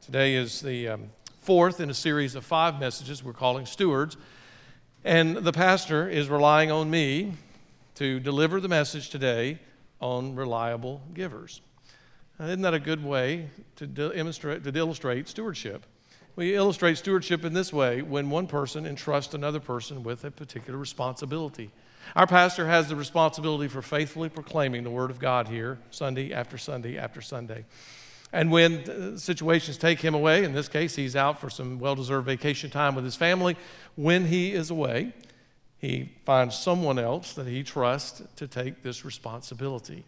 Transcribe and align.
Today 0.00 0.34
is 0.34 0.60
the 0.60 0.88
um, 0.88 1.10
fourth 1.40 1.80
in 1.80 1.90
a 1.90 1.94
series 1.94 2.34
of 2.34 2.44
five 2.44 2.80
messages 2.80 3.22
we're 3.22 3.32
calling 3.32 3.66
Stewards. 3.66 4.16
And 5.04 5.36
the 5.36 5.52
pastor 5.52 6.08
is 6.08 6.28
relying 6.28 6.70
on 6.70 6.90
me 6.90 7.34
to 7.96 8.18
deliver 8.20 8.60
the 8.60 8.68
message 8.68 9.10
today 9.10 9.58
on 10.00 10.34
reliable 10.34 11.02
givers. 11.12 11.60
Now, 12.38 12.46
isn't 12.46 12.62
that 12.62 12.74
a 12.74 12.78
good 12.78 13.04
way 13.04 13.50
to, 13.76 13.86
demonstrate, 13.86 14.64
to 14.64 14.76
illustrate 14.76 15.28
stewardship? 15.28 15.84
We 16.36 16.54
illustrate 16.54 16.96
stewardship 16.98 17.44
in 17.44 17.52
this 17.52 17.72
way 17.72 18.00
when 18.00 18.30
one 18.30 18.46
person 18.46 18.86
entrusts 18.86 19.34
another 19.34 19.60
person 19.60 20.04
with 20.04 20.24
a 20.24 20.30
particular 20.30 20.78
responsibility. 20.78 21.70
Our 22.14 22.26
pastor 22.26 22.66
has 22.66 22.88
the 22.88 22.96
responsibility 22.96 23.68
for 23.68 23.82
faithfully 23.82 24.28
proclaiming 24.28 24.84
the 24.84 24.90
Word 24.90 25.10
of 25.10 25.18
God 25.18 25.48
here, 25.48 25.78
Sunday 25.90 26.32
after 26.32 26.56
Sunday 26.56 26.96
after 26.96 27.20
Sunday. 27.20 27.64
And 28.32 28.50
when 28.50 29.16
situations 29.18 29.78
take 29.78 30.00
him 30.00 30.14
away, 30.14 30.44
in 30.44 30.52
this 30.52 30.68
case, 30.68 30.94
he's 30.94 31.16
out 31.16 31.40
for 31.40 31.48
some 31.48 31.78
well 31.78 31.94
deserved 31.94 32.26
vacation 32.26 32.70
time 32.70 32.94
with 32.94 33.04
his 33.04 33.16
family. 33.16 33.56
When 33.96 34.26
he 34.26 34.52
is 34.52 34.70
away, 34.70 35.14
he 35.78 36.12
finds 36.24 36.58
someone 36.58 36.98
else 36.98 37.32
that 37.34 37.46
he 37.46 37.62
trusts 37.62 38.22
to 38.36 38.46
take 38.46 38.82
this 38.82 39.04
responsibility. 39.04 40.04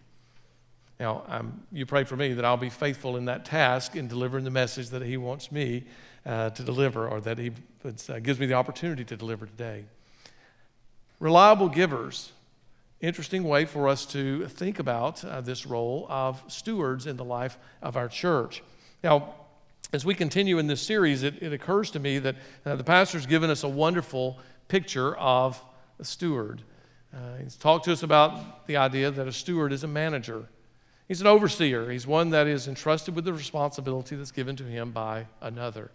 Now, 0.98 1.22
um, 1.28 1.62
you 1.72 1.86
pray 1.86 2.04
for 2.04 2.16
me 2.16 2.34
that 2.34 2.44
I'll 2.44 2.58
be 2.58 2.68
faithful 2.68 3.16
in 3.16 3.24
that 3.24 3.46
task 3.46 3.96
in 3.96 4.06
delivering 4.06 4.44
the 4.44 4.50
message 4.50 4.90
that 4.90 5.00
he 5.00 5.16
wants 5.16 5.50
me 5.50 5.84
uh, 6.26 6.50
to 6.50 6.62
deliver 6.62 7.08
or 7.08 7.22
that 7.22 7.38
he 7.38 7.52
uh, 7.84 8.18
gives 8.18 8.38
me 8.38 8.44
the 8.44 8.54
opportunity 8.54 9.04
to 9.04 9.16
deliver 9.16 9.46
today. 9.46 9.84
Reliable 11.18 11.70
givers 11.70 12.32
interesting 13.00 13.44
way 13.44 13.64
for 13.64 13.88
us 13.88 14.04
to 14.06 14.46
think 14.46 14.78
about 14.78 15.24
uh, 15.24 15.40
this 15.40 15.66
role 15.66 16.06
of 16.08 16.42
stewards 16.48 17.06
in 17.06 17.16
the 17.16 17.24
life 17.24 17.58
of 17.82 17.96
our 17.96 18.08
church. 18.08 18.62
Now, 19.02 19.34
as 19.92 20.04
we 20.04 20.14
continue 20.14 20.58
in 20.58 20.66
this 20.66 20.82
series, 20.82 21.22
it, 21.22 21.42
it 21.42 21.52
occurs 21.52 21.90
to 21.92 22.00
me 22.00 22.18
that 22.18 22.36
uh, 22.64 22.76
the 22.76 22.84
pastor's 22.84 23.26
given 23.26 23.50
us 23.50 23.64
a 23.64 23.68
wonderful 23.68 24.38
picture 24.68 25.16
of 25.16 25.62
a 25.98 26.04
steward. 26.04 26.62
Uh, 27.12 27.36
he's 27.42 27.56
talked 27.56 27.86
to 27.86 27.92
us 27.92 28.02
about 28.02 28.66
the 28.66 28.76
idea 28.76 29.10
that 29.10 29.26
a 29.26 29.32
steward 29.32 29.72
is 29.72 29.82
a 29.82 29.88
manager. 29.88 30.44
He's 31.08 31.20
an 31.20 31.26
overseer. 31.26 31.90
He's 31.90 32.06
one 32.06 32.30
that 32.30 32.46
is 32.46 32.68
entrusted 32.68 33.16
with 33.16 33.24
the 33.24 33.32
responsibility 33.32 34.14
that's 34.14 34.30
given 34.30 34.54
to 34.56 34.64
him 34.64 34.92
by 34.92 35.26
another. 35.40 35.90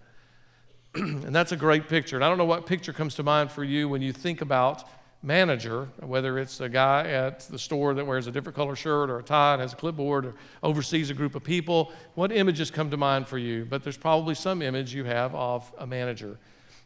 and 0.95 1.33
that's 1.33 1.53
a 1.53 1.57
great 1.57 1.87
picture. 1.87 2.17
And 2.17 2.25
I 2.25 2.27
don't 2.27 2.37
know 2.37 2.43
what 2.45 2.65
picture 2.65 2.91
comes 2.91 3.15
to 3.15 3.23
mind 3.23 3.49
for 3.49 3.63
you 3.63 3.87
when 3.87 4.01
you 4.01 4.11
think 4.11 4.41
about 4.41 4.83
manager, 5.23 5.89
whether 6.01 6.37
it's 6.37 6.61
a 6.61 6.69
guy 6.69 7.07
at 7.09 7.39
the 7.41 7.57
store 7.57 7.93
that 7.95 8.05
wears 8.05 8.27
a 8.27 8.31
different 8.31 8.55
color 8.55 8.75
shirt 8.75 9.09
or 9.09 9.19
a 9.19 9.23
tie 9.23 9.53
and 9.53 9.61
has 9.61 9.73
a 9.73 9.75
clipboard 9.75 10.25
or 10.25 10.35
oversees 10.61 11.09
a 11.09 11.13
group 11.13 11.35
of 11.35 11.43
people, 11.43 11.91
what 12.13 12.31
images 12.31 12.69
come 12.69 12.91
to 12.91 12.97
mind 12.97 13.27
for 13.27 13.37
you? 13.37 13.65
But 13.65 13.83
there's 13.83 13.97
probably 13.97 14.35
some 14.35 14.61
image 14.61 14.93
you 14.93 15.03
have 15.03 15.33
of 15.33 15.71
a 15.79 15.87
manager. 15.87 16.37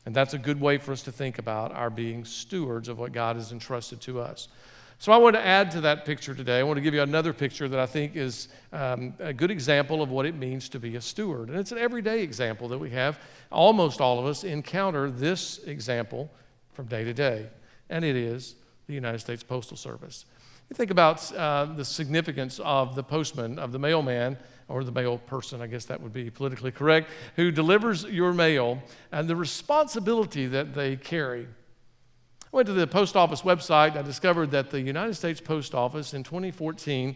And 0.05 0.15
that's 0.15 0.33
a 0.33 0.37
good 0.37 0.59
way 0.59 0.77
for 0.77 0.93
us 0.93 1.03
to 1.03 1.11
think 1.11 1.37
about 1.37 1.73
our 1.73 1.89
being 1.89 2.23
stewards 2.23 2.87
of 2.87 2.97
what 2.97 3.11
God 3.11 3.35
has 3.35 3.51
entrusted 3.51 3.99
to 4.01 4.21
us. 4.21 4.47
So 5.01 5.11
I 5.11 5.17
want 5.17 5.35
to 5.35 5.45
add 5.45 5.71
to 5.71 5.81
that 5.81 6.05
picture 6.05 6.33
today. 6.33 6.59
I 6.59 6.63
want 6.63 6.77
to 6.77 6.81
give 6.81 6.93
you 6.93 7.01
another 7.01 7.31
picture 7.31 7.69
that 7.69 7.79
I 7.79 7.85
think 7.85 8.15
is 8.15 8.49
um, 8.73 9.13
a 9.19 9.33
good 9.33 9.51
example 9.51 10.01
of 10.01 10.09
what 10.09 10.25
it 10.25 10.35
means 10.35 10.67
to 10.69 10.79
be 10.79 10.95
a 10.95 11.01
steward. 11.01 11.49
And 11.49 11.57
it's 11.57 11.71
an 11.71 11.77
everyday 11.77 12.21
example 12.21 12.67
that 12.69 12.77
we 12.77 12.89
have. 12.89 13.19
Almost 13.51 14.01
all 14.01 14.19
of 14.19 14.25
us 14.25 14.43
encounter 14.43 15.09
this 15.09 15.59
example 15.59 16.29
from 16.73 16.87
day 16.87 17.03
to 17.03 17.13
day 17.13 17.47
and 17.89 18.05
it 18.05 18.15
is 18.15 18.55
the 18.87 18.93
United 18.93 19.19
States 19.19 19.43
Postal 19.43 19.77
Service. 19.77 20.25
You 20.69 20.75
think 20.75 20.91
about 20.91 21.33
uh, 21.33 21.65
the 21.65 21.83
significance 21.83 22.59
of 22.63 22.95
the 22.95 23.03
postman, 23.03 23.57
of 23.57 23.71
the 23.71 23.79
mailman, 23.79 24.37
or 24.67 24.83
the 24.83 24.91
mail 24.91 25.17
person, 25.17 25.61
I 25.61 25.67
guess 25.67 25.85
that 25.85 25.99
would 25.99 26.13
be 26.13 26.29
politically 26.29 26.71
correct, 26.71 27.09
who 27.35 27.49
delivers 27.49 28.03
your 28.03 28.33
mail 28.33 28.81
and 29.11 29.27
the 29.27 29.35
responsibility 29.35 30.45
that 30.45 30.75
they 30.75 30.95
carry. 30.95 31.47
I 32.45 32.47
went 32.51 32.67
to 32.67 32.73
the 32.73 32.85
post 32.85 33.15
office 33.15 33.41
website. 33.41 33.97
I 33.97 34.03
discovered 34.03 34.51
that 34.51 34.69
the 34.69 34.79
United 34.79 35.15
States 35.15 35.41
Post 35.41 35.73
Office 35.73 36.13
in 36.13 36.23
2014 36.23 37.15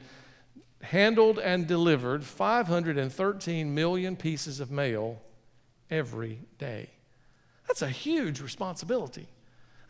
handled 0.81 1.37
and 1.37 1.67
delivered 1.67 2.23
513 2.23 3.73
million 3.73 4.15
pieces 4.15 4.59
of 4.59 4.71
mail 4.71 5.21
every 5.91 6.39
day. 6.57 6.89
That's 7.67 7.83
a 7.83 7.89
huge 7.89 8.41
responsibility 8.41 9.27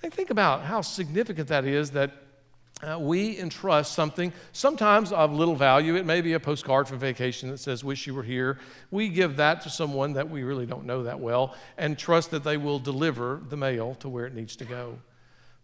think 0.10 0.30
about 0.30 0.64
how 0.64 0.82
significant 0.82 1.48
that 1.50 1.66
is 1.66 1.92
that 1.92 2.12
uh, 2.84 3.00
we 3.00 3.40
entrust 3.40 3.94
something, 3.94 4.34
sometimes 4.52 5.12
of 5.12 5.32
little 5.32 5.56
value. 5.56 5.96
It 5.96 6.06
may 6.06 6.22
be 6.22 6.34
a 6.34 6.40
postcard 6.40 6.88
from 6.88 7.00
vacation 7.00 7.50
that 7.50 7.60
says, 7.60 7.84
Wish 7.84 8.06
you 8.08 8.14
were 8.14 8.24
here. 8.24 8.60
We 8.92 9.10
give 9.10 9.38
that 9.38 9.62
to 9.62 9.70
someone 9.70 10.14
that 10.14 10.30
we 10.30 10.44
really 10.44 10.66
don't 10.66 10.86
know 10.86 11.04
that 11.04 11.20
well 11.20 11.56
and 11.78 11.98
trust 11.98 12.32
that 12.32 12.44
they 12.44 12.58
will 12.58 12.80
deliver 12.80 13.42
the 13.48 13.56
mail 13.56 13.96
to 13.96 14.10
where 14.10 14.26
it 14.26 14.34
needs 14.34 14.56
to 14.58 14.66
go. 14.66 15.00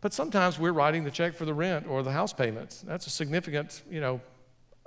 But 0.02 0.14
sometimes 0.14 0.58
we're 0.58 0.72
writing 0.72 1.04
the 1.04 1.12
check 1.12 1.34
for 1.34 1.44
the 1.44 1.54
rent 1.54 1.88
or 1.88 2.04
the 2.04 2.12
house 2.12 2.32
payments. 2.32 2.82
That's 2.82 3.06
a 3.08 3.10
significant, 3.10 3.82
you 3.92 4.00
know, 4.00 4.22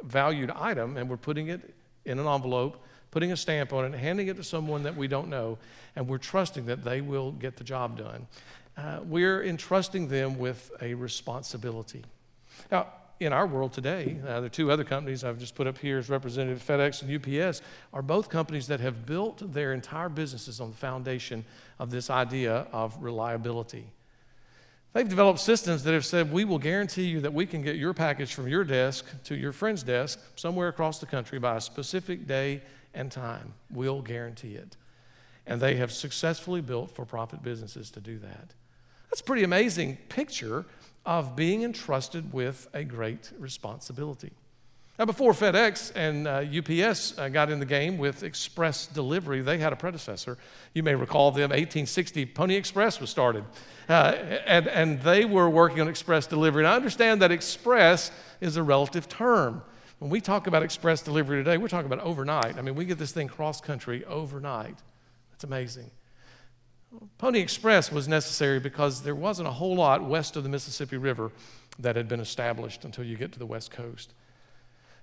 valued 0.03 0.51
item, 0.51 0.97
and 0.97 1.11
we're 1.11 1.19
putting 1.19 1.49
it 1.49 1.75
in 2.07 2.19
an 2.19 2.27
envelope, 2.27 2.83
putting 3.11 3.31
a 3.33 3.37
stamp 3.37 3.75
on 3.75 3.85
it, 3.85 3.99
handing 3.99 4.29
it 4.29 4.37
to 4.37 4.43
someone 4.43 4.83
that 4.85 4.97
we 4.97 5.07
don't 5.07 5.29
know, 5.29 5.59
and 5.97 6.09
we're 6.09 6.17
trusting 6.17 6.65
that 6.67 6.83
they 6.83 7.03
will 7.03 7.33
get 7.33 7.59
the 7.59 7.65
job 7.65 7.99
done 7.99 8.27
uh, 8.77 9.01
we're 9.05 9.43
entrusting 9.45 10.09
them 10.09 10.39
with 10.39 10.71
a 10.81 10.95
responsibility. 10.95 12.05
Now, 12.71 12.87
in 13.21 13.33
our 13.33 13.47
world 13.47 13.73
today, 13.73 14.19
uh, 14.27 14.41
the 14.41 14.49
two 14.49 14.71
other 14.71 14.85
companies 14.85 15.23
I've 15.25 15.39
just 15.39 15.55
put 15.55 15.67
up 15.67 15.79
here 15.79 15.99
as 15.99 16.09
representative 16.09 16.63
FedEx 16.67 17.03
and 17.03 17.41
UPS 17.45 17.63
are 17.93 18.03
both 18.03 18.29
companies 18.29 18.67
that 18.67 18.81
have 18.81 19.07
built 19.07 19.53
their 19.53 19.73
entire 19.73 20.09
businesses 20.09 20.61
on 20.61 20.71
the 20.71 20.77
foundation 20.77 21.45
of 21.79 21.91
this 21.91 22.11
idea 22.11 22.67
of 22.73 22.97
reliability. 23.01 23.87
They've 24.93 25.09
developed 25.09 25.41
systems 25.41 25.85
that 25.85 25.95
have 25.95 26.05
said, 26.05 26.33
we 26.33 26.45
will 26.45 26.59
guarantee 26.59 27.05
you 27.05 27.21
that 27.21 27.33
we 27.33 27.47
can 27.47 27.63
get 27.63 27.77
your 27.77 27.95
package 27.95 28.35
from 28.35 28.47
your 28.47 28.65
desk 28.65 29.07
to 29.25 29.35
your 29.35 29.53
friend's 29.53 29.83
desk 29.83 30.19
somewhere 30.37 30.69
across 30.69 30.99
the 30.99 31.07
country 31.07 31.39
by 31.39 31.57
a 31.57 31.61
specific 31.61 32.27
day 32.27 32.61
and 32.93 33.11
time. 33.11 33.55
We'll 33.71 34.03
guarantee 34.03 34.55
it. 34.55 34.77
And 35.47 35.61
they 35.61 35.77
have 35.77 35.93
successfully 35.93 36.61
built 36.61 36.91
for 36.91 37.07
profit 37.07 37.43
businesses 37.43 37.91
to 37.93 38.01
do 38.01 38.19
that. 38.19 38.53
That's 39.13 39.21
a 39.21 39.25
pretty 39.25 39.45
amazing 39.45 39.99
picture 40.09 40.65
of 41.05 41.37
being 41.37 41.65
entrusted 41.65 42.33
with 42.33 42.67
a 42.73 42.83
great 42.83 43.31
responsibility. 43.39 44.31
Now, 44.99 45.05
before 45.05 45.33
FedEx 45.35 45.93
and 45.95 46.27
uh, 46.27 46.87
UPS 46.87 47.19
uh, 47.19 47.29
got 47.29 47.51
in 47.51 47.61
the 47.61 47.67
game 47.67 47.99
with 47.99 48.23
express 48.23 48.87
delivery, 48.87 49.43
they 49.43 49.59
had 49.59 49.75
a 49.75 49.77
predecessor. 49.77 50.39
You 50.73 50.83
may 50.83 50.95
recall 50.95 51.31
them, 51.31 51.51
1860, 51.51 52.25
Pony 52.25 52.55
Express 52.55 53.03
was 53.03 53.11
started. 53.11 53.45
Uh, 53.87 54.15
and, 54.47 54.67
and 54.69 55.03
they 55.03 55.27
were 55.27 55.51
working 55.51 55.83
on 55.83 55.89
express 55.89 56.27
delivery. 56.27 56.65
And 56.65 56.73
I 56.73 56.77
understand 56.77 57.21
that 57.21 57.31
express 57.31 58.11
is 58.41 58.57
a 58.57 58.63
relative 58.63 59.11
term. 59.11 59.61
When 59.99 60.11
we 60.11 60.23
talk 60.23 60.47
about 60.47 60.63
express 60.63 61.03
delivery 61.03 61.45
today, 61.45 61.59
we're 61.59 61.69
talking 61.69 61.93
about 61.93 62.03
overnight. 62.03 62.57
I 62.57 62.63
mean, 62.63 62.77
we 62.77 62.87
get 62.87 62.97
this 62.97 63.13
thing 63.13 63.29
cross 63.29 63.61
country 63.61 64.07
overnight. 64.07 64.79
That's 65.33 65.45
amazing. 65.45 65.91
Pony 67.19 67.41
Express 67.41 67.91
was 67.91 68.09
necessary 68.09 68.61
because 68.61 69.03
there 69.03 69.15
wasn't 69.15 69.49
a 69.49 69.53
whole 69.53 69.77
lot 69.77 70.05
west 70.05 70.37
of 70.37 70.43
the 70.43 70.49
Mississippi 70.49 70.97
River 70.97 71.33
that 71.79 71.97
had 71.97 72.09
been 72.09 72.21
established 72.21 72.85
until 72.85 73.05
you 73.05 73.17
get 73.17 73.33
to 73.33 73.39
the 73.39 73.47
West 73.47 73.71
Coast. 73.71 74.13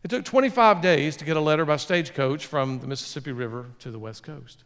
It 0.03 0.09
took 0.09 0.23
25 0.23 0.81
days 0.81 1.17
to 1.17 1.25
get 1.25 1.35
a 1.35 1.41
letter 1.41 1.65
by 1.65 1.77
stagecoach 1.77 2.45
from 2.45 2.79
the 2.79 2.87
Mississippi 2.87 3.31
River 3.31 3.67
to 3.79 3.91
the 3.91 3.99
West 3.99 4.23
Coast. 4.23 4.63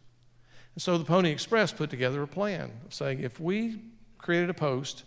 And 0.74 0.82
so 0.82 0.98
the 0.98 1.04
Pony 1.04 1.30
Express 1.30 1.72
put 1.72 1.90
together 1.90 2.22
a 2.22 2.26
plan 2.26 2.72
saying 2.88 3.20
if 3.20 3.40
we 3.40 3.80
created 4.18 4.50
a 4.50 4.54
post 4.54 5.04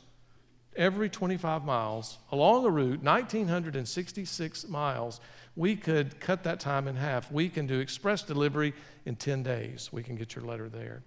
every 0.75 1.09
25 1.09 1.63
miles 1.63 2.17
along 2.31 2.66
a 2.66 2.69
route, 2.69 3.03
1,966 3.03 4.67
miles, 4.67 5.19
we 5.55 5.75
could 5.75 6.19
cut 6.19 6.44
that 6.44 6.59
time 6.59 6.88
in 6.88 6.95
half. 6.95 7.31
We 7.31 7.49
can 7.49 7.67
do 7.67 7.79
express 7.79 8.22
delivery 8.22 8.73
in 9.05 9.16
10 9.16 9.44
days. 9.44 9.89
We 9.91 10.03
can 10.03 10.16
get 10.16 10.35
your 10.35 10.46
letter 10.46 10.70
there 10.70 11.03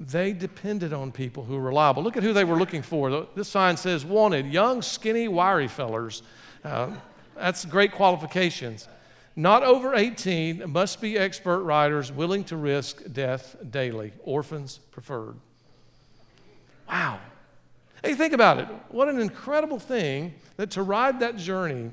they 0.00 0.32
depended 0.32 0.94
on 0.94 1.12
people 1.12 1.44
who 1.44 1.54
were 1.54 1.60
reliable. 1.60 2.02
Look 2.02 2.16
at 2.16 2.22
who 2.22 2.32
they 2.32 2.44
were 2.44 2.56
looking 2.56 2.80
for. 2.80 3.28
This 3.34 3.48
sign 3.48 3.76
says 3.76 4.02
wanted 4.02 4.46
young, 4.46 4.80
skinny, 4.80 5.28
wiry 5.28 5.68
fellers. 5.68 6.22
Uh, 6.64 6.92
that's 7.36 7.66
great 7.66 7.92
qualifications. 7.92 8.88
Not 9.36 9.62
over 9.62 9.94
18, 9.94 10.70
must 10.70 11.02
be 11.02 11.18
expert 11.18 11.62
riders 11.62 12.10
willing 12.10 12.44
to 12.44 12.56
risk 12.56 13.02
death 13.12 13.56
daily. 13.70 14.12
Orphans 14.24 14.78
preferred. 14.90 15.36
Wow. 16.88 17.20
Hey, 18.02 18.14
think 18.14 18.32
about 18.32 18.58
it. 18.58 18.68
What 18.88 19.08
an 19.08 19.20
incredible 19.20 19.78
thing 19.78 20.34
that 20.56 20.70
to 20.72 20.82
ride 20.82 21.20
that 21.20 21.36
journey, 21.36 21.90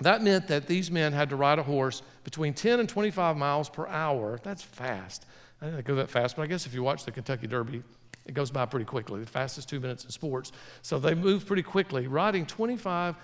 that 0.00 0.22
meant 0.22 0.46
that 0.46 0.68
these 0.68 0.92
men 0.92 1.12
had 1.12 1.28
to 1.30 1.36
ride 1.36 1.58
a 1.58 1.64
horse 1.64 2.02
between 2.22 2.54
10 2.54 2.78
and 2.78 2.88
25 2.88 3.36
miles 3.36 3.68
per 3.68 3.88
hour. 3.88 4.38
That's 4.44 4.62
fast. 4.62 5.26
I 5.62 5.80
go 5.82 5.94
that 5.96 6.10
fast, 6.10 6.36
but 6.36 6.42
I 6.42 6.46
guess 6.46 6.66
if 6.66 6.74
you 6.74 6.82
watch 6.82 7.04
the 7.04 7.12
Kentucky 7.12 7.46
Derby, 7.46 7.82
it 8.26 8.34
goes 8.34 8.50
by 8.50 8.66
pretty 8.66 8.84
quickly. 8.84 9.20
The 9.20 9.26
fastest 9.26 9.68
two 9.68 9.80
minutes 9.80 10.04
in 10.04 10.10
sports. 10.10 10.52
So 10.82 10.98
they 10.98 11.14
move 11.14 11.46
pretty 11.46 11.62
quickly, 11.62 12.06
riding 12.06 12.46
25 12.46 13.16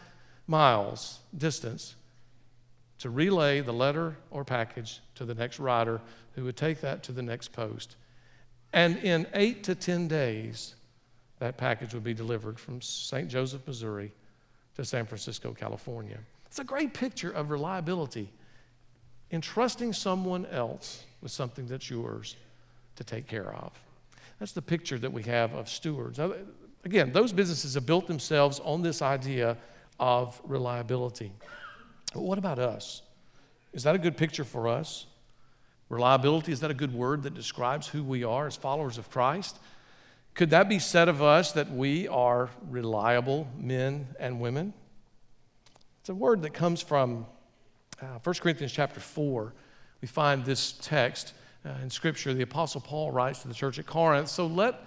miles 0.46 1.19
distance 1.37 1.94
to 2.99 3.11
relay 3.11 3.61
the 3.61 3.73
letter 3.73 4.17
or 4.31 4.44
package 4.44 5.00
to 5.17 5.25
the 5.25 5.35
next 5.35 5.58
rider 5.58 6.00
who 6.35 6.44
would 6.44 6.56
take 6.56 6.81
that 6.81 7.02
to 7.05 7.12
the 7.12 7.23
next 7.23 7.52
post. 7.52 7.96
And 8.73 8.99
in 8.99 9.26
eight 9.34 9.64
to 9.64 9.75
10 9.75 10.08
days, 10.08 10.75
that 11.38 11.56
package 11.56 11.94
would 11.94 12.05
be 12.05 12.14
delivered 12.14 12.58
from 12.58 12.81
St. 12.81 13.29
Joseph, 13.29 13.67
Missouri 13.67 14.12
to 14.76 14.84
San 14.84 15.06
Francisco, 15.06 15.52
California. 15.52 16.19
It's 16.46 16.58
a 16.58 16.64
great 16.64 16.94
picture 16.94 17.31
of 17.31 17.50
reliability. 17.50 18.31
Entrusting 19.31 19.93
someone 19.93 20.47
else 20.47 21.05
with 21.21 21.31
something 21.33 21.67
that's 21.67 21.91
yours 21.91 22.37
to 22.97 23.05
take 23.05 23.27
care 23.27 23.55
of. 23.55 23.73
That's 24.39 24.53
the 24.53 24.63
picture 24.63 24.99
that 24.99 25.13
we 25.13 25.23
have 25.25 25.53
of 25.55 25.69
stewards. 25.69 26.19
Now, 26.19 26.33
again, 26.85 27.13
those 27.13 27.33
businesses 27.33 27.75
have 27.75 27.87
built 27.87 28.07
themselves 28.07 28.61
on 28.61 28.83
this 28.83 29.03
idea 29.03 29.57
of 29.99 30.41
reliability. 30.45 31.33
But 32.15 32.23
what 32.23 32.39
about 32.39 32.59
us? 32.59 33.03
Is 33.73 33.83
that 33.83 33.95
a 33.95 33.99
good 33.99 34.17
picture 34.17 34.45
for 34.45 34.69
us? 34.69 35.07
Reliability, 35.89 36.53
is 36.53 36.61
that 36.61 36.71
a 36.71 36.75
good 36.75 36.95
word 36.95 37.23
that 37.23 37.35
describes 37.35 37.89
who 37.89 38.03
we 38.03 38.25
are 38.25 38.47
as 38.47 38.57
followers 38.57 38.99
of 38.99 39.11
Christ? 39.11 39.59
Could 40.35 40.51
that 40.51 40.69
be 40.69 40.79
said 40.79 41.09
of 41.09 41.23
us 41.23 41.53
that 41.53 41.71
we 41.71 42.07
are 42.07 42.51
reliable 42.69 43.49
men 43.59 44.07
and 44.21 44.41
women? 44.41 44.73
It's 46.01 46.09
a 46.09 46.15
word 46.15 46.43
that 46.43 46.55
comes 46.55 46.81
from 46.81 47.27
uh, 48.00 48.19
1 48.23 48.35
Corinthians 48.37 48.73
chapter 48.73 49.00
4. 49.00 49.53
We 50.00 50.09
find 50.09 50.45
this 50.45 50.73
text 50.81 51.35
uh, 51.65 51.71
in 51.83 51.91
Scripture. 51.91 52.33
The 52.35 52.43
Apostle 52.43 52.81
Paul 52.81 53.11
writes 53.11 53.43
to 53.43 53.49
the 53.49 53.55
church 53.55 53.79
at 53.79 53.87
Corinth 53.87 54.29
So 54.29 54.47
let 54.47 54.85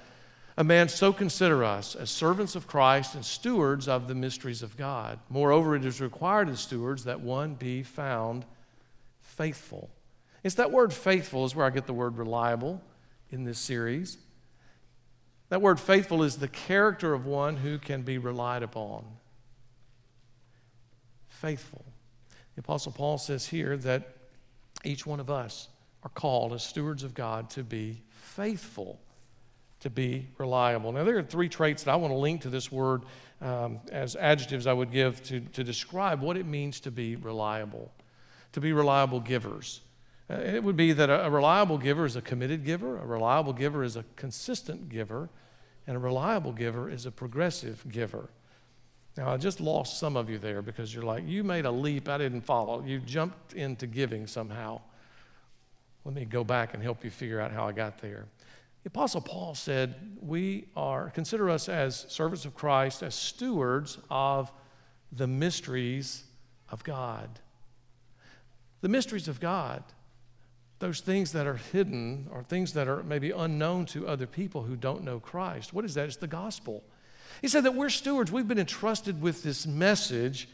a 0.58 0.63
man 0.63 0.90
so 0.90 1.12
consider 1.12 1.63
us 1.63 1.96
as 1.96 2.10
servants 2.10 2.56
of 2.56 2.68
Christ 2.68 3.16
and 3.16 3.25
stewards 3.25 3.88
of 3.88 4.08
the 4.08 4.16
mysteries 4.16 4.63
of 4.63 4.78
God. 4.78 5.19
Moreover, 5.30 5.75
it 5.75 5.86
is 5.86 6.02
required 6.02 6.50
of 6.50 6.60
stewards 6.60 7.04
that 7.06 7.22
one 7.22 7.56
be 7.56 7.84
found 7.84 8.46
faithful. 9.22 9.90
It's 10.44 10.56
that 10.56 10.72
word 10.72 10.94
faithful 10.94 11.46
is 11.46 11.56
where 11.56 11.66
I 11.66 11.69
get 11.69 11.88
the 11.88 11.94
word 11.94 12.18
reliable 12.18 12.81
in 13.30 13.44
this 13.44 13.60
series. 13.60 14.18
That 15.50 15.62
word 15.62 15.80
faithful 15.80 16.24
is 16.24 16.38
the 16.38 16.48
character 16.48 17.14
of 17.14 17.25
one 17.25 17.57
who 17.57 17.78
can 17.78 18.04
be 18.04 18.18
relied 18.18 18.64
upon. 18.64 19.06
Faithful. 21.28 21.84
The 22.56 22.62
Apostle 22.62 22.92
Paul 22.92 23.18
says 23.18 23.48
here 23.48 23.77
that 23.77 24.15
each 24.83 25.06
one 25.06 25.19
of 25.19 25.30
us 25.30 25.69
are 26.03 26.09
called 26.09 26.53
as 26.53 26.63
stewards 26.63 27.03
of 27.03 27.13
God 27.13 27.50
to 27.51 27.63
be 27.63 28.01
faithful, 28.09 29.00
to 29.81 29.89
be 29.89 30.27
reliable. 30.38 30.92
Now, 30.92 31.03
there 31.03 31.18
are 31.18 31.24
three 31.24 31.50
traits 31.50 31.83
that 31.83 31.92
I 31.92 31.95
want 31.95 32.12
to 32.12 32.18
link 32.18 32.42
to 32.42 32.50
this 32.50 32.71
word 32.71 33.03
um, 33.42 33.80
as 33.92 34.15
adjectives 34.15 34.68
I 34.68 34.74
would 34.74 34.92
give 34.92 35.24
to, 35.24 35.39
to 35.39 35.63
describe 35.63 36.21
what 36.21 36.38
it 36.38 36.45
means 36.45 36.80
to 36.81 36.92
be 36.92 37.15
reliable, 37.15 37.92
to 38.54 38.62
be 38.62 38.74
reliable 38.74 39.19
givers. 39.19 39.81
Uh, 40.30 40.36
it 40.36 40.63
would 40.63 40.75
be 40.75 40.94
that 40.94 41.09
a, 41.09 41.25
a 41.25 41.30
reliable 41.30 41.77
giver 41.77 42.06
is 42.06 42.15
a 42.15 42.21
committed 42.21 42.63
giver, 42.65 42.97
a 42.97 43.06
reliable 43.06 43.54
giver 43.54 43.83
is 43.83 43.95
a 43.95 44.06
consistent 44.15 44.89
giver, 44.89 45.30
and 45.88 45.95
a 45.95 46.00
reliable 46.00 46.51
giver 46.51 46.89
is 46.89 47.06
a 47.06 47.12
progressive 47.12 47.83
giver. 47.89 48.30
Now, 49.18 49.30
I 49.30 49.38
just 49.38 49.60
lost 49.60 50.00
some 50.00 50.16
of 50.16 50.30
you 50.30 50.38
there 50.38 50.62
because 50.62 50.94
you're 50.94 51.04
like, 51.04 51.28
you 51.28 51.44
made 51.44 51.66
a 51.66 51.72
leap 51.72 52.08
I 52.08 52.18
didn't 52.18 52.42
follow. 52.42 52.84
You 52.84 53.00
jumped 53.00 53.54
into 53.54 53.88
giving 53.88 54.25
somehow. 54.25 54.81
Let 56.06 56.16
me 56.16 56.25
go 56.25 56.44
back 56.44 56.74
and 56.74 56.81
help 56.81 57.04
you 57.04 57.10
figure 57.12 57.40
out 57.40 57.52
how 57.52 57.68
I 57.68 57.74
got 57.74 58.00
there. 58.02 58.25
The 58.84 58.88
Apostle 58.88 59.22
Paul 59.22 59.54
said, 59.54 59.96
We 60.22 60.68
are, 60.75 61.10
consider 61.10 61.50
us 61.50 61.69
as 61.69 62.06
servants 62.10 62.46
of 62.46 62.56
Christ, 62.56 63.04
as 63.04 63.13
stewards 63.13 63.98
of 64.10 64.52
the 65.12 65.28
mysteries 65.28 66.24
of 66.69 66.84
God. 66.84 67.30
The 68.80 68.90
mysteries 68.90 69.28
of 69.28 69.40
God 69.40 69.84
those 70.81 71.00
things 71.00 71.31
that 71.31 71.48
are 71.48 71.56
hidden 71.72 72.28
or 72.31 72.44
things 72.44 72.74
that 72.74 72.88
are 72.88 73.04
maybe 73.04 73.31
unknown 73.31 73.86
to 73.86 74.07
other 74.07 74.28
people 74.28 74.64
who 74.64 74.75
don't 74.75 75.04
know 75.04 75.19
Christ. 75.19 75.74
What 75.74 75.86
is 75.86 75.94
that? 75.94 76.07
It's 76.07 76.18
the 76.18 76.28
gospel. 76.28 76.84
He 77.42 77.48
said 77.48 77.63
that 77.63 77.75
we're 77.75 77.89
stewards. 77.89 78.31
We've 78.31 78.48
been 78.48 78.60
entrusted 78.60 79.22
with 79.22 79.44
this 79.44 79.66
message 79.66 80.48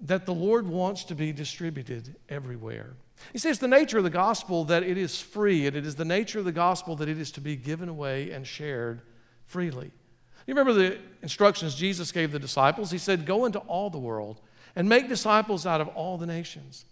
that 0.00 0.26
the 0.26 0.34
Lord 0.34 0.66
wants 0.66 1.04
to 1.04 1.14
be 1.14 1.32
distributed 1.32 2.16
everywhere. 2.28 2.94
He 3.32 3.38
says 3.38 3.58
the 3.58 3.68
nature 3.68 3.98
of 3.98 4.04
the 4.04 4.10
gospel 4.10 4.64
that 4.66 4.82
it 4.82 4.98
is 4.98 5.20
free, 5.20 5.66
and 5.66 5.76
it 5.76 5.86
is 5.86 5.94
the 5.94 6.04
nature 6.04 6.38
of 6.38 6.44
the 6.44 6.52
gospel 6.52 6.96
that 6.96 7.08
it 7.08 7.18
is 7.18 7.30
to 7.32 7.40
be 7.40 7.56
given 7.56 7.88
away 7.88 8.30
and 8.30 8.46
shared 8.46 9.00
freely. 9.46 9.90
You 10.46 10.54
remember 10.54 10.74
the 10.74 10.98
instructions 11.22 11.74
Jesus 11.74 12.12
gave 12.12 12.30
the 12.30 12.38
disciples? 12.38 12.90
He 12.90 12.98
said, 12.98 13.26
Go 13.26 13.46
into 13.46 13.58
all 13.60 13.90
the 13.90 13.98
world 13.98 14.40
and 14.76 14.88
make 14.88 15.08
disciples 15.08 15.66
out 15.66 15.80
of 15.80 15.88
all 15.88 16.18
the 16.18 16.26
nations. 16.26 16.84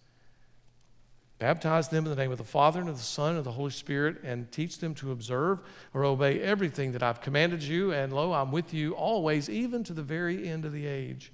Baptize 1.38 1.88
them 1.88 2.04
in 2.04 2.10
the 2.10 2.16
name 2.16 2.30
of 2.30 2.38
the 2.38 2.44
Father 2.44 2.80
and 2.80 2.88
of 2.88 2.96
the 2.96 3.02
Son 3.02 3.30
and 3.30 3.38
of 3.38 3.44
the 3.44 3.52
Holy 3.52 3.70
Spirit, 3.70 4.22
and 4.22 4.50
teach 4.52 4.78
them 4.78 4.94
to 4.94 5.10
observe 5.10 5.60
or 5.92 6.04
obey 6.04 6.40
everything 6.40 6.92
that 6.92 7.02
I've 7.02 7.20
commanded 7.20 7.62
you. 7.62 7.92
And 7.92 8.12
lo, 8.12 8.32
I'm 8.32 8.52
with 8.52 8.72
you 8.72 8.92
always, 8.92 9.50
even 9.50 9.82
to 9.84 9.92
the 9.92 10.02
very 10.02 10.48
end 10.48 10.64
of 10.64 10.72
the 10.72 10.86
age. 10.86 11.32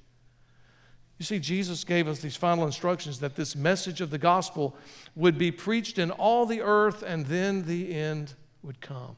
You 1.18 1.24
see, 1.26 1.38
Jesus 1.38 1.84
gave 1.84 2.08
us 2.08 2.20
these 2.20 2.34
final 2.34 2.64
instructions 2.64 3.20
that 3.20 3.36
this 3.36 3.54
message 3.54 4.00
of 4.00 4.08
the 4.08 4.16
gospel 4.16 4.74
would 5.14 5.36
be 5.36 5.52
preached 5.52 5.98
in 5.98 6.10
all 6.10 6.46
the 6.46 6.62
earth, 6.62 7.02
and 7.02 7.26
then 7.26 7.66
the 7.66 7.94
end 7.94 8.32
would 8.62 8.80
come. 8.80 9.16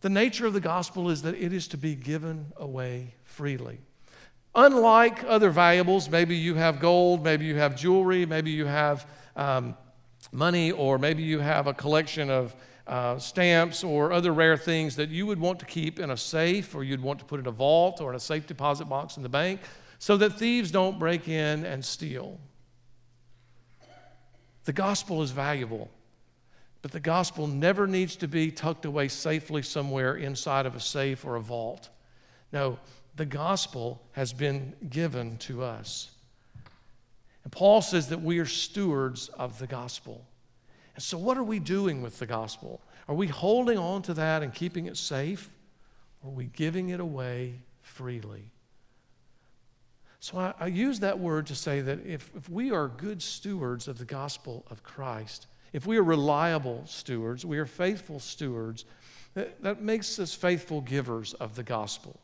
The 0.00 0.10
nature 0.10 0.46
of 0.46 0.54
the 0.54 0.60
gospel 0.60 1.08
is 1.08 1.22
that 1.22 1.36
it 1.36 1.52
is 1.52 1.68
to 1.68 1.76
be 1.76 1.94
given 1.94 2.46
away 2.56 3.14
freely. 3.22 3.78
Unlike 4.56 5.22
other 5.22 5.50
valuables, 5.50 6.10
maybe 6.10 6.36
you 6.36 6.56
have 6.56 6.80
gold, 6.80 7.22
maybe 7.22 7.44
you 7.44 7.54
have 7.54 7.76
jewelry, 7.76 8.26
maybe 8.26 8.50
you 8.50 8.66
have 8.66 9.06
um, 9.36 9.76
money, 10.30 10.72
or 10.72 10.98
maybe 10.98 11.22
you 11.22 11.40
have 11.40 11.66
a 11.66 11.74
collection 11.74 12.30
of 12.30 12.54
uh, 12.86 13.18
stamps 13.18 13.84
or 13.84 14.12
other 14.12 14.32
rare 14.32 14.56
things 14.56 14.96
that 14.96 15.08
you 15.08 15.26
would 15.26 15.38
want 15.38 15.58
to 15.60 15.66
keep 15.66 15.98
in 15.98 16.10
a 16.10 16.16
safe, 16.16 16.74
or 16.74 16.84
you'd 16.84 17.02
want 17.02 17.18
to 17.18 17.24
put 17.24 17.40
in 17.40 17.46
a 17.46 17.50
vault 17.50 18.00
or 18.00 18.10
in 18.10 18.16
a 18.16 18.20
safe 18.20 18.46
deposit 18.46 18.86
box 18.86 19.16
in 19.16 19.22
the 19.22 19.28
bank 19.28 19.60
so 19.98 20.16
that 20.16 20.30
thieves 20.30 20.70
don't 20.70 20.98
break 20.98 21.28
in 21.28 21.64
and 21.64 21.84
steal. 21.84 22.40
The 24.64 24.72
gospel 24.72 25.22
is 25.22 25.32
valuable, 25.32 25.90
but 26.82 26.92
the 26.92 27.00
gospel 27.00 27.46
never 27.46 27.86
needs 27.86 28.16
to 28.16 28.28
be 28.28 28.50
tucked 28.50 28.84
away 28.84 29.08
safely 29.08 29.62
somewhere 29.62 30.16
inside 30.16 30.66
of 30.66 30.74
a 30.74 30.80
safe 30.80 31.24
or 31.24 31.36
a 31.36 31.40
vault. 31.40 31.88
No, 32.52 32.78
the 33.16 33.26
gospel 33.26 34.02
has 34.12 34.32
been 34.32 34.74
given 34.88 35.36
to 35.38 35.62
us. 35.62 36.11
And 37.44 37.52
Paul 37.52 37.82
says 37.82 38.08
that 38.08 38.22
we 38.22 38.38
are 38.38 38.46
stewards 38.46 39.28
of 39.28 39.58
the 39.58 39.66
gospel. 39.66 40.24
And 40.94 41.02
so, 41.02 41.18
what 41.18 41.38
are 41.38 41.42
we 41.44 41.58
doing 41.58 42.02
with 42.02 42.18
the 42.18 42.26
gospel? 42.26 42.80
Are 43.08 43.14
we 43.14 43.26
holding 43.26 43.78
on 43.78 44.02
to 44.02 44.14
that 44.14 44.42
and 44.42 44.54
keeping 44.54 44.86
it 44.86 44.96
safe? 44.96 45.50
Or 46.22 46.30
are 46.30 46.34
we 46.34 46.44
giving 46.46 46.90
it 46.90 47.00
away 47.00 47.54
freely? 47.80 48.50
So, 50.20 50.38
I, 50.38 50.54
I 50.60 50.66
use 50.66 51.00
that 51.00 51.18
word 51.18 51.46
to 51.46 51.54
say 51.54 51.80
that 51.80 52.06
if, 52.06 52.30
if 52.36 52.48
we 52.48 52.70
are 52.70 52.88
good 52.88 53.22
stewards 53.22 53.88
of 53.88 53.98
the 53.98 54.04
gospel 54.04 54.64
of 54.70 54.82
Christ, 54.82 55.46
if 55.72 55.86
we 55.86 55.96
are 55.96 56.02
reliable 56.02 56.82
stewards, 56.86 57.44
we 57.44 57.58
are 57.58 57.66
faithful 57.66 58.20
stewards, 58.20 58.84
that, 59.34 59.62
that 59.62 59.80
makes 59.80 60.18
us 60.18 60.34
faithful 60.34 60.82
givers 60.82 61.32
of 61.34 61.56
the 61.56 61.62
gospel. 61.62 62.20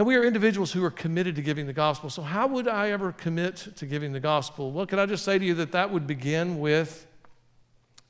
And 0.00 0.06
we 0.06 0.16
are 0.16 0.24
individuals 0.24 0.72
who 0.72 0.82
are 0.82 0.90
committed 0.90 1.36
to 1.36 1.42
giving 1.42 1.66
the 1.66 1.74
gospel. 1.74 2.08
So, 2.08 2.22
how 2.22 2.46
would 2.46 2.66
I 2.66 2.88
ever 2.88 3.12
commit 3.12 3.56
to 3.76 3.84
giving 3.84 4.14
the 4.14 4.18
gospel? 4.18 4.72
Well, 4.72 4.86
can 4.86 4.98
I 4.98 5.04
just 5.04 5.26
say 5.26 5.38
to 5.38 5.44
you 5.44 5.52
that 5.56 5.72
that 5.72 5.92
would 5.92 6.06
begin 6.06 6.58
with 6.58 7.06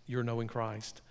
your 0.06 0.22
knowing 0.22 0.46
Christ? 0.46 1.02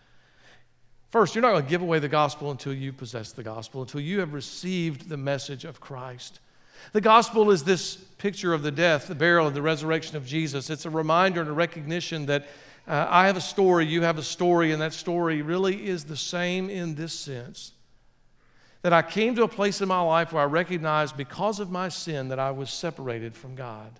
First, 1.10 1.36
you're 1.36 1.42
not 1.42 1.52
going 1.52 1.66
to 1.66 1.70
give 1.70 1.82
away 1.82 2.00
the 2.00 2.08
gospel 2.08 2.50
until 2.50 2.74
you 2.74 2.94
possess 2.94 3.34
the 3.34 3.44
gospel, 3.44 3.82
until 3.82 4.00
you 4.00 4.22
have 4.22 4.32
received 4.32 5.10
the 5.10 5.18
message 5.18 5.66
of 5.66 5.82
Christ. 5.82 6.40
The 6.94 7.02
gospel 7.02 7.52
is 7.52 7.66
this 7.66 7.98
picture 8.18 8.54
of 8.54 8.64
the 8.64 8.72
death, 8.72 9.10
the 9.10 9.16
burial, 9.16 9.48
and 9.48 9.56
the 9.58 9.62
resurrection 9.62 10.16
of 10.16 10.26
Jesus. 10.26 10.70
It's 10.70 10.86
a 10.86 10.90
reminder 10.90 11.42
and 11.42 11.50
a 11.50 11.52
recognition 11.52 12.26
that 12.28 12.48
uh, 12.88 13.06
I 13.10 13.28
have 13.28 13.36
a 13.36 13.42
story, 13.42 13.86
you 13.86 14.04
have 14.04 14.18
a 14.18 14.24
story, 14.24 14.72
and 14.72 14.82
that 14.82 14.94
story 14.94 15.42
really 15.42 15.90
is 15.90 16.06
the 16.06 16.16
same 16.16 16.70
in 16.70 16.96
this 16.96 17.12
sense 17.12 17.74
that 18.82 18.94
I 18.94 19.02
came 19.02 19.36
to 19.36 19.44
a 19.44 19.48
place 19.48 19.82
in 19.82 19.88
my 19.88 20.02
life 20.02 20.32
where 20.32 20.44
I 20.44 20.46
recognized 20.46 21.18
because 21.18 21.60
of 21.60 21.70
my 21.70 21.90
sin 21.90 22.30
that 22.30 22.40
I 22.40 22.52
was 22.52 22.70
separated 22.70 23.36
from 23.36 23.56
God. 23.56 23.92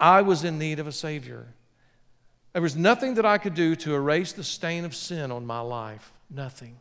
I 0.00 0.22
was 0.22 0.44
in 0.44 0.58
need 0.58 0.78
of 0.78 0.86
a 0.86 0.92
Savior. 0.92 1.46
There 2.52 2.62
was 2.62 2.76
nothing 2.76 3.14
that 3.14 3.26
I 3.26 3.38
could 3.38 3.54
do 3.54 3.76
to 3.76 3.94
erase 3.94 4.32
the 4.32 4.44
stain 4.44 4.84
of 4.84 4.94
sin 4.94 5.30
on 5.30 5.44
my 5.44 5.60
life. 5.60 6.12
Nothing. 6.30 6.80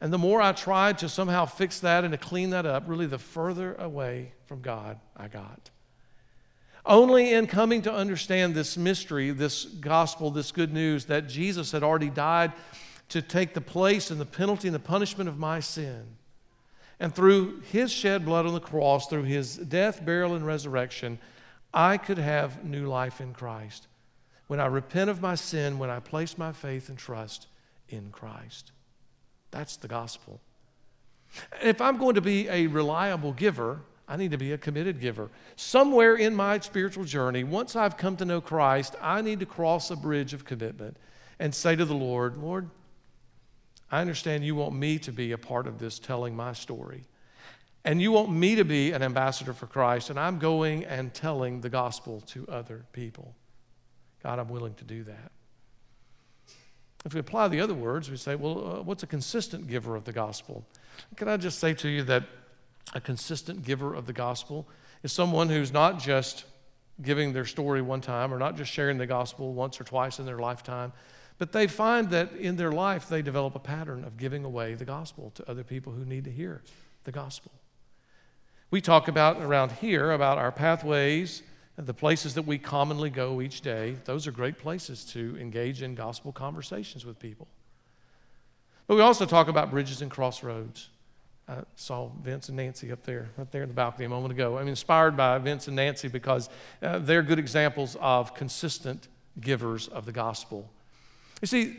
And 0.00 0.12
the 0.12 0.18
more 0.18 0.42
I 0.42 0.52
tried 0.52 0.98
to 0.98 1.08
somehow 1.08 1.46
fix 1.46 1.80
that 1.80 2.04
and 2.04 2.12
to 2.12 2.18
clean 2.18 2.50
that 2.50 2.66
up, 2.66 2.84
really 2.86 3.06
the 3.06 3.18
further 3.18 3.74
away 3.76 4.32
from 4.44 4.60
God 4.60 4.98
I 5.16 5.28
got. 5.28 5.70
Only 6.84 7.32
in 7.32 7.46
coming 7.46 7.80
to 7.82 7.92
understand 7.92 8.54
this 8.54 8.76
mystery, 8.76 9.30
this 9.30 9.64
gospel, 9.64 10.30
this 10.30 10.52
good 10.52 10.74
news 10.74 11.06
that 11.06 11.26
Jesus 11.26 11.72
had 11.72 11.82
already 11.82 12.10
died 12.10 12.52
to 13.08 13.22
take 13.22 13.54
the 13.54 13.60
place 13.60 14.10
and 14.10 14.20
the 14.20 14.26
penalty 14.26 14.68
and 14.68 14.74
the 14.74 14.80
punishment 14.80 15.28
of 15.28 15.38
my 15.38 15.60
sin. 15.60 16.04
And 17.00 17.14
through 17.14 17.60
his 17.60 17.92
shed 17.92 18.24
blood 18.24 18.46
on 18.46 18.54
the 18.54 18.60
cross, 18.60 19.08
through 19.08 19.24
his 19.24 19.56
death, 19.56 20.04
burial, 20.04 20.34
and 20.34 20.46
resurrection, 20.46 21.18
I 21.72 21.96
could 21.96 22.18
have 22.18 22.64
new 22.64 22.86
life 22.86 23.20
in 23.20 23.34
Christ. 23.34 23.88
When 24.46 24.60
I 24.60 24.66
repent 24.66 25.10
of 25.10 25.20
my 25.20 25.34
sin, 25.34 25.78
when 25.78 25.90
I 25.90 26.00
place 26.00 26.38
my 26.38 26.52
faith 26.52 26.88
and 26.88 26.98
trust 26.98 27.48
in 27.88 28.10
Christ. 28.10 28.72
That's 29.50 29.76
the 29.76 29.88
gospel. 29.88 30.40
If 31.62 31.80
I'm 31.80 31.96
going 31.96 32.14
to 32.14 32.20
be 32.20 32.48
a 32.48 32.66
reliable 32.68 33.32
giver, 33.32 33.80
I 34.06 34.16
need 34.16 34.30
to 34.32 34.38
be 34.38 34.52
a 34.52 34.58
committed 34.58 35.00
giver. 35.00 35.30
Somewhere 35.56 36.16
in 36.16 36.34
my 36.34 36.58
spiritual 36.60 37.04
journey, 37.04 37.42
once 37.42 37.74
I've 37.74 37.96
come 37.96 38.16
to 38.18 38.24
know 38.24 38.40
Christ, 38.40 38.94
I 39.00 39.22
need 39.22 39.40
to 39.40 39.46
cross 39.46 39.90
a 39.90 39.96
bridge 39.96 40.34
of 40.34 40.44
commitment 40.44 40.96
and 41.38 41.54
say 41.54 41.74
to 41.74 41.84
the 41.84 41.94
Lord, 41.94 42.36
Lord, 42.36 42.68
I 43.90 44.00
understand 44.00 44.44
you 44.44 44.54
want 44.54 44.74
me 44.74 44.98
to 45.00 45.12
be 45.12 45.32
a 45.32 45.38
part 45.38 45.66
of 45.66 45.78
this 45.78 45.98
telling 45.98 46.34
my 46.34 46.52
story. 46.52 47.04
And 47.84 48.00
you 48.00 48.12
want 48.12 48.30
me 48.30 48.54
to 48.54 48.64
be 48.64 48.92
an 48.92 49.02
ambassador 49.02 49.52
for 49.52 49.66
Christ, 49.66 50.08
and 50.08 50.18
I'm 50.18 50.38
going 50.38 50.84
and 50.84 51.12
telling 51.12 51.60
the 51.60 51.68
gospel 51.68 52.22
to 52.28 52.46
other 52.48 52.86
people. 52.92 53.34
God, 54.22 54.38
I'm 54.38 54.48
willing 54.48 54.74
to 54.74 54.84
do 54.84 55.04
that. 55.04 55.32
If 57.04 57.12
we 57.12 57.20
apply 57.20 57.48
the 57.48 57.60
other 57.60 57.74
words, 57.74 58.10
we 58.10 58.16
say, 58.16 58.34
well, 58.34 58.78
uh, 58.78 58.82
what's 58.82 59.02
a 59.02 59.06
consistent 59.06 59.66
giver 59.66 59.94
of 59.94 60.04
the 60.04 60.12
gospel? 60.12 60.64
Can 61.16 61.28
I 61.28 61.36
just 61.36 61.58
say 61.58 61.74
to 61.74 61.88
you 61.88 62.02
that 62.04 62.24
a 62.94 63.00
consistent 63.00 63.62
giver 63.62 63.94
of 63.94 64.06
the 64.06 64.14
gospel 64.14 64.66
is 65.02 65.12
someone 65.12 65.50
who's 65.50 65.70
not 65.70 65.98
just 65.98 66.46
giving 67.02 67.34
their 67.34 67.44
story 67.44 67.82
one 67.82 68.00
time 68.00 68.32
or 68.32 68.38
not 68.38 68.56
just 68.56 68.72
sharing 68.72 68.96
the 68.96 69.06
gospel 69.06 69.52
once 69.52 69.78
or 69.78 69.84
twice 69.84 70.18
in 70.18 70.24
their 70.24 70.38
lifetime, 70.38 70.92
but 71.38 71.52
they 71.52 71.66
find 71.66 72.10
that 72.10 72.32
in 72.32 72.56
their 72.56 72.72
life 72.72 73.08
they 73.08 73.22
develop 73.22 73.54
a 73.54 73.60
pattern 73.60 74.04
of 74.04 74.16
giving 74.16 74.44
away 74.44 74.74
the 74.74 74.84
gospel 74.84 75.32
to 75.34 75.50
other 75.50 75.64
people 75.64 75.92
who 75.92 76.04
need 76.04 76.24
to 76.24 76.30
hear 76.30 76.62
the 77.04 77.12
gospel. 77.12 77.52
We 78.70 78.80
talk 78.80 79.08
about 79.08 79.40
around 79.40 79.72
here 79.72 80.12
about 80.12 80.38
our 80.38 80.52
pathways 80.52 81.42
and 81.76 81.86
the 81.86 81.94
places 81.94 82.34
that 82.34 82.42
we 82.42 82.58
commonly 82.58 83.10
go 83.10 83.40
each 83.40 83.60
day. 83.60 83.96
Those 84.04 84.26
are 84.26 84.32
great 84.32 84.58
places 84.58 85.04
to 85.06 85.36
engage 85.40 85.82
in 85.82 85.94
gospel 85.94 86.32
conversations 86.32 87.04
with 87.04 87.18
people. 87.18 87.48
But 88.86 88.96
we 88.96 89.00
also 89.00 89.26
talk 89.26 89.48
about 89.48 89.70
bridges 89.70 90.02
and 90.02 90.10
crossroads. 90.10 90.90
I 91.48 91.58
saw 91.76 92.08
Vince 92.22 92.48
and 92.48 92.56
Nancy 92.56 92.90
up 92.90 93.02
there, 93.04 93.28
right 93.36 93.50
there 93.50 93.62
in 93.62 93.68
the 93.68 93.74
balcony 93.74 94.06
a 94.06 94.08
moment 94.08 94.32
ago. 94.32 94.58
I'm 94.58 94.68
inspired 94.68 95.16
by 95.16 95.36
Vince 95.38 95.66
and 95.66 95.76
Nancy 95.76 96.08
because 96.08 96.48
uh, 96.82 96.98
they're 96.98 97.22
good 97.22 97.38
examples 97.38 97.96
of 98.00 98.34
consistent 98.34 99.08
givers 99.40 99.88
of 99.88 100.06
the 100.06 100.12
gospel. 100.12 100.70
You 101.44 101.46
see, 101.46 101.76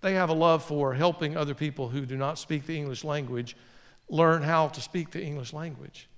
they 0.00 0.14
have 0.14 0.28
a 0.28 0.34
love 0.34 0.64
for 0.64 0.92
helping 0.92 1.36
other 1.36 1.54
people 1.54 1.88
who 1.88 2.04
do 2.04 2.16
not 2.16 2.36
speak 2.36 2.66
the 2.66 2.76
English 2.76 3.04
language 3.04 3.56
learn 4.08 4.42
how 4.42 4.66
to 4.66 4.80
speak 4.80 5.12
the 5.12 5.22
English 5.22 5.52
language. 5.52 6.08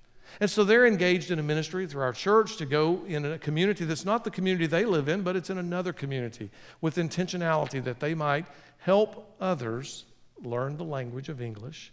And 0.41 0.49
so 0.49 0.65
they're 0.65 0.87
engaged 0.87 1.31
in 1.31 1.39
a 1.39 1.43
ministry 1.43 1.87
through 1.87 2.01
our 2.01 2.15
church 2.15 2.57
to 2.57 2.65
go 2.65 3.05
in 3.07 3.27
a 3.27 3.39
community 3.39 3.85
that's 3.85 4.07
not 4.07 4.25
the 4.25 4.31
community 4.31 4.67
they 4.67 4.87
live 4.87 5.11
in, 5.11 5.21
but 5.21 5.37
it's 5.37 5.51
in 5.51 5.59
another 5.59 5.93
community 5.93 6.49
with 6.81 6.97
intentionality 6.97 7.85
that 7.85 8.01
they 8.01 8.15
might 8.15 8.47
help 8.79 9.37
others 9.43 10.07
learn 10.43 10.79
the 10.79 10.85
language 10.85 11.29
of 11.29 11.43
English 11.43 11.93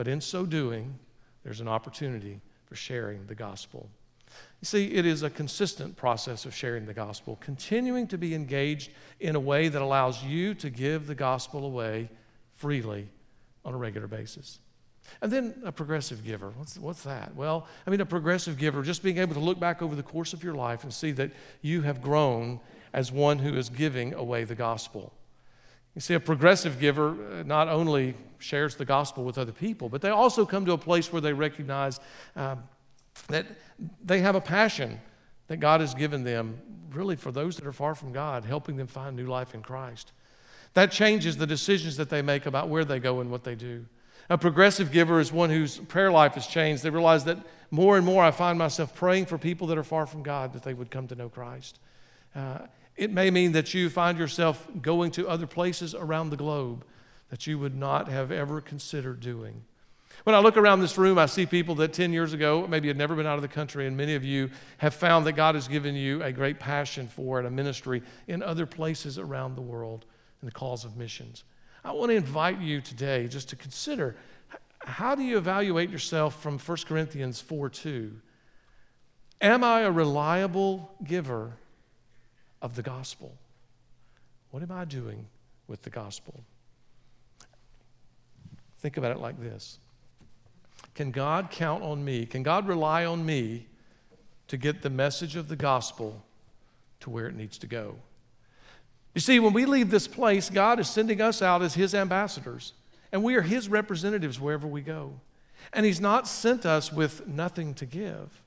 but 0.00 0.08
in 0.08 0.20
so 0.20 0.46
doing, 0.46 0.98
there's 1.42 1.60
an 1.60 1.68
opportunity 1.68 2.40
for 2.64 2.74
sharing 2.74 3.26
the 3.26 3.34
gospel. 3.34 3.90
You 4.60 4.66
see, 4.66 4.86
it 4.92 5.06
is 5.06 5.22
a 5.22 5.30
consistent 5.30 5.96
process 5.96 6.44
of 6.44 6.54
sharing 6.54 6.86
the 6.86 6.94
gospel, 6.94 7.38
continuing 7.40 8.06
to 8.08 8.18
be 8.18 8.34
engaged 8.34 8.90
in 9.18 9.36
a 9.36 9.40
way 9.40 9.68
that 9.68 9.80
allows 9.80 10.22
you 10.22 10.54
to 10.54 10.70
give 10.70 11.06
the 11.06 11.14
gospel 11.14 11.64
away 11.64 12.10
freely 12.54 13.08
on 13.64 13.74
a 13.74 13.76
regular 13.76 14.06
basis. 14.06 14.58
And 15.22 15.32
then 15.32 15.54
a 15.64 15.72
progressive 15.72 16.24
giver. 16.24 16.50
What's, 16.56 16.78
what's 16.78 17.02
that? 17.02 17.34
Well, 17.34 17.66
I 17.86 17.90
mean, 17.90 18.00
a 18.00 18.06
progressive 18.06 18.58
giver, 18.58 18.82
just 18.82 19.02
being 19.02 19.18
able 19.18 19.34
to 19.34 19.40
look 19.40 19.58
back 19.58 19.82
over 19.82 19.94
the 19.96 20.02
course 20.02 20.32
of 20.32 20.44
your 20.44 20.54
life 20.54 20.84
and 20.84 20.92
see 20.92 21.10
that 21.12 21.32
you 21.62 21.82
have 21.82 22.02
grown 22.02 22.60
as 22.92 23.10
one 23.10 23.38
who 23.38 23.56
is 23.56 23.68
giving 23.68 24.14
away 24.14 24.44
the 24.44 24.54
gospel. 24.54 25.12
You 25.94 26.00
see, 26.00 26.14
a 26.14 26.20
progressive 26.20 26.78
giver 26.78 27.10
uh, 27.10 27.42
not 27.44 27.68
only 27.68 28.14
shares 28.38 28.76
the 28.76 28.84
gospel 28.84 29.24
with 29.24 29.38
other 29.38 29.52
people, 29.52 29.88
but 29.88 30.00
they 30.00 30.10
also 30.10 30.46
come 30.46 30.64
to 30.66 30.72
a 30.72 30.78
place 30.78 31.12
where 31.12 31.20
they 31.20 31.32
recognize 31.32 31.98
um, 32.36 32.62
that 33.28 33.46
they 34.04 34.20
have 34.20 34.34
a 34.34 34.40
passion 34.40 35.00
that 35.48 35.58
God 35.58 35.80
has 35.80 35.94
given 35.94 36.24
them, 36.24 36.60
really 36.92 37.16
for 37.16 37.32
those 37.32 37.56
that 37.56 37.66
are 37.66 37.72
far 37.72 37.94
from 37.94 38.12
God, 38.12 38.44
helping 38.44 38.76
them 38.76 38.86
find 38.86 39.16
new 39.16 39.26
life 39.26 39.54
in 39.54 39.62
Christ. 39.62 40.12
That 40.74 40.92
changes 40.92 41.36
the 41.36 41.46
decisions 41.46 41.96
that 41.96 42.10
they 42.10 42.22
make 42.22 42.46
about 42.46 42.68
where 42.68 42.84
they 42.84 43.00
go 43.00 43.20
and 43.20 43.30
what 43.30 43.44
they 43.44 43.54
do. 43.54 43.86
A 44.28 44.38
progressive 44.38 44.92
giver 44.92 45.18
is 45.18 45.32
one 45.32 45.50
whose 45.50 45.78
prayer 45.78 46.12
life 46.12 46.34
has 46.34 46.46
changed. 46.46 46.84
They 46.84 46.90
realize 46.90 47.24
that 47.24 47.38
more 47.72 47.96
and 47.96 48.06
more 48.06 48.22
I 48.22 48.30
find 48.30 48.58
myself 48.58 48.94
praying 48.94 49.26
for 49.26 49.38
people 49.38 49.66
that 49.68 49.78
are 49.78 49.84
far 49.84 50.06
from 50.06 50.22
God 50.22 50.52
that 50.52 50.62
they 50.62 50.74
would 50.74 50.90
come 50.90 51.08
to 51.08 51.16
know 51.16 51.28
Christ. 51.28 51.80
Uh, 52.34 52.58
it 52.96 53.10
may 53.10 53.30
mean 53.30 53.52
that 53.52 53.74
you 53.74 53.90
find 53.90 54.18
yourself 54.18 54.68
going 54.80 55.10
to 55.12 55.28
other 55.28 55.46
places 55.46 55.94
around 55.94 56.30
the 56.30 56.36
globe 56.36 56.84
that 57.30 57.46
you 57.46 57.58
would 57.58 57.74
not 57.74 58.08
have 58.08 58.30
ever 58.30 58.60
considered 58.60 59.20
doing. 59.20 59.64
When 60.24 60.34
I 60.34 60.38
look 60.38 60.56
around 60.56 60.80
this 60.80 60.98
room, 60.98 61.18
I 61.18 61.26
see 61.26 61.46
people 61.46 61.74
that 61.76 61.92
10 61.92 62.12
years 62.12 62.32
ago 62.32 62.66
maybe 62.66 62.88
had 62.88 62.96
never 62.96 63.14
been 63.14 63.26
out 63.26 63.36
of 63.36 63.42
the 63.42 63.48
country, 63.48 63.86
and 63.86 63.96
many 63.96 64.14
of 64.14 64.24
you 64.24 64.50
have 64.78 64.94
found 64.94 65.26
that 65.26 65.32
God 65.32 65.54
has 65.54 65.68
given 65.68 65.94
you 65.94 66.22
a 66.22 66.32
great 66.32 66.58
passion 66.58 67.08
for 67.08 67.38
and 67.38 67.46
a 67.46 67.50
ministry 67.50 68.02
in 68.28 68.42
other 68.42 68.66
places 68.66 69.18
around 69.18 69.56
the 69.56 69.62
world 69.62 70.04
in 70.42 70.46
the 70.46 70.52
cause 70.52 70.84
of 70.84 70.96
missions. 70.96 71.44
I 71.84 71.92
want 71.92 72.10
to 72.10 72.16
invite 72.16 72.60
you 72.60 72.80
today 72.80 73.28
just 73.28 73.48
to 73.50 73.56
consider 73.56 74.16
how 74.80 75.14
do 75.14 75.22
you 75.22 75.38
evaluate 75.38 75.90
yourself 75.90 76.42
from 76.42 76.58
1 76.58 76.78
Corinthians 76.86 77.40
4 77.40 77.68
2? 77.68 78.12
Am 79.42 79.64
I 79.64 79.80
a 79.80 79.90
reliable 79.90 80.90
giver 81.04 81.52
of 82.62 82.76
the 82.76 82.82
gospel. 82.82 83.36
What 84.50 84.62
am 84.62 84.70
I 84.70 84.84
doing 84.84 85.26
with 85.66 85.82
the 85.82 85.90
gospel? 85.90 86.40
Think 88.78 88.96
about 88.96 89.12
it 89.12 89.18
like 89.18 89.40
this 89.40 89.78
Can 90.94 91.10
God 91.10 91.50
count 91.50 91.82
on 91.82 92.04
me? 92.04 92.26
Can 92.26 92.42
God 92.42 92.66
rely 92.66 93.04
on 93.04 93.24
me 93.24 93.66
to 94.48 94.56
get 94.56 94.82
the 94.82 94.90
message 94.90 95.36
of 95.36 95.48
the 95.48 95.56
gospel 95.56 96.22
to 97.00 97.10
where 97.10 97.26
it 97.26 97.34
needs 97.34 97.58
to 97.58 97.66
go? 97.66 97.96
You 99.14 99.20
see, 99.20 99.40
when 99.40 99.52
we 99.52 99.66
leave 99.66 99.90
this 99.90 100.06
place, 100.06 100.50
God 100.50 100.78
is 100.78 100.88
sending 100.88 101.20
us 101.20 101.42
out 101.42 101.62
as 101.62 101.74
His 101.74 101.94
ambassadors, 101.94 102.74
and 103.12 103.24
we 103.24 103.34
are 103.34 103.42
His 103.42 103.68
representatives 103.68 104.40
wherever 104.40 104.66
we 104.66 104.82
go. 104.82 105.20
And 105.72 105.84
He's 105.84 106.00
not 106.00 106.28
sent 106.28 106.64
us 106.64 106.92
with 106.92 107.26
nothing 107.26 107.74
to 107.74 107.86
give, 107.86 108.42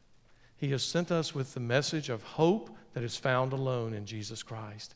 He 0.58 0.72
has 0.72 0.84
sent 0.84 1.12
us 1.12 1.36
with 1.36 1.54
the 1.54 1.60
message 1.60 2.10
of 2.10 2.24
hope 2.24 2.70
that 2.94 3.04
is 3.04 3.18
found 3.18 3.54
alone 3.54 3.94
in 3.94 4.06
Jesus 4.06 4.44
Christ. 4.44 4.96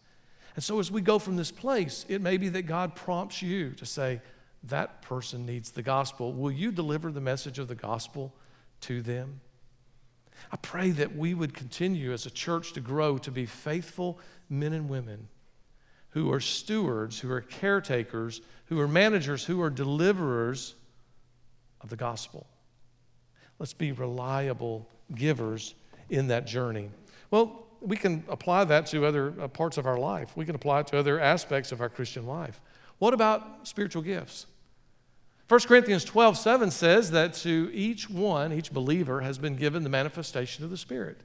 And 0.56 0.64
so, 0.64 0.80
as 0.80 0.92
we 0.92 1.02
go 1.02 1.20
from 1.20 1.36
this 1.36 1.52
place, 1.52 2.06
it 2.08 2.22
may 2.22 2.38
be 2.38 2.50
that 2.50 2.64
God 2.64 2.96
prompts 2.96 3.42
you 3.42 3.72
to 3.72 3.86
say, 3.86 4.22
That 4.64 5.02
person 5.02 5.46
needs 5.46 5.72
the 5.72 5.82
gospel. 5.82 6.34
Will 6.34 6.52
you 6.52 6.72
deliver 6.72 7.12
the 7.12 7.22
message 7.22 7.60
of 7.60 7.68
the 7.68 7.76
gospel 7.76 8.34
to 8.82 9.02
them? 9.02 9.42
I 10.52 10.58
pray 10.58 10.92
that 10.92 11.16
we 11.16 11.34
would 11.34 11.54
continue 11.54 12.14
as 12.14 12.26
a 12.26 12.30
church 12.30 12.74
to 12.74 12.80
grow 12.80 13.18
to 13.20 13.32
be 13.32 13.46
faithful 13.46 14.20
men 14.50 14.74
and 14.74 14.90
women 14.90 15.28
who 16.10 16.32
are 16.32 16.40
stewards, 16.40 17.20
who 17.20 17.32
are 17.32 17.42
caretakers, 17.42 18.42
who 18.66 18.80
are 18.80 18.88
managers, 18.88 19.44
who 19.44 19.62
are 19.62 19.70
deliverers 19.70 20.76
of 21.82 21.90
the 21.90 21.96
gospel. 21.96 22.48
Let's 23.60 23.74
be 23.74 23.92
reliable 23.92 24.88
givers 25.14 25.76
in 26.10 26.28
that 26.28 26.46
journey. 26.48 26.90
Well, 27.32 27.68
we 27.82 27.98
can 27.98 28.24
apply 28.30 28.64
that 28.66 28.88
to 28.88 29.06
other 29.06 29.34
uh, 29.40 29.48
parts 29.48 29.78
of 29.78 29.86
our 29.86 29.98
life. 29.98 30.36
We 30.36 30.46
can 30.46 30.56
apply 30.56 30.82
it 30.82 30.88
to 30.88 30.98
other 30.98 31.20
aspects 31.20 31.72
of 31.72 31.82
our 31.82 31.90
Christian 31.90 32.26
life. 32.26 32.60
What 33.00 33.14
about 33.14 33.68
spiritual 33.68 34.02
gifts? 34.02 34.48
1 35.48 35.62
Corinthians 35.62 36.04
12, 36.04 36.38
7 36.38 36.72
says 36.72 37.12
that 37.12 37.34
to 37.36 37.72
each 37.74 38.10
one, 38.10 38.52
each 38.52 38.74
believer, 38.74 39.22
has 39.22 39.38
been 39.38 39.56
given 39.56 39.84
the 39.84 39.90
manifestation 39.90 40.66
of 40.66 40.70
the 40.70 40.78
Spirit 40.78 41.22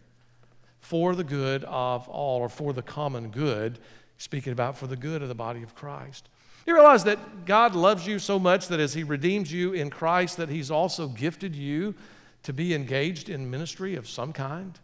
for 0.78 1.14
the 1.14 1.24
good 1.24 1.64
of 1.64 2.08
all, 2.08 2.40
or 2.40 2.48
for 2.48 2.72
the 2.72 2.82
common 2.82 3.30
good, 3.30 3.78
speaking 4.18 4.52
about 4.52 4.76
for 4.76 4.86
the 4.86 4.96
good 4.96 5.22
of 5.22 5.28
the 5.28 5.34
body 5.34 5.62
of 5.62 5.74
Christ. 5.74 6.28
You 6.66 6.74
realize 6.74 7.02
that 7.04 7.46
God 7.46 7.74
loves 7.74 8.06
you 8.06 8.18
so 8.18 8.38
much 8.38 8.68
that 8.68 8.78
as 8.78 8.94
He 8.94 9.02
redeemed 9.02 9.50
you 9.50 9.72
in 9.72 9.90
Christ, 9.90 10.36
that 10.36 10.48
He's 10.48 10.70
also 10.70 11.08
gifted 11.08 11.56
you 11.56 11.94
to 12.44 12.52
be 12.52 12.74
engaged 12.74 13.28
in 13.28 13.50
ministry 13.50 13.94
of 13.96 14.08
some 14.08 14.32
kind? 14.32 14.78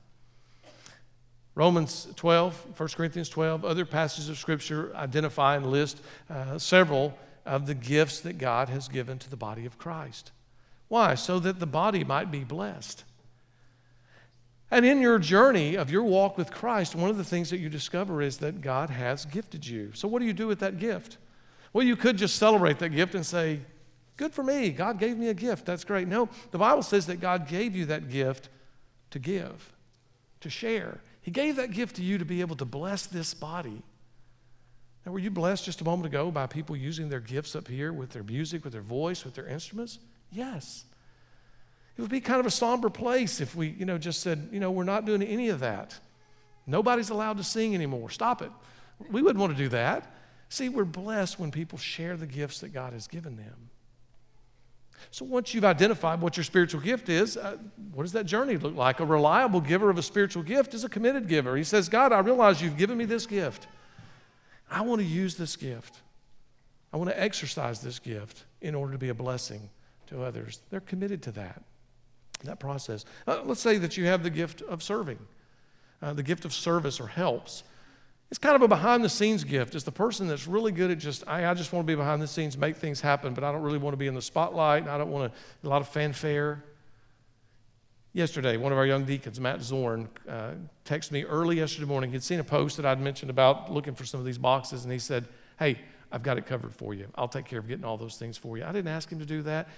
Romans 1.59 2.07
12, 2.15 2.79
1 2.79 2.89
Corinthians 2.91 3.29
12, 3.29 3.65
other 3.65 3.85
passages 3.85 4.29
of 4.29 4.39
Scripture 4.39 4.95
identify 4.95 5.57
and 5.57 5.67
list 5.67 6.01
uh, 6.31 6.57
several 6.57 7.19
of 7.45 7.67
the 7.67 7.75
gifts 7.75 8.21
that 8.21 8.39
God 8.39 8.69
has 8.69 8.87
given 8.87 9.19
to 9.19 9.29
the 9.29 9.37
body 9.37 9.67
of 9.67 9.77
Christ. 9.77 10.31
Why? 10.87 11.17
So 11.17 11.41
that 11.41 11.59
the 11.59 11.67
body 11.67 12.05
might 12.05 12.31
be 12.31 12.45
blessed. 12.45 13.03
And 14.71 14.87
in 14.87 15.01
your 15.01 15.19
journey 15.19 15.75
of 15.75 15.91
your 15.91 16.05
walk 16.05 16.39
with 16.39 16.53
Christ, 16.53 16.95
one 16.95 17.11
of 17.11 17.17
the 17.17 17.25
things 17.25 17.51
that 17.51 17.59
you 17.59 17.69
discover 17.69 18.23
is 18.23 18.39
that 18.39 18.61
God 18.61 18.91
has 18.91 19.25
gifted 19.25 19.67
you. 19.67 19.91
So, 19.95 20.07
what 20.07 20.21
do 20.21 20.27
you 20.27 20.33
do 20.33 20.47
with 20.47 20.61
that 20.61 20.79
gift? 20.79 21.19
Well, 21.73 21.85
you 21.85 21.97
could 21.97 22.19
just 22.19 22.37
celebrate 22.37 22.79
that 22.79 22.91
gift 22.91 23.17
and 23.17 23.27
say, 23.27 23.63
Good 24.17 24.33
for 24.33 24.45
me. 24.45 24.71
God 24.71 25.01
gave 25.01 25.19
me 25.19 25.27
a 25.27 25.35
gift. 25.35 25.67
That's 25.67 25.83
great. 25.83 26.07
No, 26.07 26.29
the 26.53 26.59
Bible 26.59 26.85
says 26.85 27.07
that 27.07 27.17
God 27.17 27.49
gave 27.49 27.75
you 27.75 27.87
that 27.87 28.09
gift 28.09 28.49
to 29.11 29.19
give. 29.19 29.73
to 30.41 30.51
share. 30.51 31.01
He 31.29 31.33
gave 31.33 31.57
that 31.57 31.73
gift 31.73 31.97
to 31.97 32.03
you 32.03 32.17
to 32.17 32.25
be 32.25 32.41
able 32.41 32.57
to 32.57 32.65
bless 32.65 33.05
this 33.05 33.35
body. 33.35 33.83
Now, 35.05 35.13
were 35.13 35.19
you 35.19 35.31
blessed 35.31 35.63
just 35.63 35.83
a 35.83 35.85
moment 35.85 36.07
ago 36.07 36.31
by 36.31 36.47
people 36.47 36.75
using 36.75 37.11
their 37.11 37.21
gifts 37.21 37.55
up 37.55 37.69
here 37.69 37.93
with 37.93 38.13
their 38.13 38.23
music, 38.23 38.65
with 38.65 38.73
their 38.73 38.81
voice, 38.81 39.27
with 39.27 39.35
their 39.35 39.47
instruments? 39.47 39.99
Yes. 40.33 40.87
It 41.99 42.01
would 42.01 42.11
be 42.11 42.23
kind 42.23 42.41
of 42.41 42.47
a 42.47 42.51
somber 42.51 42.89
place 42.89 43.43
if 43.43 43.55
we, 43.55 43.69
you 43.69 43.85
know, 43.85 43.99
just 43.99 44.21
said, 44.21 44.49
you 44.53 44.59
know, 44.59 44.71
we're 44.71 44.85
not 44.85 45.05
doing 45.05 45.23
any 45.23 45.51
of 45.51 45.61
that. 45.61 46.01
Nobody's 46.67 47.11
allowed 47.11 47.37
to 47.37 47.45
sing 47.45 47.75
anymore. 47.75 48.09
Stop 48.09 48.41
it. 48.41 48.51
We 49.11 49.21
wouldn't 49.21 49.39
want 49.39 49.55
to 49.55 49.63
do 49.63 49.69
that. 49.69 50.11
See, 50.49 50.71
we're 50.71 50.87
blessed 50.87 51.39
when 51.39 51.51
people 51.51 51.77
share 51.77 52.17
the 52.17 52.27
gifts 52.27 52.61
that 52.61 52.71
God 52.71 52.95
has 52.95 53.07
given 53.07 53.37
them. 53.37 53.69
So 55.11 55.25
once 55.25 55.55
you've 55.55 55.65
identified 55.65 56.21
what 56.21 56.37
your 56.37 56.45
spiritual 56.45 56.81
gift 56.81 57.09
is, 57.09 57.37
uh, 57.37 57.57
what 57.93 58.03
does 58.03 58.13
that 58.13 58.27
journey 58.27 58.57
look 58.57 58.75
like? 58.75 59.01
A 59.01 59.05
reliable 59.05 59.61
giver 59.61 59.91
of 59.91 59.99
a 59.99 60.03
spiritual 60.03 60.43
gift 60.43 60.75
is 60.75 60.85
a 60.85 60.89
committed 60.89 61.29
giver. 61.29 61.57
He 61.57 61.65
says, 61.65 61.89
God, 61.89 62.13
I 62.13 62.21
realize 62.21 62.61
you've 62.61 62.77
given 62.77 62.99
me 62.99 63.05
this 63.05 63.27
gift. 63.27 63.67
I 64.71 64.83
want 64.83 65.01
to 65.01 65.07
use 65.07 65.37
this 65.37 65.57
gift. 65.57 66.01
I 66.93 66.97
want 66.97 67.11
to 67.11 67.21
exercise 67.21 67.81
this 67.81 67.99
gift 67.99 68.45
in 68.61 68.75
order 68.75 68.93
to 68.93 68.99
be 68.99 69.09
a 69.09 69.15
blessing 69.15 69.69
to 70.09 70.23
others. 70.23 70.61
They're 70.71 70.81
committed 70.81 71.23
to 71.25 71.33
that, 71.33 71.63
that 72.45 72.61
process. 72.61 73.05
Uh, 73.27 73.43
let's 73.45 73.61
say 73.61 73.79
that 73.79 73.97
you 73.97 74.07
have 74.07 74.23
the 74.23 74.31
gift 74.31 74.63
of 74.63 74.83
serving, 74.83 75.19
uh, 76.03 76.13
the 76.15 76.23
gift 76.23 76.45
of 76.45 76.53
service 76.53 77.01
or 77.01 77.07
helps. 77.07 77.63
It's 78.31 78.39
kind 78.39 78.55
of 78.55 78.63
a 78.63 78.69
behind 78.69 79.03
the 79.03 79.09
scenes 79.09 79.43
gift. 79.43 79.75
It's 79.75 79.85
the 79.85 79.93
person 79.93 80.29
that's 80.29 80.47
really 80.47 80.71
good 80.71 80.91
at 80.91 80.99
just, 80.99 81.25
I, 81.27 81.51
I 81.51 81.55
just 81.55 81.73
want 81.73 81.87
to 81.87 81.91
be 81.91 81.95
behind 81.95 82.21
the 82.21 82.27
scenes, 82.27 82.59
make 82.59 82.77
things 82.77 83.01
happen, 83.01 83.33
but 83.33 83.43
I 83.43 83.51
don't 83.53 83.63
really 83.63 83.79
want 83.79 83.95
to 83.95 83.99
be 83.99 84.07
in 84.07 84.15
the 84.15 84.23
spotlight. 84.23 84.87
I 84.87 84.99
don't 84.99 85.11
want 85.11 85.33
to, 85.33 85.67
a 85.67 85.69
lot 85.69 85.81
of 85.81 85.89
fanfare. 85.89 86.63
Yesterday, 88.13 88.59
one 88.59 88.71
of 88.73 88.77
our 88.77 88.85
young 88.87 89.05
deacons, 89.05 89.41
Matt 89.41 89.63
Zorn, 89.63 90.09
uh, 90.29 90.53
texted 90.85 91.13
me 91.13 91.25
early 91.25 91.57
yesterday 91.57 91.87
morning. 91.87 92.11
He'd 92.11 92.23
seen 92.23 92.41
a 92.41 92.45
post 92.45 92.77
that 92.77 92.85
I'd 92.85 93.01
mentioned 93.01 93.31
about 93.31 93.73
looking 93.73 93.95
for 93.95 94.05
some 94.05 94.21
of 94.21 94.27
these 94.27 94.39
boxes, 94.39 94.85
and 94.85 94.93
he 94.93 94.99
said, 94.99 95.27
Hey, 95.59 95.79
I've 96.13 96.23
got 96.23 96.37
it 96.37 96.47
covered 96.47 96.75
for 96.75 96.95
you. 96.95 97.07
I'll 97.15 97.29
take 97.29 97.45
care 97.45 97.59
of 97.59 97.69
getting 97.69 97.85
all 97.85 97.97
those 97.97 98.17
things 98.17 98.37
for 98.37 98.59
you. 98.59 98.65
I 98.65 98.73
didn't 98.73 98.89
ask 98.89 99.11
him 99.11 99.19
to 99.19 99.27
do 99.27 99.43
that. 99.43 99.69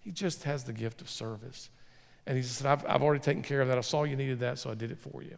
He 0.00 0.10
just 0.10 0.44
has 0.44 0.64
the 0.64 0.72
gift 0.72 1.00
of 1.00 1.10
service. 1.10 1.68
And 2.26 2.36
he 2.36 2.42
said, 2.42 2.66
I've, 2.66 2.86
I've 2.86 3.02
already 3.02 3.22
taken 3.22 3.42
care 3.42 3.60
of 3.60 3.68
that. 3.68 3.78
I 3.78 3.82
saw 3.82 4.04
you 4.04 4.16
needed 4.16 4.40
that, 4.40 4.58
so 4.58 4.70
I 4.70 4.74
did 4.74 4.90
it 4.90 4.98
for 4.98 5.22
you 5.22 5.36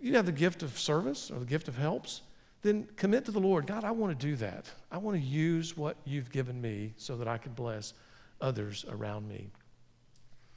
you 0.00 0.14
have 0.14 0.26
the 0.26 0.32
gift 0.32 0.62
of 0.62 0.78
service 0.78 1.30
or 1.30 1.38
the 1.38 1.46
gift 1.46 1.68
of 1.68 1.76
helps, 1.76 2.22
then 2.62 2.88
commit 2.96 3.24
to 3.26 3.30
the 3.30 3.40
Lord. 3.40 3.66
God, 3.66 3.84
I 3.84 3.90
want 3.90 4.18
to 4.18 4.26
do 4.26 4.36
that. 4.36 4.66
I 4.90 4.98
want 4.98 5.16
to 5.16 5.22
use 5.22 5.76
what 5.76 5.96
you've 6.04 6.30
given 6.30 6.60
me 6.60 6.94
so 6.96 7.16
that 7.16 7.28
I 7.28 7.38
can 7.38 7.52
bless 7.52 7.94
others 8.40 8.84
around 8.88 9.28
me. 9.28 9.48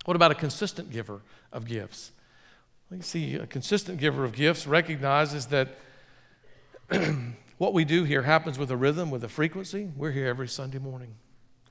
What 0.06 0.16
about 0.16 0.32
a 0.32 0.36
consistent 0.36 0.92
giver 0.92 1.22
of 1.52 1.66
gifts? 1.66 2.12
You 2.92 3.02
see, 3.02 3.36
a 3.36 3.46
consistent 3.46 4.00
giver 4.00 4.26
of 4.26 4.34
gifts 4.34 4.66
recognizes 4.66 5.48
that 5.48 5.70
what 7.58 7.74
we 7.74 7.86
do 7.86 8.04
here 8.04 8.24
happens 8.24 8.58
with 8.58 8.72
a 8.72 8.78
rhythm, 8.78 9.12
with 9.12 9.24
a 9.24 9.30
frequency. 9.30 9.92
We're 9.96 10.12
here 10.12 10.28
every 10.28 10.48
Sunday 10.48 10.80
morning. 10.80 11.14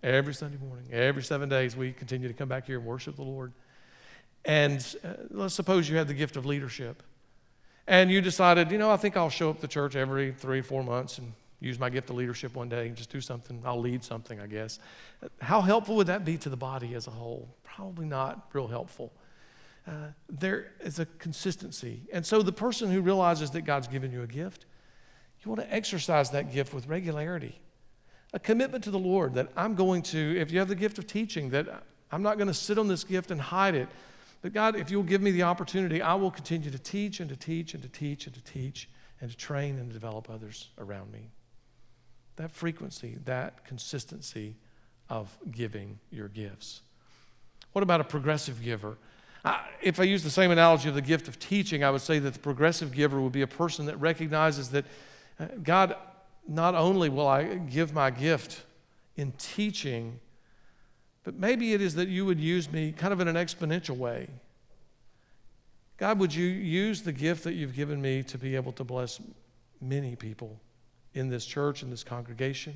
Every 0.03 0.35
Sunday 0.35 0.59
morning. 0.59 0.87
Every 0.93 1.25
seven 1.25 1.49
days, 1.49 1.75
we 1.77 1.93
continue 1.93 2.29
to 2.29 2.35
come 2.35 2.49
back 2.49 2.67
here 2.67 2.79
and 2.79 2.87
worship 2.87 3.17
the 3.17 3.23
Lord. 3.23 3.53
And 4.45 4.87
uh, 5.03 5.15
let's 5.31 5.55
suppose 5.55 5.89
you 5.89 5.97
have 5.97 6.07
the 6.07 6.15
gift 6.15 6.37
of 6.37 6.47
leadership 6.47 7.03
and 7.89 8.11
you 8.11 8.21
decided, 8.21 8.71
you 8.71 8.77
know, 8.77 8.91
I 8.91 8.99
think 8.99 9.17
I'll 9.17 9.31
show 9.31 9.49
up 9.49 9.61
to 9.61 9.67
church 9.67 9.97
every 9.97 10.33
three, 10.33 10.61
four 10.61 10.85
months 10.85 11.17
and 11.19 11.33
use 11.59 11.79
my 11.79 11.89
gift 11.89 12.11
of 12.11 12.17
leadership 12.17 12.55
one 12.55 12.69
day 12.69 12.87
and 12.87 12.95
just 12.95 13.11
do 13.11 13.21
something. 13.21 13.61
I'll 13.65 13.81
lead 13.81 14.05
something, 14.05 14.39
I 14.39 14.47
guess. 14.47 14.79
How 15.41 15.63
helpful 15.63 15.97
would 15.97 16.07
that 16.07 16.25
be 16.25 16.37
to 16.37 16.51
the 16.51 16.57
body 16.57 16.95
as 16.95 17.07
a 17.07 17.11
whole? 17.11 17.49
Probably 17.65 18.05
not 18.05 18.49
real 18.53 18.69
helpful. 18.69 19.13
Uh, 19.87 20.09
there 20.29 20.73
is 20.81 20.99
a 20.99 21.07
consistency. 21.19 22.03
And 22.13 22.25
so 22.25 22.43
the 22.43 22.53
person 22.53 22.93
who 22.93 23.01
realizes 23.01 23.51
that 23.53 23.63
God's 23.63 23.89
given 23.89 24.13
you 24.13 24.23
a 24.23 24.27
gift, 24.27 24.67
you 25.43 25.51
want 25.51 25.63
to 25.63 25.75
exercise 25.75 26.31
that 26.31 26.53
gift 26.53 26.75
with 26.75 26.87
regularity. 26.89 27.59
A 28.35 28.39
commitment 28.39 28.85
to 28.85 28.91
the 28.91 28.99
Lord 28.99 29.33
that 29.35 29.49
I'm 29.57 29.75
going 29.75 30.03
to, 30.03 30.39
if 30.39 30.51
you 30.51 30.59
have 30.59 30.69
the 30.69 30.75
gift 30.75 30.99
of 30.99 31.07
teaching, 31.07 31.49
that 31.51 31.85
I'm 32.13 32.23
not 32.23 32.37
going 32.37 32.49
to 32.49 32.55
sit 32.55 32.77
on 32.77 32.87
this 32.87 33.03
gift 33.03 33.31
and 33.31 33.41
hide 33.41 33.75
it. 33.75 33.89
But 34.41 34.53
God, 34.53 34.77
if 34.77 34.91
you'll 34.91 35.03
give 35.03 35.21
me 35.21 35.31
the 35.31 35.43
opportunity, 35.43 36.01
I 36.01 36.15
will 36.15 36.31
continue 36.31 36.71
to 36.71 36.79
teach 36.79 37.21
and 37.21 37.29
to 37.29 37.37
teach 37.37 37.75
and 37.75 37.83
to 37.83 37.89
teach 37.89 38.27
and 38.27 38.35
to 38.35 38.43
teach 38.43 38.89
and 39.21 39.31
to 39.31 39.37
train 39.37 39.79
and 39.79 39.93
develop 39.93 40.31
others 40.31 40.69
around 40.79 41.13
me. 41.13 41.31
That 42.37 42.53
frequency, 42.53 43.19
that 43.25 43.65
consistency 43.65 44.55
of 45.11 45.37
giving 45.51 45.99
your 46.11 46.29
gifts. 46.29 46.83
What 47.73 47.83
about 47.83 48.01
a 48.01 48.05
progressive 48.05 48.63
giver? 48.63 48.97
I, 49.45 49.61
if 49.83 49.99
I 49.99 50.05
use 50.05 50.23
the 50.23 50.31
same 50.31 50.51
analogy 50.51 50.89
of 50.89 50.95
the 50.95 51.03
gift 51.03 51.27
of 51.29 51.39
teaching, 51.39 51.83
I 51.83 51.91
would 51.91 52.01
say 52.01 52.19
that 52.21 52.35
the 52.35 52.39
progressive 52.39 52.93
giver 52.93 53.21
would 53.21 53.33
be 53.33 53.43
a 53.43 53.47
person 53.47 53.87
that 53.87 53.97
recognizes 53.97 54.71
that 54.71 54.85
uh, 55.41 55.47
God, 55.63 55.97
not 56.47 56.75
only 56.75 57.09
will 57.09 57.29
I 57.29 57.55
give 57.55 57.93
my 57.93 58.11
gift 58.11 58.63
in 59.17 59.33
teaching, 59.33 60.21
but 61.29 61.39
maybe 61.39 61.75
it 61.75 61.83
is 61.83 61.95
that 61.97 62.09
you 62.09 62.25
would 62.25 62.41
use 62.41 62.73
me 62.73 62.91
kind 62.91 63.13
of 63.13 63.21
in 63.21 63.29
an 63.29 63.37
exponential 63.37 63.95
way. 63.95 64.31
God, 65.99 66.19
would 66.21 66.35
you 66.35 66.47
use 66.47 67.03
the 67.03 67.13
gift 67.13 67.45
that 67.45 67.53
you've 67.53 67.75
given 67.75 68.01
me 68.01 68.23
to 68.23 68.39
be 68.39 68.57
able 68.57 68.73
to 68.73 68.83
bless 68.83 69.21
many 69.79 70.17
people 70.17 70.59
in 71.13 71.29
this 71.29 71.45
church, 71.45 71.83
in 71.83 71.91
this 71.91 72.03
congregation? 72.03 72.73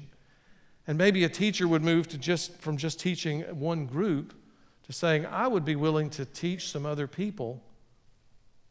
And 0.86 0.98
maybe 0.98 1.24
a 1.24 1.30
teacher 1.30 1.66
would 1.66 1.82
move 1.82 2.08
to 2.08 2.18
just 2.18 2.54
from 2.60 2.76
just 2.76 3.00
teaching 3.00 3.40
one 3.58 3.86
group 3.86 4.34
to 4.82 4.92
saying, 4.92 5.24
I 5.24 5.48
would 5.48 5.64
be 5.64 5.74
willing 5.74 6.10
to 6.10 6.26
teach 6.26 6.68
some 6.70 6.84
other 6.84 7.06
people 7.06 7.62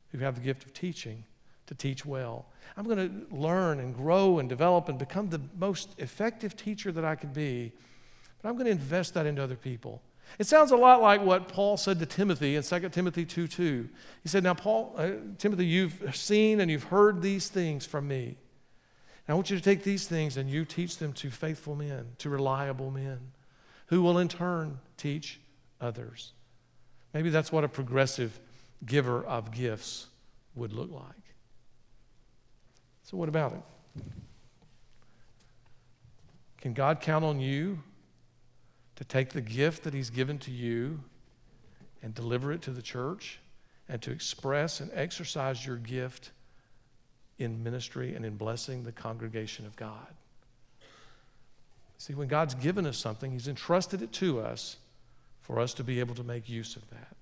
who 0.09 0.19
have 0.19 0.35
the 0.35 0.41
gift 0.41 0.63
of 0.63 0.75
teaching 0.75 1.23
to 1.65 1.73
teach 1.73 2.05
well. 2.05 2.45
I'm 2.77 2.85
going 2.85 2.99
to 2.99 3.35
learn 3.35 3.79
and 3.79 3.95
grow 3.95 4.37
and 4.37 4.47
develop 4.47 4.89
and 4.89 4.99
become 4.99 5.29
the 5.29 5.41
most 5.57 5.95
effective 5.97 6.55
teacher 6.55 6.91
that 6.91 7.03
I 7.03 7.15
can 7.15 7.33
be 7.33 7.71
but 8.41 8.49
I'm 8.49 8.55
going 8.55 8.65
to 8.65 8.71
invest 8.71 9.13
that 9.13 9.25
into 9.25 9.43
other 9.43 9.55
people. 9.55 10.01
It 10.39 10.47
sounds 10.47 10.71
a 10.71 10.77
lot 10.77 11.01
like 11.01 11.21
what 11.21 11.47
Paul 11.47 11.77
said 11.77 11.99
to 11.99 12.05
Timothy 12.05 12.55
in 12.55 12.63
2 12.63 12.89
Timothy 12.89 13.25
2 13.25 13.47
2. 13.47 13.89
He 14.23 14.29
said, 14.29 14.43
Now, 14.43 14.53
Paul, 14.53 14.95
uh, 14.97 15.11
Timothy, 15.37 15.65
you've 15.65 16.15
seen 16.15 16.61
and 16.61 16.71
you've 16.71 16.85
heard 16.85 17.21
these 17.21 17.49
things 17.49 17.85
from 17.85 18.07
me. 18.07 18.37
And 19.27 19.29
I 19.29 19.33
want 19.33 19.49
you 19.49 19.57
to 19.57 19.63
take 19.63 19.83
these 19.83 20.07
things 20.07 20.37
and 20.37 20.49
you 20.49 20.65
teach 20.65 20.97
them 20.97 21.13
to 21.13 21.29
faithful 21.29 21.75
men, 21.75 22.07
to 22.19 22.29
reliable 22.29 22.91
men, 22.91 23.19
who 23.87 24.01
will 24.01 24.17
in 24.17 24.27
turn 24.27 24.79
teach 24.97 25.39
others. 25.79 26.33
Maybe 27.13 27.29
that's 27.29 27.51
what 27.51 27.63
a 27.63 27.67
progressive 27.67 28.39
giver 28.85 29.23
of 29.23 29.51
gifts 29.51 30.07
would 30.55 30.71
look 30.71 30.91
like. 30.91 31.03
So, 33.03 33.17
what 33.17 33.27
about 33.27 33.53
it? 33.53 34.03
Can 36.59 36.73
God 36.73 37.01
count 37.01 37.25
on 37.25 37.39
you 37.39 37.79
to 39.01 39.05
take 39.07 39.29
the 39.29 39.41
gift 39.41 39.81
that 39.85 39.95
He's 39.95 40.11
given 40.11 40.37
to 40.37 40.51
you 40.51 40.99
and 42.03 42.13
deliver 42.13 42.51
it 42.51 42.61
to 42.61 42.69
the 42.69 42.83
church 42.83 43.39
and 43.89 43.99
to 44.03 44.11
express 44.11 44.79
and 44.79 44.91
exercise 44.93 45.65
your 45.65 45.77
gift 45.77 46.29
in 47.39 47.63
ministry 47.63 48.13
and 48.13 48.23
in 48.23 48.35
blessing 48.35 48.83
the 48.83 48.91
congregation 48.91 49.65
of 49.65 49.75
God. 49.75 50.13
See, 51.97 52.13
when 52.13 52.27
God's 52.27 52.53
given 52.53 52.85
us 52.85 52.95
something, 52.95 53.31
He's 53.31 53.47
entrusted 53.47 54.03
it 54.03 54.11
to 54.13 54.39
us 54.39 54.77
for 55.41 55.59
us 55.59 55.73
to 55.73 55.83
be 55.83 55.99
able 55.99 56.13
to 56.13 56.23
make 56.23 56.47
use 56.47 56.75
of 56.75 56.87
that. 56.91 57.15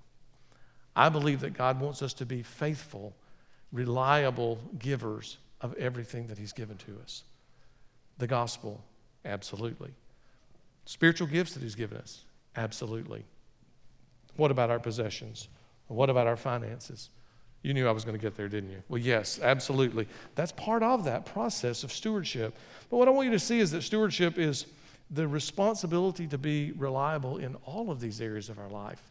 I 0.98 1.08
believe 1.08 1.40
that 1.40 1.54
God 1.54 1.80
wants 1.80 2.02
us 2.02 2.12
to 2.16 2.26
be 2.26 2.44
faithful, 2.44 3.16
reliable 3.72 4.60
givers 4.78 5.38
of 5.62 5.74
everything 5.76 6.28
that 6.28 6.38
He's 6.38 6.52
given 6.52 6.76
to 6.76 6.98
us. 7.02 7.24
The 8.18 8.28
gospel, 8.28 8.84
absolutely. 9.24 9.92
Spiritual 10.90 11.28
gifts 11.28 11.54
that 11.54 11.62
He's 11.62 11.76
given 11.76 12.00
us? 12.00 12.24
Absolutely. 12.56 13.24
What 14.38 14.50
about 14.50 14.72
our 14.72 14.80
possessions? 14.80 15.48
What 15.88 16.10
about 16.10 16.26
our 16.26 16.36
finances? 16.36 17.12
You 17.62 17.76
knew 17.76 17.88
I 17.88 17.92
was 17.92 18.04
going 18.04 18.18
to 18.18 18.22
get 18.22 18.36
there, 18.36 18.50
didn't 18.50 18.72
you? 18.72 18.82
Well, 18.90 18.98
yes, 18.98 19.40
absolutely. 19.40 20.08
That's 20.34 20.52
part 20.52 20.82
of 20.82 21.04
that 21.04 21.28
process 21.28 21.84
of 21.84 21.92
stewardship. 21.92 22.58
But 22.90 22.98
what 22.98 23.08
I 23.08 23.12
want 23.12 23.28
you 23.28 23.34
to 23.34 23.40
see 23.40 23.60
is 23.60 23.70
that 23.70 23.84
stewardship 23.84 24.40
is 24.40 24.66
the 25.12 25.28
responsibility 25.28 26.26
to 26.26 26.40
be 26.40 26.72
reliable 26.72 27.38
in 27.38 27.54
all 27.66 27.92
of 27.92 28.00
these 28.00 28.20
areas 28.20 28.50
of 28.50 28.58
our 28.58 28.70
life. 28.70 29.04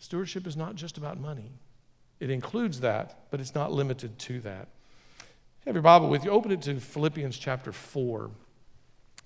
Stewardship 0.00 0.44
is 0.44 0.56
not 0.56 0.74
just 0.74 0.98
about 0.98 1.20
money, 1.20 1.52
it 2.18 2.30
includes 2.30 2.80
that, 2.80 3.26
but 3.30 3.38
it's 3.38 3.54
not 3.54 3.70
limited 3.70 4.18
to 4.18 4.40
that. 4.40 4.66
Have 5.66 5.76
your 5.76 5.82
Bible 5.82 6.08
with 6.08 6.24
you. 6.24 6.32
Open 6.32 6.50
it 6.50 6.62
to 6.62 6.80
Philippians 6.80 7.38
chapter 7.38 7.70
4. 7.70 8.28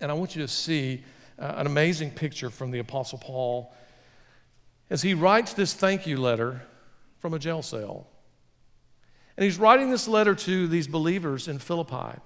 And 0.03 0.11
I 0.11 0.15
want 0.15 0.37
you 0.37 0.43
to 0.43 0.49
see 0.49 1.05
an 1.39 1.67
amazing 1.67 2.11
picture 2.11 2.51
from 2.51 2.71
the 2.71 2.79
Apostle 2.79 3.19
Paul 3.19 3.73
as 4.91 5.03
he 5.03 5.15
writes 5.15 5.53
this 5.53 5.73
thank 5.73 6.07
you 6.07 6.17
letter 6.17 6.63
from 7.19 7.35
a 7.35 7.39
jail 7.39 7.63
cell. 7.63 8.07
And 9.37 9.45
he's 9.45 9.59
writing 9.59 9.91
this 9.91 10.09
letter 10.09 10.35
to 10.35 10.67
these 10.67 10.89
believers 10.89 11.47
in 11.47 11.59
Philippi. 11.59 12.19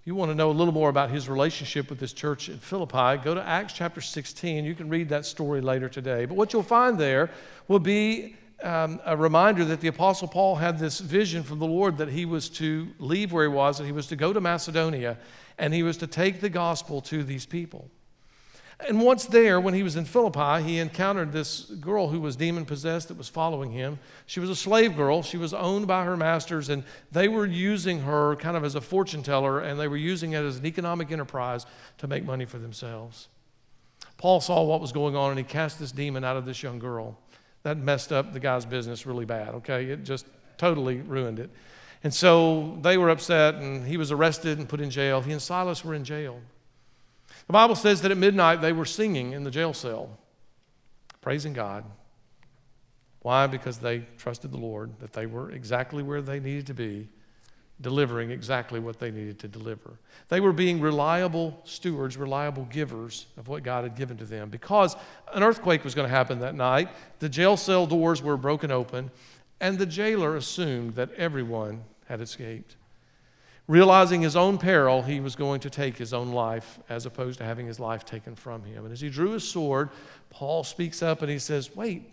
If 0.00 0.06
you 0.06 0.14
want 0.14 0.30
to 0.30 0.34
know 0.34 0.50
a 0.50 0.52
little 0.52 0.72
more 0.72 0.88
about 0.88 1.10
his 1.10 1.28
relationship 1.28 1.90
with 1.90 1.98
this 1.98 2.12
church 2.12 2.48
in 2.48 2.58
Philippi, 2.58 3.22
go 3.22 3.34
to 3.34 3.42
Acts 3.42 3.72
chapter 3.74 4.00
16. 4.00 4.64
You 4.64 4.74
can 4.74 4.88
read 4.88 5.08
that 5.10 5.26
story 5.26 5.60
later 5.60 5.88
today. 5.88 6.24
But 6.24 6.36
what 6.36 6.52
you'll 6.52 6.62
find 6.62 6.98
there 6.98 7.30
will 7.68 7.78
be 7.78 8.36
um, 8.62 9.00
a 9.04 9.16
reminder 9.16 9.64
that 9.66 9.80
the 9.80 9.88
Apostle 9.88 10.28
Paul 10.28 10.56
had 10.56 10.78
this 10.78 10.98
vision 10.98 11.42
from 11.42 11.58
the 11.58 11.66
Lord 11.66 11.98
that 11.98 12.08
he 12.08 12.24
was 12.24 12.48
to 12.50 12.88
leave 12.98 13.32
where 13.32 13.44
he 13.44 13.54
was 13.54 13.78
and 13.78 13.86
he 13.86 13.92
was 13.92 14.06
to 14.08 14.16
go 14.16 14.32
to 14.32 14.40
Macedonia 14.40 15.18
and 15.58 15.74
he 15.74 15.82
was 15.82 15.96
to 15.98 16.06
take 16.06 16.40
the 16.40 16.48
gospel 16.48 17.00
to 17.02 17.22
these 17.22 17.46
people. 17.46 17.90
And 18.86 19.00
once 19.00 19.24
there, 19.24 19.58
when 19.58 19.72
he 19.72 19.82
was 19.82 19.96
in 19.96 20.04
Philippi, 20.04 20.62
he 20.62 20.78
encountered 20.78 21.32
this 21.32 21.62
girl 21.62 22.08
who 22.08 22.20
was 22.20 22.36
demon 22.36 22.66
possessed 22.66 23.08
that 23.08 23.16
was 23.16 23.28
following 23.28 23.70
him. 23.70 23.98
She 24.26 24.38
was 24.38 24.50
a 24.50 24.56
slave 24.56 24.96
girl. 24.96 25.22
She 25.22 25.38
was 25.38 25.54
owned 25.54 25.86
by 25.86 26.04
her 26.04 26.16
masters, 26.16 26.68
and 26.68 26.84
they 27.10 27.26
were 27.26 27.46
using 27.46 28.00
her 28.00 28.36
kind 28.36 28.54
of 28.54 28.64
as 28.64 28.74
a 28.74 28.82
fortune 28.82 29.22
teller, 29.22 29.60
and 29.60 29.80
they 29.80 29.88
were 29.88 29.96
using 29.96 30.32
it 30.32 30.44
as 30.44 30.58
an 30.58 30.66
economic 30.66 31.10
enterprise 31.10 31.64
to 31.98 32.06
make 32.06 32.24
money 32.24 32.44
for 32.44 32.58
themselves. 32.58 33.28
Paul 34.18 34.42
saw 34.42 34.62
what 34.62 34.82
was 34.82 34.92
going 34.92 35.16
on, 35.16 35.30
and 35.30 35.38
he 35.38 35.44
cast 35.44 35.78
this 35.78 35.90
demon 35.90 36.22
out 36.22 36.36
of 36.36 36.44
this 36.44 36.62
young 36.62 36.78
girl. 36.78 37.18
That 37.66 37.78
messed 37.78 38.12
up 38.12 38.32
the 38.32 38.38
guy's 38.38 38.64
business 38.64 39.06
really 39.06 39.24
bad, 39.24 39.48
okay? 39.54 39.86
It 39.86 40.04
just 40.04 40.24
totally 40.56 40.98
ruined 40.98 41.40
it. 41.40 41.50
And 42.04 42.14
so 42.14 42.78
they 42.80 42.96
were 42.96 43.10
upset, 43.10 43.56
and 43.56 43.84
he 43.84 43.96
was 43.96 44.12
arrested 44.12 44.58
and 44.58 44.68
put 44.68 44.80
in 44.80 44.88
jail. 44.88 45.20
He 45.20 45.32
and 45.32 45.42
Silas 45.42 45.84
were 45.84 45.92
in 45.92 46.04
jail. 46.04 46.38
The 47.48 47.52
Bible 47.52 47.74
says 47.74 48.02
that 48.02 48.12
at 48.12 48.18
midnight 48.18 48.60
they 48.60 48.72
were 48.72 48.84
singing 48.84 49.32
in 49.32 49.42
the 49.42 49.50
jail 49.50 49.74
cell, 49.74 50.16
praising 51.20 51.54
God. 51.54 51.82
Why? 53.22 53.48
Because 53.48 53.78
they 53.78 54.06
trusted 54.16 54.52
the 54.52 54.58
Lord, 54.58 55.00
that 55.00 55.12
they 55.12 55.26
were 55.26 55.50
exactly 55.50 56.04
where 56.04 56.22
they 56.22 56.38
needed 56.38 56.68
to 56.68 56.74
be, 56.74 57.08
delivering 57.80 58.30
exactly 58.30 58.80
what 58.80 58.98
they 58.98 59.10
needed 59.10 59.38
to 59.38 59.48
deliver. 59.48 59.98
They 60.28 60.40
were 60.40 60.52
being 60.52 60.80
reliable 60.80 61.60
stewards, 61.64 62.16
reliable 62.16 62.64
givers 62.64 63.26
of 63.36 63.48
what 63.48 63.62
God 63.62 63.84
had 63.84 63.96
given 63.96 64.16
to 64.16 64.24
them. 64.24 64.48
Because 64.48 64.96
an 65.34 65.42
earthquake 65.42 65.84
was 65.84 65.94
going 65.94 66.08
to 66.08 66.14
happen 66.14 66.38
that 66.38 66.54
night, 66.54 66.88
the 67.18 67.28
jail 67.28 67.56
cell 67.56 67.86
doors 67.86 68.22
were 68.22 68.36
broken 68.36 68.70
open, 68.70 69.10
and 69.60 69.78
the 69.78 69.86
jailer 69.86 70.36
assumed 70.36 70.94
that 70.94 71.12
everyone 71.14 71.84
had 72.06 72.20
escaped. 72.20 72.76
Realizing 73.68 74.22
his 74.22 74.36
own 74.36 74.58
peril, 74.58 75.02
he 75.02 75.20
was 75.20 75.34
going 75.34 75.60
to 75.60 75.70
take 75.70 75.98
his 75.98 76.14
own 76.14 76.30
life 76.30 76.78
as 76.88 77.04
opposed 77.04 77.38
to 77.38 77.44
having 77.44 77.66
his 77.66 77.80
life 77.80 78.04
taken 78.04 78.36
from 78.36 78.62
him. 78.62 78.84
And 78.84 78.92
as 78.92 79.00
he 79.00 79.10
drew 79.10 79.32
his 79.32 79.44
sword, 79.46 79.90
Paul 80.30 80.62
speaks 80.62 81.02
up 81.02 81.20
and 81.20 81.30
he 81.30 81.40
says, 81.40 81.74
Wait, 81.74 82.08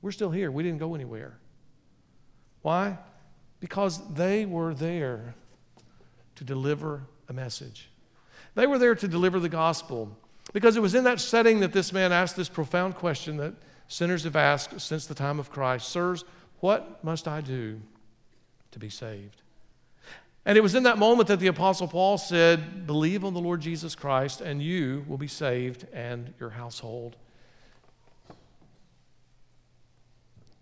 we're 0.00 0.10
still 0.10 0.30
here. 0.30 0.50
We 0.50 0.62
didn't 0.62 0.78
go 0.78 0.94
anywhere. 0.94 1.38
Why? 2.62 2.96
Because 3.60 4.06
they 4.14 4.44
were 4.44 4.74
there 4.74 5.34
to 6.36 6.44
deliver 6.44 7.02
a 7.28 7.32
message. 7.32 7.88
They 8.54 8.66
were 8.66 8.78
there 8.78 8.94
to 8.94 9.08
deliver 9.08 9.40
the 9.40 9.48
gospel. 9.48 10.16
Because 10.52 10.76
it 10.76 10.80
was 10.80 10.94
in 10.94 11.04
that 11.04 11.20
setting 11.20 11.60
that 11.60 11.72
this 11.72 11.92
man 11.92 12.12
asked 12.12 12.36
this 12.36 12.48
profound 12.48 12.94
question 12.94 13.36
that 13.38 13.54
sinners 13.88 14.24
have 14.24 14.36
asked 14.36 14.80
since 14.80 15.06
the 15.06 15.14
time 15.14 15.38
of 15.38 15.50
Christ 15.50 15.88
Sirs, 15.88 16.24
what 16.60 17.02
must 17.04 17.28
I 17.28 17.40
do 17.40 17.80
to 18.70 18.78
be 18.78 18.88
saved? 18.88 19.42
And 20.44 20.56
it 20.56 20.60
was 20.60 20.76
in 20.76 20.84
that 20.84 20.96
moment 20.96 21.28
that 21.28 21.40
the 21.40 21.48
Apostle 21.48 21.88
Paul 21.88 22.18
said, 22.18 22.86
Believe 22.86 23.24
on 23.24 23.34
the 23.34 23.40
Lord 23.40 23.60
Jesus 23.60 23.96
Christ, 23.96 24.40
and 24.40 24.62
you 24.62 25.04
will 25.08 25.18
be 25.18 25.26
saved 25.26 25.86
and 25.92 26.32
your 26.38 26.50
household. 26.50 27.16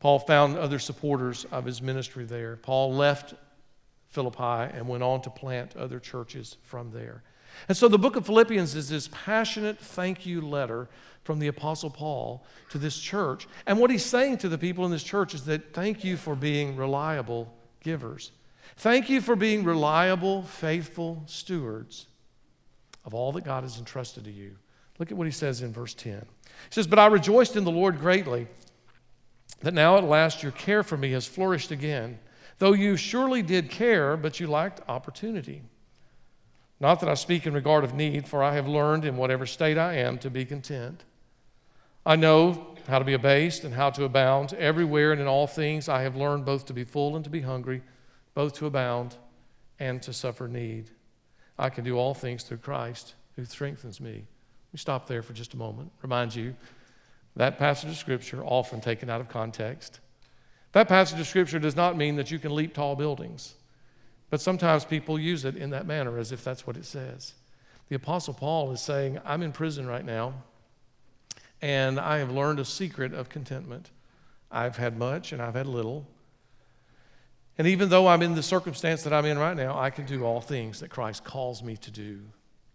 Paul 0.05 0.19
found 0.19 0.59
other 0.59 0.79
supporters 0.79 1.47
of 1.51 1.64
his 1.64 1.81
ministry 1.81 2.27
there. 2.27 2.57
Paul 2.57 2.93
left 2.93 3.33
Philippi 4.11 4.77
and 4.77 4.87
went 4.87 5.03
on 5.03 5.23
to 5.23 5.31
plant 5.31 5.75
other 5.77 5.99
churches 5.99 6.59
from 6.62 6.90
there. 6.90 7.23
And 7.69 7.77
so 7.77 7.88
the 7.88 7.97
book 7.97 8.14
of 8.14 8.27
Philippians 8.27 8.75
is 8.75 8.90
this 8.90 9.09
passionate 9.11 9.79
thank 9.79 10.27
you 10.27 10.43
letter 10.43 10.90
from 11.23 11.38
the 11.38 11.47
Apostle 11.47 11.88
Paul 11.88 12.45
to 12.69 12.77
this 12.77 12.99
church. 12.99 13.49
And 13.67 13.79
what 13.79 13.90
he's 13.90 14.05
saying 14.05 14.37
to 14.38 14.51
the 14.51 14.59
people 14.59 14.85
in 14.85 14.90
this 14.90 15.03
church 15.03 15.33
is 15.33 15.47
that 15.47 15.73
thank 15.73 16.05
you 16.05 16.19
for 16.19 16.35
being 16.35 16.77
reliable 16.77 17.51
givers. 17.81 18.31
Thank 18.77 19.09
you 19.09 19.23
for 19.23 19.35
being 19.35 19.64
reliable, 19.64 20.43
faithful 20.43 21.23
stewards 21.25 22.09
of 23.07 23.14
all 23.14 23.33
that 23.33 23.45
God 23.45 23.62
has 23.62 23.79
entrusted 23.79 24.25
to 24.25 24.31
you. 24.31 24.55
Look 24.99 25.11
at 25.11 25.17
what 25.17 25.27
he 25.27 25.33
says 25.33 25.62
in 25.62 25.73
verse 25.73 25.95
10. 25.95 26.17
He 26.19 26.27
says, 26.69 26.87
But 26.87 26.99
I 26.99 27.07
rejoiced 27.07 27.57
in 27.57 27.64
the 27.64 27.71
Lord 27.71 27.99
greatly 27.99 28.49
that 29.64 29.74
now 29.74 29.96
at 29.96 30.05
last 30.05 30.42
your 30.42 30.53
care 30.53 30.83
for 30.83 30.96
me 30.96 31.12
has 31.12 31.27
flourished 31.27 31.70
again, 31.70 32.18
though 32.59 32.72
you 32.72 32.96
surely 32.96 33.42
did 33.42 33.70
care, 33.70 34.16
but 34.16 34.40
you 34.40 34.46
lacked 34.46 34.81
opportunity. 34.88 35.62
Not 36.81 37.00
that 37.00 37.09
I 37.09 37.14
speak 37.14 37.46
in 37.46 37.55
regard 37.55 37.85
of 37.85 37.94
need, 37.94 38.29
for 38.29 38.42
I 38.42 38.55
have 38.55 38.68
learned 38.68 39.05
in 39.05 39.16
whatever 39.16 39.46
state 39.46 39.79
I 39.79 39.94
am 39.94 40.18
to 40.18 40.31
be 40.31 40.44
content. 40.44 41.05
I 42.05 42.16
know 42.16 42.77
how 42.88 42.98
to 42.98 43.05
be 43.05 43.14
abased 43.14 43.64
and 43.64 43.72
how 43.72 43.90
to 43.90 44.05
abound. 44.05 44.53
Everywhere 44.55 45.12
and 45.12 45.20
in 45.20 45.27
all 45.27 45.46
things 45.46 45.88
I 45.88 46.03
have 46.03 46.16
learned 46.16 46.44
both 46.44 46.66
to 46.66 46.74
be 46.74 46.85
full 46.85 47.16
and 47.16 47.24
to 47.24 47.31
be 47.31 47.40
hungry 47.40 47.83
both 48.35 48.55
to 48.55 48.66
abound 48.66 49.16
and 49.79 50.03
to 50.03 50.12
suffer 50.12 50.48
need. 50.48 50.90
I 51.59 51.70
can 51.70 51.85
do 51.85 51.96
all 51.96 52.14
things 52.14 52.42
through 52.42 52.59
Christ 52.59 53.14
who 53.37 53.44
strengthens 53.44 54.00
me. 54.00 54.24
We 54.72 54.79
stop 54.79 55.07
there 55.07 55.22
for 55.22 55.33
just 55.33 55.55
a 55.55 55.57
moment. 55.57 55.92
Remind 56.03 56.35
you 56.35 56.55
that 57.37 57.59
passage 57.59 57.90
of 57.90 57.97
Scripture, 57.97 58.44
often 58.44 58.81
taken 58.81 59.11
out 59.11 59.20
of 59.20 59.29
context. 59.29 60.01
That 60.73 60.88
passage 60.88 61.20
of 61.20 61.27
Scripture 61.27 61.59
does 61.59 61.77
not 61.77 61.97
mean 61.97 62.16
that 62.16 62.31
you 62.31 62.38
can 62.38 62.55
leap 62.55 62.75
tall 62.75 62.97
buildings, 62.97 63.55
but 64.31 64.40
sometimes 64.40 64.85
people 64.85 65.18
use 65.18 65.44
it 65.44 65.57
in 65.57 65.70
that 65.70 65.87
manner 65.87 66.18
as 66.18 66.33
if 66.33 66.42
that's 66.44 66.66
what 66.66 66.77
it 66.77 66.85
says. 66.85 67.35
The 67.88 67.97
Apostle 67.97 68.35
Paul 68.35 68.73
is 68.73 68.81
saying, 68.81 69.18
I'm 69.25 69.42
in 69.42 69.53
prison 69.53 69.87
right 69.87 70.05
now, 70.05 70.35
and 71.61 72.01
I 72.01 72.18
have 72.18 72.31
learned 72.31 72.61
a 72.61 72.64
secret 72.64 73.12
of 73.12 73.29
contentment. 73.29 73.90
I've 74.51 74.77
had 74.77 74.97
much 74.97 75.33
and 75.33 75.42
I've 75.42 75.55
had 75.55 75.66
little, 75.66 76.07
and 77.57 77.68
even 77.68 77.88
though 77.88 78.09
I'm 78.09 78.23
in 78.23 78.35
the 78.35 78.42
circumstance 78.42 79.03
that 79.05 79.12
I'm 79.12 79.25
in 79.25 79.38
right 79.38 79.57
now, 79.57 79.79
I 79.79 79.90
can 79.90 80.07
do 80.07 80.25
all 80.25 80.40
things 80.40 80.81
that 80.81 80.90
Christ 80.90 81.23
calls 81.23 81.62
me 81.62 81.77
to 81.79 81.90
do. 81.90 82.20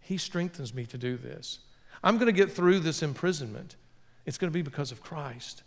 He 0.00 0.16
strengthens 0.16 0.72
me 0.72 0.86
to 0.86 0.96
do 0.96 1.16
this. 1.16 1.58
I'm 2.02 2.16
going 2.16 2.26
to 2.26 2.32
get 2.32 2.50
through 2.50 2.80
this 2.80 3.02
imprisonment. 3.02 3.76
It's 4.26 4.38
going 4.38 4.50
to 4.50 4.56
be 4.56 4.62
because 4.62 4.92
of 4.92 5.02
Christ. 5.02 5.62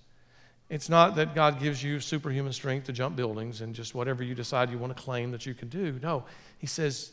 It's 0.70 0.90
not 0.90 1.16
that 1.16 1.36
God 1.36 1.60
gives 1.60 1.84
you 1.84 2.00
superhuman 2.00 2.54
strength 2.54 2.86
to 2.86 2.94
jump 2.94 3.16
buildings 3.16 3.62
and 3.62 3.76
just 3.76 3.94
whatever 3.94 4.24
you 4.24 4.34
decide 4.34 4.70
you 4.70 4.78
want 4.78 4.96
to 4.96 5.02
claim 5.02 5.32
that 5.32 5.46
you 5.46 5.54
can 5.54 5.70
do. 5.70 6.00
No, 6.02 6.26
He 6.58 6.68
says, 6.68 7.12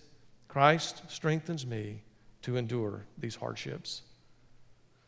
Christ 0.49 1.03
strengthens 1.09 1.67
me 1.67 2.03
to 2.43 2.57
endure 2.57 3.05
these 3.19 3.37
hardships. 3.37 4.03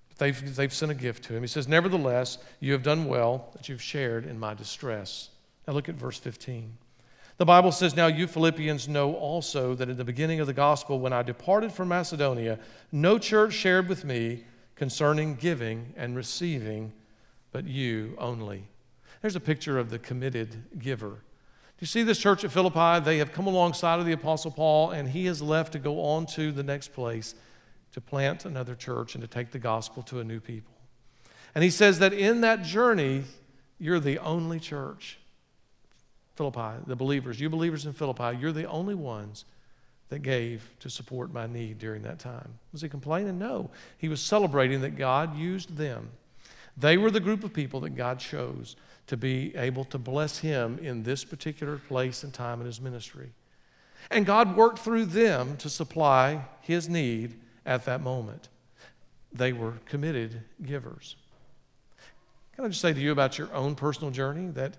But 0.08 0.18
They've, 0.18 0.56
they've 0.56 0.72
sent 0.72 0.92
a 0.92 0.94
gift 0.94 1.24
to 1.24 1.34
him. 1.34 1.42
He 1.42 1.48
says, 1.48 1.66
Nevertheless, 1.66 2.38
you 2.60 2.72
have 2.72 2.82
done 2.82 3.06
well 3.06 3.50
that 3.54 3.68
you've 3.68 3.82
shared 3.82 4.26
in 4.26 4.38
my 4.38 4.54
distress. 4.54 5.30
Now 5.66 5.72
look 5.74 5.88
at 5.88 5.94
verse 5.94 6.18
15. 6.18 6.76
The 7.38 7.46
Bible 7.46 7.72
says, 7.72 7.96
Now 7.96 8.06
you 8.06 8.26
Philippians 8.26 8.88
know 8.88 9.14
also 9.14 9.74
that 9.74 9.88
in 9.88 9.96
the 9.96 10.04
beginning 10.04 10.40
of 10.40 10.46
the 10.46 10.52
gospel, 10.52 11.00
when 11.00 11.12
I 11.12 11.22
departed 11.22 11.72
from 11.72 11.88
Macedonia, 11.88 12.58
no 12.92 13.18
church 13.18 13.54
shared 13.54 13.88
with 13.88 14.04
me 14.04 14.44
concerning 14.82 15.36
giving 15.36 15.94
and 15.96 16.16
receiving, 16.16 16.92
but 17.52 17.64
you 17.68 18.16
only. 18.18 18.64
There's 19.20 19.36
a 19.36 19.40
picture 19.40 19.78
of 19.78 19.90
the 19.90 19.98
committed 20.00 20.80
giver. 20.80 21.10
Do 21.10 21.78
you 21.78 21.86
see 21.86 22.02
this 22.02 22.18
church 22.18 22.42
at 22.42 22.50
Philippi? 22.50 22.98
They 23.04 23.18
have 23.18 23.30
come 23.30 23.46
alongside 23.46 24.00
of 24.00 24.06
the 24.06 24.12
Apostle 24.12 24.50
Paul, 24.50 24.90
and 24.90 25.08
he 25.08 25.26
has 25.26 25.40
left 25.40 25.74
to 25.74 25.78
go 25.78 26.00
on 26.00 26.26
to 26.34 26.50
the 26.50 26.64
next 26.64 26.92
place 26.92 27.36
to 27.92 28.00
plant 28.00 28.44
another 28.44 28.74
church 28.74 29.14
and 29.14 29.22
to 29.22 29.28
take 29.28 29.52
the 29.52 29.58
gospel 29.60 30.02
to 30.02 30.18
a 30.18 30.24
new 30.24 30.40
people. 30.40 30.74
And 31.54 31.62
he 31.62 31.70
says 31.70 32.00
that 32.00 32.12
in 32.12 32.40
that 32.40 32.64
journey, 32.64 33.22
you're 33.78 34.00
the 34.00 34.18
only 34.18 34.58
church. 34.58 35.20
Philippi, 36.34 36.82
the 36.88 36.96
believers, 36.96 37.38
you 37.38 37.48
believers 37.48 37.86
in 37.86 37.92
Philippi, 37.92 38.36
you're 38.36 38.50
the 38.50 38.66
only 38.68 38.96
ones 38.96 39.44
that 40.12 40.20
gave 40.20 40.68
to 40.78 40.90
support 40.90 41.32
my 41.32 41.46
need 41.46 41.78
during 41.78 42.02
that 42.02 42.18
time. 42.18 42.48
Was 42.70 42.82
he 42.82 42.88
complaining? 42.90 43.38
No. 43.38 43.70
He 43.96 44.10
was 44.10 44.20
celebrating 44.20 44.82
that 44.82 44.98
God 44.98 45.34
used 45.38 45.74
them. 45.74 46.10
They 46.76 46.98
were 46.98 47.10
the 47.10 47.18
group 47.18 47.42
of 47.44 47.54
people 47.54 47.80
that 47.80 47.96
God 47.96 48.18
chose 48.18 48.76
to 49.06 49.16
be 49.16 49.56
able 49.56 49.84
to 49.86 49.96
bless 49.96 50.38
him 50.38 50.78
in 50.82 51.02
this 51.02 51.24
particular 51.24 51.78
place 51.78 52.24
and 52.24 52.32
time 52.32 52.60
in 52.60 52.66
his 52.66 52.78
ministry. 52.78 53.30
And 54.10 54.26
God 54.26 54.54
worked 54.54 54.80
through 54.80 55.06
them 55.06 55.56
to 55.56 55.70
supply 55.70 56.44
his 56.60 56.90
need 56.90 57.40
at 57.64 57.86
that 57.86 58.02
moment. 58.02 58.50
They 59.32 59.54
were 59.54 59.74
committed 59.86 60.42
givers. 60.62 61.16
Can 62.54 62.66
I 62.66 62.68
just 62.68 62.82
say 62.82 62.92
to 62.92 63.00
you 63.00 63.12
about 63.12 63.38
your 63.38 63.50
own 63.54 63.76
personal 63.76 64.10
journey 64.10 64.50
that 64.50 64.76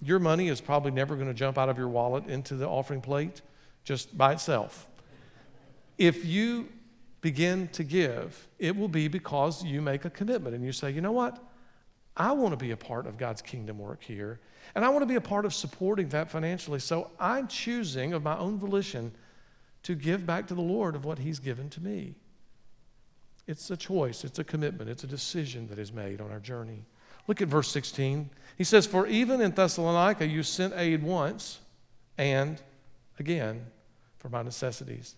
your 0.00 0.20
money 0.20 0.46
is 0.46 0.60
probably 0.60 0.92
never 0.92 1.16
going 1.16 1.26
to 1.26 1.34
jump 1.34 1.58
out 1.58 1.68
of 1.68 1.76
your 1.76 1.88
wallet 1.88 2.28
into 2.28 2.54
the 2.54 2.68
offering 2.68 3.00
plate 3.00 3.42
just 3.88 4.18
by 4.18 4.32
itself. 4.32 4.86
If 5.96 6.22
you 6.22 6.68
begin 7.22 7.68
to 7.68 7.82
give, 7.82 8.46
it 8.58 8.76
will 8.76 8.86
be 8.86 9.08
because 9.08 9.64
you 9.64 9.80
make 9.80 10.04
a 10.04 10.10
commitment 10.10 10.54
and 10.54 10.62
you 10.62 10.72
say, 10.72 10.90
you 10.90 11.00
know 11.00 11.12
what? 11.12 11.42
I 12.14 12.32
want 12.32 12.52
to 12.52 12.58
be 12.58 12.72
a 12.72 12.76
part 12.76 13.06
of 13.06 13.16
God's 13.16 13.40
kingdom 13.40 13.78
work 13.78 14.02
here, 14.02 14.40
and 14.74 14.84
I 14.84 14.90
want 14.90 15.00
to 15.02 15.06
be 15.06 15.14
a 15.14 15.22
part 15.22 15.46
of 15.46 15.54
supporting 15.54 16.10
that 16.10 16.30
financially. 16.30 16.80
So 16.80 17.10
I'm 17.18 17.48
choosing 17.48 18.12
of 18.12 18.22
my 18.22 18.36
own 18.36 18.58
volition 18.58 19.10
to 19.84 19.94
give 19.94 20.26
back 20.26 20.48
to 20.48 20.54
the 20.54 20.60
Lord 20.60 20.94
of 20.94 21.06
what 21.06 21.20
He's 21.20 21.38
given 21.38 21.70
to 21.70 21.80
me. 21.80 22.14
It's 23.46 23.70
a 23.70 23.76
choice, 23.76 24.22
it's 24.22 24.38
a 24.38 24.44
commitment, 24.44 24.90
it's 24.90 25.04
a 25.04 25.06
decision 25.06 25.66
that 25.68 25.78
is 25.78 25.94
made 25.94 26.20
on 26.20 26.30
our 26.30 26.40
journey. 26.40 26.84
Look 27.26 27.40
at 27.40 27.48
verse 27.48 27.70
16. 27.70 28.28
He 28.58 28.64
says, 28.64 28.84
For 28.84 29.06
even 29.06 29.40
in 29.40 29.52
Thessalonica 29.52 30.26
you 30.26 30.42
sent 30.42 30.74
aid 30.76 31.02
once 31.02 31.60
and 32.18 32.60
again 33.18 33.64
for 34.18 34.28
my 34.28 34.42
necessities. 34.42 35.14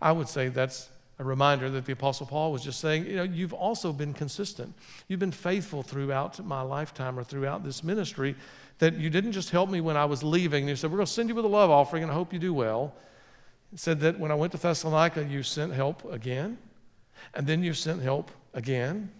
I 0.00 0.12
would 0.12 0.28
say 0.28 0.48
that's 0.48 0.88
a 1.18 1.24
reminder 1.24 1.70
that 1.70 1.84
the 1.84 1.92
Apostle 1.92 2.26
Paul 2.26 2.50
was 2.50 2.62
just 2.62 2.80
saying, 2.80 3.06
you 3.06 3.16
know, 3.16 3.22
you've 3.22 3.52
also 3.52 3.92
been 3.92 4.12
consistent. 4.12 4.74
You've 5.06 5.20
been 5.20 5.32
faithful 5.32 5.82
throughout 5.82 6.44
my 6.44 6.62
lifetime 6.62 7.18
or 7.18 7.22
throughout 7.22 7.64
this 7.64 7.84
ministry, 7.84 8.34
that 8.78 8.94
you 8.94 9.10
didn't 9.10 9.32
just 9.32 9.50
help 9.50 9.70
me 9.70 9.80
when 9.80 9.96
I 9.96 10.04
was 10.04 10.24
leaving. 10.24 10.68
You 10.68 10.74
said, 10.74 10.90
We're 10.90 10.98
going 10.98 11.06
to 11.06 11.12
send 11.12 11.28
you 11.28 11.34
with 11.34 11.44
a 11.44 11.48
love 11.48 11.70
offering 11.70 12.02
and 12.02 12.10
I 12.10 12.14
hope 12.14 12.32
you 12.32 12.40
do 12.40 12.52
well. 12.52 12.94
It 13.72 13.78
said 13.78 14.00
that 14.00 14.18
when 14.18 14.30
I 14.30 14.34
went 14.34 14.52
to 14.52 14.58
Thessalonica, 14.58 15.24
you 15.24 15.42
sent 15.42 15.72
help 15.72 16.04
again, 16.12 16.58
and 17.34 17.46
then 17.46 17.62
you 17.62 17.74
sent 17.74 18.02
help 18.02 18.30
again. 18.52 19.10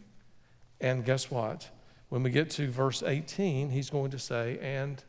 And 0.80 1.04
guess 1.04 1.30
what? 1.30 1.68
When 2.08 2.22
we 2.22 2.30
get 2.30 2.50
to 2.50 2.70
verse 2.70 3.02
18, 3.02 3.70
he's 3.70 3.90
going 3.90 4.10
to 4.10 4.18
say, 4.18 4.58
And 4.60 5.02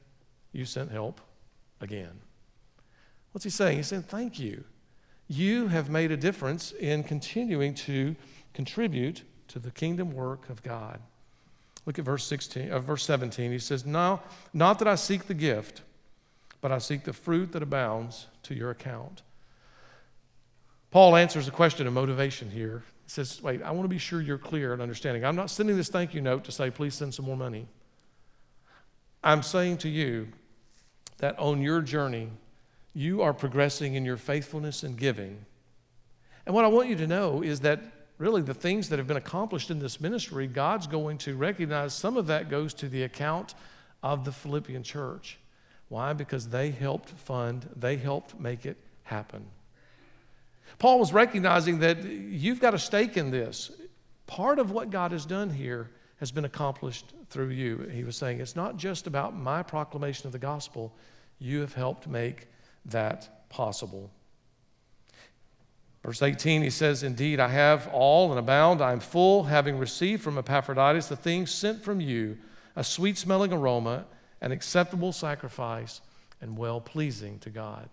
you 0.51 0.65
sent 0.65 0.91
help 0.91 1.19
again. 1.81 2.21
What's 3.35 3.43
he 3.43 3.51
saying? 3.51 3.75
He's 3.75 3.87
saying, 3.87 4.03
Thank 4.03 4.39
you 4.39 4.63
you 5.27 5.67
have 5.67 5.89
made 5.89 6.11
a 6.11 6.17
difference 6.17 6.71
in 6.73 7.03
continuing 7.03 7.73
to 7.73 8.15
contribute 8.53 9.23
to 9.47 9.59
the 9.59 9.71
kingdom 9.71 10.11
work 10.11 10.49
of 10.49 10.61
God. 10.63 10.99
Look 11.85 11.99
at 11.99 12.05
verse 12.05 12.25
16, 12.25 12.71
uh, 12.71 12.79
verse 12.79 13.03
17. 13.03 13.51
He 13.51 13.59
says, 13.59 13.85
"No, 13.85 14.21
not 14.53 14.79
that 14.79 14.87
I 14.87 14.95
seek 14.95 15.25
the 15.25 15.33
gift, 15.33 15.81
but 16.61 16.71
I 16.71 16.79
seek 16.79 17.03
the 17.03 17.13
fruit 17.13 17.51
that 17.51 17.61
abounds 17.61 18.27
to 18.43 18.55
your 18.55 18.71
account." 18.71 19.21
Paul 20.91 21.15
answers 21.15 21.45
the 21.45 21.51
question 21.51 21.85
of 21.85 21.93
motivation 21.93 22.49
here. 22.49 22.83
He 23.03 23.09
says, 23.09 23.41
"Wait, 23.41 23.61
I 23.61 23.71
want 23.71 23.83
to 23.83 23.89
be 23.89 23.99
sure 23.99 24.21
you're 24.21 24.37
clear 24.37 24.73
and 24.73 24.81
understanding. 24.81 25.25
I'm 25.25 25.35
not 25.35 25.49
sending 25.49 25.75
this 25.75 25.89
thank 25.89 26.13
you 26.13 26.21
note 26.21 26.43
to 26.45 26.51
say, 26.51 26.71
please 26.71 26.95
send 26.95 27.13
some 27.13 27.25
more 27.25 27.37
money. 27.37 27.67
I'm 29.23 29.43
saying 29.43 29.79
to 29.79 29.89
you 29.89 30.29
that 31.17 31.37
on 31.37 31.61
your 31.61 31.81
journey 31.81 32.29
you 32.95 33.21
are 33.21 33.33
progressing 33.33 33.93
in 33.93 34.05
your 34.05 34.17
faithfulness 34.17 34.81
and 34.81 34.97
giving. 34.97 35.45
And 36.45 36.55
what 36.55 36.65
I 36.65 36.69
want 36.69 36.89
you 36.89 36.95
to 36.95 37.07
know 37.07 37.43
is 37.43 37.59
that 37.59 37.81
really 38.17 38.41
the 38.41 38.53
things 38.53 38.89
that 38.89 38.97
have 38.97 39.07
been 39.07 39.17
accomplished 39.17 39.69
in 39.69 39.79
this 39.79 39.99
ministry, 39.99 40.47
God's 40.47 40.87
going 40.87 41.17
to 41.19 41.35
recognize 41.35 41.93
some 41.93 42.15
of 42.15 42.27
that 42.27 42.49
goes 42.49 42.73
to 42.75 42.87
the 42.87 43.03
account 43.03 43.53
of 44.01 44.23
the 44.23 44.31
Philippian 44.31 44.81
church. 44.81 45.37
Why? 45.89 46.13
Because 46.13 46.47
they 46.47 46.71
helped 46.71 47.09
fund, 47.09 47.69
they 47.75 47.97
helped 47.97 48.39
make 48.39 48.65
it 48.65 48.77
happen. 49.03 49.45
Paul 50.79 50.99
was 50.99 51.13
recognizing 51.13 51.79
that 51.79 52.03
you've 52.03 52.61
got 52.61 52.73
a 52.73 52.79
stake 52.79 53.17
in 53.17 53.29
this. 53.29 53.71
Part 54.25 54.57
of 54.57 54.71
what 54.71 54.89
God 54.89 55.11
has 55.11 55.25
done 55.25 55.49
here 55.49 55.91
has 56.17 56.31
been 56.31 56.45
accomplished 56.45 57.13
through 57.29 57.49
you. 57.49 57.89
He 57.91 58.03
was 58.03 58.15
saying, 58.15 58.39
it's 58.39 58.55
not 58.55 58.77
just 58.77 59.05
about 59.05 59.35
my 59.35 59.61
proclamation 59.61 60.27
of 60.27 60.31
the 60.31 60.39
gospel, 60.39 60.93
you 61.39 61.59
have 61.59 61.73
helped 61.73 62.07
make 62.07 62.47
that 62.85 63.49
possible. 63.49 64.11
Verse 66.03 66.21
18, 66.21 66.61
he 66.61 66.69
says, 66.69 67.01
Indeed, 67.01 67.39
I 67.39 67.47
have 67.47 67.87
all 67.87 68.29
and 68.29 68.37
abound. 68.37 68.81
I 68.81 68.91
am 68.91 68.99
full, 68.99 69.43
having 69.43 69.79
received 69.79 70.21
from 70.21 70.37
Epaphroditus 70.37 71.07
the 71.07 71.15
things 71.15 71.49
sent 71.49 71.83
from 71.83 71.99
you, 71.99 72.37
a 72.75 72.83
sweet 72.83 73.17
smelling 73.17 73.51
aroma, 73.51 74.05
an 74.39 74.51
acceptable 74.51 75.11
sacrifice, 75.11 76.01
and 76.41 76.57
well 76.57 76.79
pleasing 76.79 77.39
to 77.39 77.49
God. 77.49 77.89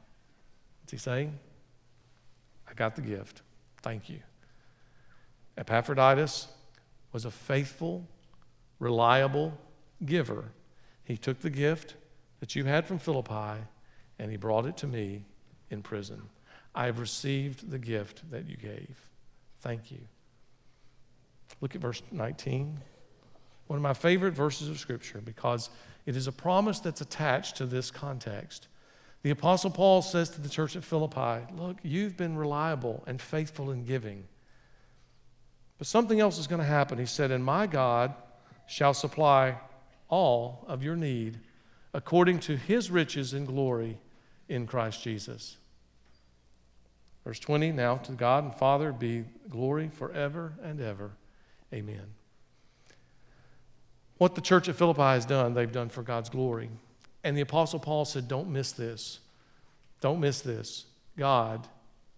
What's 0.83 0.93
he 0.93 0.99
saying? 0.99 1.39
I 2.69 2.75
got 2.75 2.97
the 2.97 3.03
gift. 3.03 3.41
Thank 3.81 4.11
you. 4.11 4.21
Epaphroditus 5.57 6.49
was 7.13 7.25
a 7.25 7.31
faithful, 7.31 8.07
reliable 8.79 9.57
giver. 10.05 10.53
He 11.05 11.17
took 11.17 11.41
the 11.41 11.51
gift 11.51 11.95
that 12.41 12.55
you 12.55 12.65
had 12.65 12.87
from 12.87 12.99
Philippi 12.99 13.63
and 14.19 14.31
he 14.31 14.37
brought 14.37 14.67
it 14.67 14.77
to 14.79 14.87
me 14.87 15.25
in 15.71 15.83
prison. 15.83 16.23
I 16.75 16.87
have 16.87 16.99
received 16.99 17.71
the 17.71 17.79
gift 17.79 18.31
that 18.31 18.49
you 18.49 18.57
gave. 18.57 18.97
Thank 19.61 19.91
you. 19.91 20.01
Look 21.61 21.75
at 21.75 21.81
verse 21.81 22.03
19. 22.11 22.79
One 23.67 23.77
of 23.77 23.83
my 23.83 23.95
favorite 23.95 24.35
verses 24.35 24.69
of 24.69 24.79
Scripture 24.79 25.21
because 25.25 25.71
it 26.07 26.17
is 26.17 26.27
a 26.27 26.33
promise 26.33 26.81
that's 26.81 27.01
attached 27.01 27.57
to 27.57 27.67
this 27.67 27.91
context. 27.91 28.69
The 29.23 29.31
Apostle 29.31 29.71
Paul 29.71 30.03
says 30.03 30.31
to 30.31 30.41
the 30.41 30.49
church 30.49 30.75
at 30.75 30.83
Philippi, 30.83 31.47
Look, 31.57 31.79
you've 31.83 32.17
been 32.17 32.37
reliable 32.37 33.05
and 33.07 33.21
faithful 33.21 33.71
in 33.71 33.85
giving. 33.85 34.25
But 35.79 35.87
something 35.87 36.21
else 36.21 36.39
is 36.39 36.47
going 36.47 36.61
to 36.61 36.67
happen. 36.67 36.99
He 36.99 37.07
said, 37.07 37.31
And 37.31 37.45
my 37.45 37.67
God 37.67 38.15
shall 38.67 38.95
supply 38.95 39.59
all 40.09 40.65
of 40.69 40.83
your 40.83 40.97
need 40.97 41.39
according 41.95 42.41
to 42.41 42.57
his 42.57 42.91
riches 42.91 43.33
and 43.33 43.47
glory 43.47 43.99
in 44.49 44.67
Christ 44.67 45.03
Jesus. 45.03 45.57
Verse 47.25 47.39
20 47.39 47.73
Now 47.73 47.97
to 47.97 48.13
God 48.13 48.45
and 48.45 48.55
Father 48.55 48.93
be 48.93 49.25
glory 49.49 49.89
forever 49.89 50.55
and 50.63 50.81
ever. 50.81 51.13
Amen. 51.73 52.15
What 54.19 54.35
the 54.35 54.41
church 54.41 54.69
at 54.69 54.77
Philippi 54.77 55.01
has 55.03 55.27
done, 55.27 55.55
they've 55.55 55.71
done 55.71 55.89
for 55.89 56.03
God's 56.03 56.31
glory. 56.31 56.71
And 57.25 57.37
the 57.37 57.41
Apostle 57.43 57.79
Paul 57.79 58.05
said, 58.05 58.29
Don't 58.29 58.49
miss 58.49 58.73
this. 58.73 59.21
Don't 60.01 60.21
miss 60.21 60.41
this. 60.41 60.87
God 61.17 61.67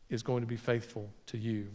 is 0.08 0.22
going 0.22 0.42
to 0.42 0.46
be 0.46 0.56
faithful 0.56 1.10
to 1.26 1.38
you. 1.38 1.68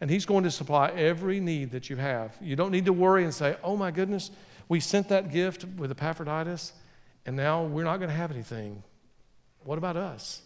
And 0.00 0.10
He's 0.10 0.24
going 0.24 0.44
to 0.44 0.50
supply 0.50 0.88
every 0.90 1.40
need 1.40 1.70
that 1.72 1.90
you 1.90 1.96
have. 1.96 2.36
You 2.40 2.56
don't 2.56 2.70
need 2.70 2.86
to 2.86 2.92
worry 2.92 3.24
and 3.24 3.34
say, 3.34 3.56
Oh 3.62 3.76
my 3.76 3.90
goodness, 3.90 4.30
we 4.68 4.80
sent 4.80 5.08
that 5.08 5.32
gift 5.32 5.64
with 5.76 5.90
Epaphroditus 5.90 6.72
and 7.26 7.36
now 7.36 7.64
we're 7.64 7.84
not 7.84 7.98
going 7.98 8.10
to 8.10 8.16
have 8.16 8.30
anything. 8.30 8.82
What 9.64 9.78
about 9.78 9.96
us? 9.96 10.42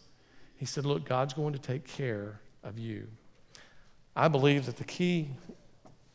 He 0.57 0.67
said, 0.67 0.85
Look, 0.85 1.05
God's 1.05 1.35
going 1.35 1.53
to 1.53 1.59
take 1.59 1.87
care 1.87 2.41
of 2.63 2.79
you. 2.79 3.07
I 4.17 4.29
believe 4.29 4.67
that 4.67 4.77
the 4.77 4.85
key 4.85 5.31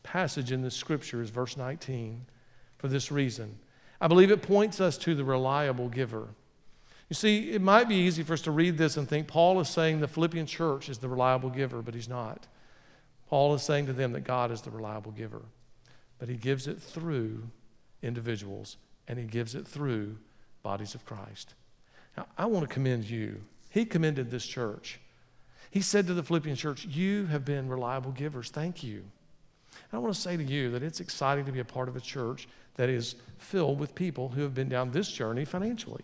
passage 0.02 0.52
in 0.52 0.62
this 0.62 0.74
scripture 0.74 1.22
is 1.22 1.30
verse 1.30 1.56
19 1.56 2.26
for 2.78 2.88
this 2.88 3.12
reason. 3.12 3.58
I 4.00 4.08
believe 4.08 4.30
it 4.30 4.42
points 4.42 4.80
us 4.80 4.96
to 4.98 5.14
the 5.14 5.24
reliable 5.24 5.88
giver. 5.88 6.28
You 7.08 7.14
see, 7.14 7.50
it 7.50 7.60
might 7.60 7.88
be 7.88 7.96
easy 7.96 8.22
for 8.22 8.32
us 8.32 8.42
to 8.42 8.50
read 8.50 8.78
this 8.78 8.96
and 8.96 9.08
think 9.08 9.26
Paul 9.26 9.60
is 9.60 9.68
saying 9.68 10.00
the 10.00 10.08
Philippian 10.08 10.46
church 10.46 10.88
is 10.88 10.98
the 10.98 11.08
reliable 11.08 11.50
giver, 11.50 11.82
but 11.82 11.94
he's 11.94 12.08
not. 12.08 12.46
Paul 13.28 13.54
is 13.54 13.62
saying 13.62 13.86
to 13.86 13.92
them 13.92 14.12
that 14.12 14.22
God 14.22 14.50
is 14.50 14.62
the 14.62 14.70
reliable 14.70 15.12
giver, 15.12 15.42
but 16.18 16.28
he 16.28 16.36
gives 16.36 16.66
it 16.66 16.80
through 16.80 17.42
individuals 18.02 18.76
and 19.06 19.18
he 19.18 19.24
gives 19.24 19.54
it 19.54 19.66
through 19.66 20.16
bodies 20.62 20.94
of 20.94 21.04
Christ. 21.04 21.54
Now, 22.16 22.26
I 22.36 22.46
want 22.46 22.68
to 22.68 22.72
commend 22.72 23.04
you. 23.04 23.40
He 23.70 23.84
commended 23.84 24.30
this 24.30 24.46
church. 24.46 25.00
He 25.70 25.80
said 25.80 26.06
to 26.08 26.14
the 26.14 26.22
Philippian 26.22 26.56
church, 26.56 26.84
You 26.86 27.26
have 27.26 27.44
been 27.44 27.68
reliable 27.68 28.10
givers. 28.10 28.50
Thank 28.50 28.82
you. 28.82 28.96
And 28.96 29.92
I 29.92 29.98
want 29.98 30.14
to 30.14 30.20
say 30.20 30.36
to 30.36 30.42
you 30.42 30.70
that 30.72 30.82
it's 30.82 31.00
exciting 31.00 31.44
to 31.44 31.52
be 31.52 31.60
a 31.60 31.64
part 31.64 31.88
of 31.88 31.96
a 31.96 32.00
church 32.00 32.48
that 32.74 32.88
is 32.88 33.14
filled 33.38 33.78
with 33.78 33.94
people 33.94 34.28
who 34.28 34.42
have 34.42 34.54
been 34.54 34.68
down 34.68 34.90
this 34.90 35.10
journey 35.10 35.44
financially. 35.44 36.02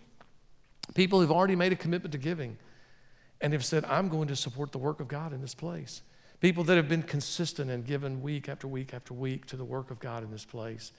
People 0.93 1.19
who've 1.19 1.31
already 1.31 1.55
made 1.55 1.73
a 1.73 1.75
commitment 1.75 2.13
to 2.13 2.17
giving 2.17 2.57
and 3.41 3.53
have 3.53 3.65
said, 3.65 3.83
I'm 3.85 4.09
going 4.09 4.27
to 4.29 4.35
support 4.35 4.71
the 4.71 4.77
work 4.77 4.99
of 4.99 5.07
God 5.07 5.33
in 5.33 5.41
this 5.41 5.53
place. 5.53 6.01
People 6.39 6.63
that 6.65 6.75
have 6.75 6.87
been 6.87 7.03
consistent 7.03 7.69
and 7.71 7.85
given 7.85 8.21
week 8.21 8.47
after 8.47 8.67
week 8.67 8.93
after 8.93 9.13
week 9.13 9.45
to 9.47 9.57
the 9.57 9.65
work 9.65 9.91
of 9.91 9.99
God 9.99 10.23
in 10.23 10.31
this 10.31 10.45
place. 10.45 10.91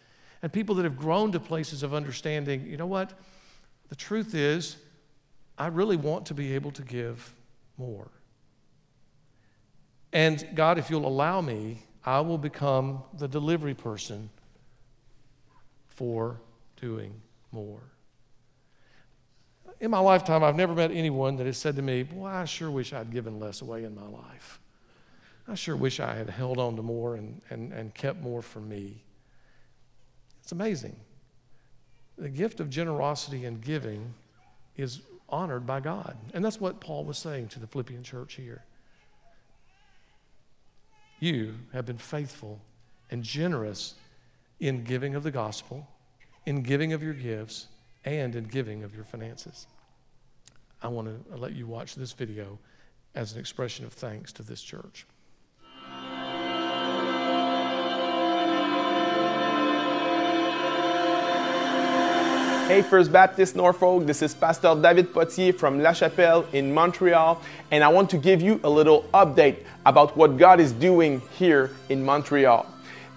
And 0.43 0.53
people 0.53 0.75
that 0.77 0.85
have 0.85 0.97
grown 0.97 1.33
to 1.33 1.41
places 1.41 1.83
of 1.83 1.95
understanding, 1.95 2.67
you 2.67 2.77
know 2.77 2.87
what? 2.87 3.13
The 3.89 3.97
truth 3.97 4.35
is, 4.35 4.77
I 5.57 5.69
really 5.69 5.97
want 5.97 6.27
to 6.27 6.35
be 6.35 6.55
able 6.55 6.71
to 6.73 6.83
give 6.83 7.35
more. 7.77 8.11
And 10.13 10.47
God, 10.55 10.79
if 10.79 10.91
you'll 10.91 11.07
allow 11.07 11.41
me, 11.41 11.83
I 12.05 12.21
will 12.21 12.39
become 12.39 13.03
the 13.19 13.29
delivery 13.29 13.75
person 13.75 14.31
for 15.89 16.41
doing 16.81 17.13
more. 17.53 17.81
In 19.81 19.91
my 19.91 19.99
lifetime, 19.99 20.43
I've 20.43 20.57
never 20.57 20.75
met 20.75 20.91
anyone 20.91 21.37
that 21.37 21.47
has 21.47 21.57
said 21.57 21.77
to 21.77 21.83
me, 21.83 22.03
Boy, 22.03 22.27
I 22.27 22.45
sure 22.45 22.71
wish 22.71 22.93
I'd 22.93 23.11
given 23.11 23.39
less 23.39 23.61
away 23.61 23.85
in 23.85 23.95
my 23.95 24.07
life. 24.07 24.61
I 25.47 25.55
sure 25.55 25.77
wish 25.77 26.01
I 26.01 26.15
had 26.15 26.29
held 26.29 26.59
on 26.59 26.77
to 26.77 26.83
more 26.83 27.15
and, 27.15 27.41
and, 27.51 27.73
and 27.73 27.95
kept 27.95 28.21
more 28.21 28.43
for 28.43 28.61
me. 28.61 29.03
It's 30.43 30.53
amazing 30.53 30.97
the 32.19 32.29
gift 32.29 32.61
of 32.61 32.69
generosity 32.69 33.45
and 33.45 33.63
giving 33.63 34.15
is 34.77 35.03
honored 35.29 35.67
by 35.67 35.81
God. 35.81 36.17
And 36.35 36.45
that's 36.45 36.61
what 36.61 36.81
Paul 36.81 37.05
was 37.05 37.19
saying 37.19 37.49
to 37.49 37.61
the 37.61 37.67
Philippian 37.67 38.03
church 38.03 38.35
here. 38.35 38.65
You 41.21 41.55
have 41.73 41.87
been 41.87 41.99
faithful 41.99 42.61
and 43.11 43.23
generous 43.23 43.95
in 44.61 44.85
giving 44.85 45.15
of 45.15 45.23
the 45.23 45.31
gospel, 45.31 45.87
in 46.47 46.63
giving 46.63 46.93
of 46.93 47.03
your 47.03 47.15
gifts, 47.15 47.67
and 48.05 48.35
in 48.35 48.45
giving 48.45 48.85
of 48.85 48.95
your 48.95 49.05
finances. 49.05 49.67
I 50.83 50.89
want 50.89 51.09
to 51.09 51.37
let 51.37 51.55
you 51.55 51.67
watch 51.67 51.95
this 51.95 52.13
video 52.13 52.59
as 53.15 53.33
an 53.33 53.41
expression 53.41 53.85
of 53.85 53.93
thanks 53.93 54.33
to 54.35 54.43
this 54.43 54.63
church. 54.63 55.07
Hey, 62.69 62.83
First 62.83 63.11
Baptist 63.11 63.57
Norfolk, 63.57 64.05
this 64.05 64.21
is 64.21 64.35
Pastor 64.35 64.75
David 64.75 65.15
Potier 65.15 65.55
from 65.55 65.81
La 65.81 65.95
Chapelle 65.95 66.45
in 66.53 66.75
Montreal, 66.75 67.41
and 67.71 67.83
I 67.83 67.89
want 67.89 68.11
to 68.11 68.19
give 68.19 68.43
you 68.43 68.61
a 68.63 68.69
little 68.69 69.05
update 69.15 69.65
about 69.87 70.15
what 70.19 70.37
God 70.37 70.61
is 70.61 70.73
doing 70.73 71.23
here 71.39 71.71
in 71.89 72.05
Montreal. 72.05 72.67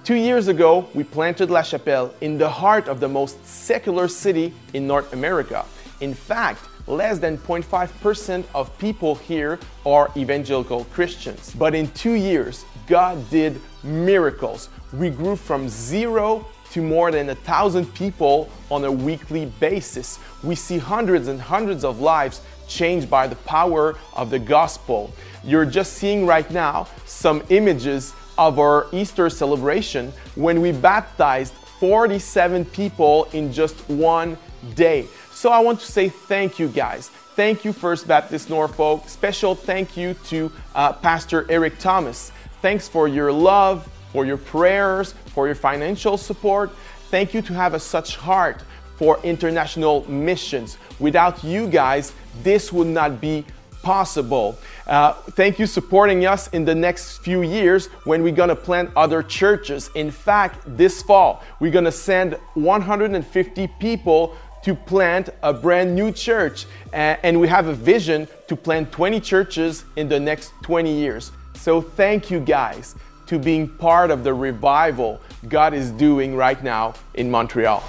Two 0.06 0.16
years 0.16 0.48
ago, 0.48 0.88
we 0.94 1.04
planted 1.04 1.52
La 1.52 1.64
Chapelle 1.64 2.14
in 2.22 2.38
the 2.38 2.48
heart 2.48 2.88
of 2.88 3.02
the 3.02 3.10
most 3.10 3.46
secular 3.46 4.08
city 4.08 4.54
in 4.74 4.88
North 4.88 5.12
America. 5.12 5.66
In 6.00 6.14
fact, 6.14 6.62
less 6.88 7.20
than 7.20 7.38
0.5% 7.38 8.46
of 8.56 8.80
people 8.80 9.16
here 9.16 9.60
are 9.86 10.10
evangelical 10.16 10.86
Christians. 10.86 11.54
But 11.60 11.76
in 11.76 11.90
two 11.90 12.14
years, 12.14 12.64
God 12.88 13.30
did 13.30 13.60
miracles. 13.84 14.70
We 14.94 15.10
grew 15.10 15.36
from 15.36 15.68
zero 15.68 16.48
to 16.72 16.82
more 16.82 17.12
than 17.12 17.30
a 17.30 17.36
thousand 17.36 17.94
people 17.94 18.50
on 18.70 18.84
a 18.86 18.92
weekly 18.92 19.46
basis. 19.60 20.20
We 20.44 20.56
see 20.56 20.78
hundreds 20.78 21.28
and 21.28 21.40
hundreds 21.40 21.84
of 21.84 22.00
lives 22.00 22.42
changed 22.68 23.10
by 23.10 23.28
the 23.28 23.36
power 23.38 23.98
of 24.14 24.30
the 24.30 24.40
gospel. 24.40 25.14
You're 25.44 25.66
just 25.66 25.94
seeing 25.94 26.26
right 26.26 26.50
now 26.52 26.88
some 27.06 27.44
images 27.50 28.14
of 28.38 28.60
our 28.60 28.88
Easter 28.92 29.30
celebration 29.30 30.14
when 30.36 30.62
we 30.62 30.72
baptized 30.72 31.54
47 31.80 32.66
people 32.66 33.26
in 33.34 33.52
just 33.52 33.78
one 33.90 34.38
day. 34.76 35.08
So 35.32 35.52
I 35.52 35.60
want 35.60 35.80
to 35.80 35.86
say 35.86 36.10
thank 36.10 36.60
you 36.60 36.68
guys. 36.68 37.10
Thank 37.36 37.66
you, 37.66 37.74
First 37.74 38.08
Baptist 38.08 38.50
Norfolk. 38.50 39.10
Special 39.10 39.56
thank 39.56 39.98
you 39.98 40.14
to 40.26 40.52
uh, 40.76 40.94
Pastor 40.94 41.46
Eric 41.50 41.80
Thomas. 41.80 42.32
Thanks 42.62 42.88
for 42.88 43.08
your 43.08 43.32
love, 43.32 43.90
for 44.12 44.26
your 44.26 44.38
prayers, 44.38 45.14
for 45.34 45.46
your 45.46 45.56
financial 45.56 46.18
support. 46.18 46.72
Thank 47.10 47.34
you 47.34 47.42
to 47.44 47.54
have 47.54 47.74
a 47.74 47.80
such 47.80 48.16
heart 48.16 48.64
for 48.96 49.20
international 49.24 50.10
missions. 50.10 50.78
Without 51.00 51.44
you 51.44 51.68
guys, 51.68 52.14
this 52.44 52.72
would 52.72 52.88
not 52.88 53.20
be 53.20 53.46
possible. 53.82 54.58
Uh, 54.86 55.14
thank 55.32 55.58
you 55.58 55.66
supporting 55.66 56.26
us 56.26 56.48
in 56.50 56.66
the 56.66 56.76
next 56.76 57.18
few 57.18 57.42
years 57.42 57.88
when 58.06 58.22
we're 58.22 58.36
gonna 58.36 58.56
plant 58.56 58.92
other 58.96 59.24
churches. 59.24 59.90
In 59.96 60.12
fact, 60.12 60.60
this 60.78 61.02
fall, 61.02 61.44
we're 61.60 61.72
gonna 61.72 61.92
send 61.92 62.36
150 62.54 63.68
people 63.80 64.36
to 64.64 64.76
plant 64.76 65.30
a 65.42 65.52
brand 65.52 65.96
new 65.96 66.12
church. 66.12 66.68
and 66.94 67.40
we 67.40 67.48
have 67.48 67.68
a 67.68 67.74
vision 67.74 68.28
to 68.48 68.56
plant 68.56 68.92
20 68.92 69.20
churches 69.20 69.86
in 69.96 70.08
the 70.08 70.20
next 70.20 70.52
20 70.62 70.94
years. 70.94 71.32
So 71.56 71.82
thank 71.82 72.30
you 72.30 72.40
guys 72.40 72.96
to 73.32 73.40
being 73.40 73.66
part 73.66 74.12
of 74.12 74.26
the 74.26 74.34
revival 74.34 75.22
God 75.48 75.74
is 75.74 75.90
doing 75.92 76.36
right 76.36 76.62
now 76.62 76.94
in 77.14 77.32
Montreal. 77.32 77.82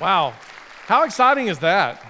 Wow. 0.00 0.34
How 0.86 1.04
exciting 1.04 1.46
is 1.46 1.60
that? 1.60 2.04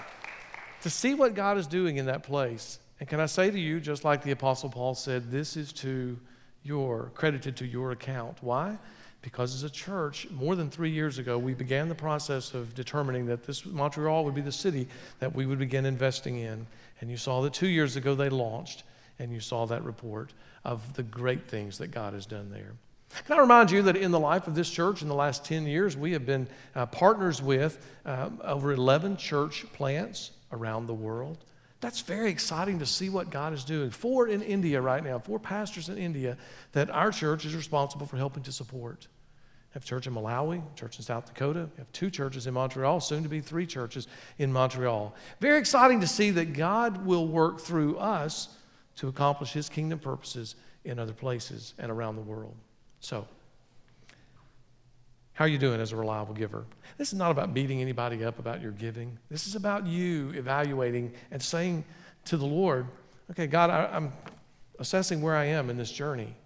To 0.81 0.89
see 0.89 1.13
what 1.13 1.35
God 1.35 1.59
is 1.59 1.67
doing 1.67 1.99
in 1.99 2.07
that 2.07 2.23
place. 2.23 2.79
And 3.01 3.07
can 3.07 3.21
I 3.21 3.27
say 3.27 3.51
to 3.51 3.61
you, 3.61 3.79
just 3.79 4.03
like 4.03 4.23
the 4.23 4.31
Apostle 4.31 4.71
Paul 4.71 4.95
said, 4.95 5.31
this 5.31 5.59
is 5.59 5.75
to 5.75 6.19
your, 6.63 7.11
credited 7.15 7.55
to 7.59 7.67
your 7.67 7.91
account. 7.93 8.39
Why? 8.41 8.79
Because 9.25 9.55
as 9.55 9.63
a 9.63 9.71
church, 9.71 10.29
more 10.31 10.55
than 10.55 10.69
three 10.69 10.91
years 10.91 11.17
ago, 11.17 11.39
we 11.39 11.55
began 11.55 11.89
the 11.89 11.95
process 11.95 12.53
of 12.53 12.75
determining 12.75 13.25
that 13.27 13.43
this 13.43 13.65
Montreal 13.65 14.23
would 14.27 14.35
be 14.35 14.43
the 14.43 14.53
city 14.53 14.87
that 15.19 15.35
we 15.35 15.47
would 15.47 15.59
begin 15.59 15.87
investing 15.87 16.37
in. 16.37 16.67
And 17.01 17.11
you 17.11 17.17
saw 17.17 17.41
that 17.41 17.55
two 17.55 17.67
years 17.67 17.97
ago 17.97 18.15
they 18.15 18.29
launched, 18.29 18.83
and 19.19 19.33
you 19.33 19.41
saw 19.41 19.65
that 19.67 19.83
report 19.83 20.35
of 20.63 20.93
the 20.93 21.03
great 21.03 21.49
things 21.49 21.79
that 21.79 21.87
God 21.87 22.13
has 22.13 22.27
done 22.27 22.51
there. 22.51 22.73
Can 23.27 23.39
I 23.39 23.41
remind 23.41 23.71
you 23.71 23.81
that 23.83 23.97
in 23.97 24.11
the 24.11 24.21
life 24.21 24.47
of 24.47 24.55
this 24.55 24.69
church 24.69 25.01
in 25.01 25.09
the 25.09 25.15
last 25.15 25.43
10 25.47 25.67
years, 25.67 25.97
we 25.97 26.13
have 26.13 26.27
been 26.27 26.47
uh, 26.75 26.85
partners 26.85 27.41
with 27.41 27.83
um, 28.05 28.43
over 28.45 28.73
11 28.73 29.17
church 29.17 29.65
plants 29.73 30.33
around 30.53 30.85
the 30.85 30.95
world. 30.95 31.39
That's 31.81 32.01
very 32.01 32.31
exciting 32.31 32.79
to 32.81 32.87
see 32.87 33.09
what 33.09 33.31
God 33.31 33.55
is 33.55 33.65
doing. 33.65 33.91
Four 33.91 34.29
in 34.29 34.43
India 34.43 34.83
right 34.83 35.03
now, 35.03 35.19
four 35.19 35.39
pastors 35.39 35.89
in 35.89 35.97
India 35.97 36.37
that 36.73 36.91
our 36.91 37.11
church 37.11 37.47
is 37.47 37.55
responsible 37.55 38.07
for 38.07 38.19
helping 38.19 38.43
to 38.43 38.53
support 38.53 39.07
have 39.75 39.83
a 39.83 39.87
church 39.87 40.07
in 40.07 40.15
Malawi, 40.15 40.63
church 40.77 40.99
in 40.99 41.05
South 41.05 41.27
Dakota. 41.27 41.69
We 41.75 41.79
have 41.79 41.91
two 41.91 42.09
churches 42.09 42.47
in 42.47 42.55
Montreal, 42.55 43.01
soon 43.01 43.25
to 43.25 43.29
be 43.29 43.41
three 43.41 43.67
churches 43.67 44.07
in 44.39 44.53
Montreal. 44.53 45.13
Very 45.41 45.59
exciting 45.59 46.01
to 46.01 46.07
see 46.07 46.31
that 46.31 46.53
God 46.53 47.05
will 47.05 47.27
work 47.27 47.61
through 47.61 47.99
us 47.99 48.57
to 48.97 49.09
accomplish 49.09 49.53
his 49.53 49.69
kingdom 49.69 49.99
purposes 49.99 50.55
in 50.85 51.01
other 51.01 51.13
places 51.13 51.75
and 51.77 51.91
around 51.91 52.15
the 52.15 52.23
world. 52.23 52.55
So, 53.01 53.27
how 55.33 55.47
are 55.47 55.49
you 55.49 55.59
doing 55.59 55.81
as 55.81 55.91
a 55.91 55.97
reliable 55.97 56.35
giver? 56.35 56.65
This 56.97 57.13
is 57.13 57.19
not 57.19 57.33
about 57.33 57.53
beating 57.53 57.81
anybody 57.81 58.25
up 58.25 58.39
about 58.39 58.63
your 58.63 58.71
giving. 58.71 59.19
This 59.29 59.49
is 59.49 59.57
about 59.57 59.85
you 59.85 60.31
evaluating 60.37 61.13
and 61.33 61.43
saying 61.43 61.85
to 62.27 62.37
the 62.37 62.47
Lord, 62.47 62.87
okay, 63.33 63.49
God, 63.49 63.71
I, 63.71 63.87
I'm 63.87 64.13
assessing 64.79 65.21
where 65.21 65.35
I 65.35 65.47
am 65.47 65.69
in 65.69 65.77
this 65.77 65.91
journey. 65.91 66.37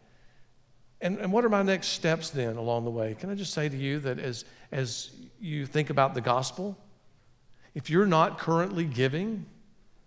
And, 1.00 1.18
and 1.18 1.32
what 1.32 1.44
are 1.44 1.48
my 1.48 1.62
next 1.62 1.88
steps 1.88 2.30
then 2.30 2.56
along 2.56 2.84
the 2.84 2.90
way? 2.90 3.14
Can 3.18 3.30
I 3.30 3.34
just 3.34 3.52
say 3.52 3.68
to 3.68 3.76
you 3.76 4.00
that 4.00 4.18
as, 4.18 4.44
as 4.72 5.10
you 5.40 5.64
think 5.64 5.90
about 5.90 6.14
the 6.14 6.20
gospel, 6.20 6.76
if 7.74 7.88
you're 7.88 8.06
not 8.06 8.38
currently 8.38 8.84
giving, 8.84 9.46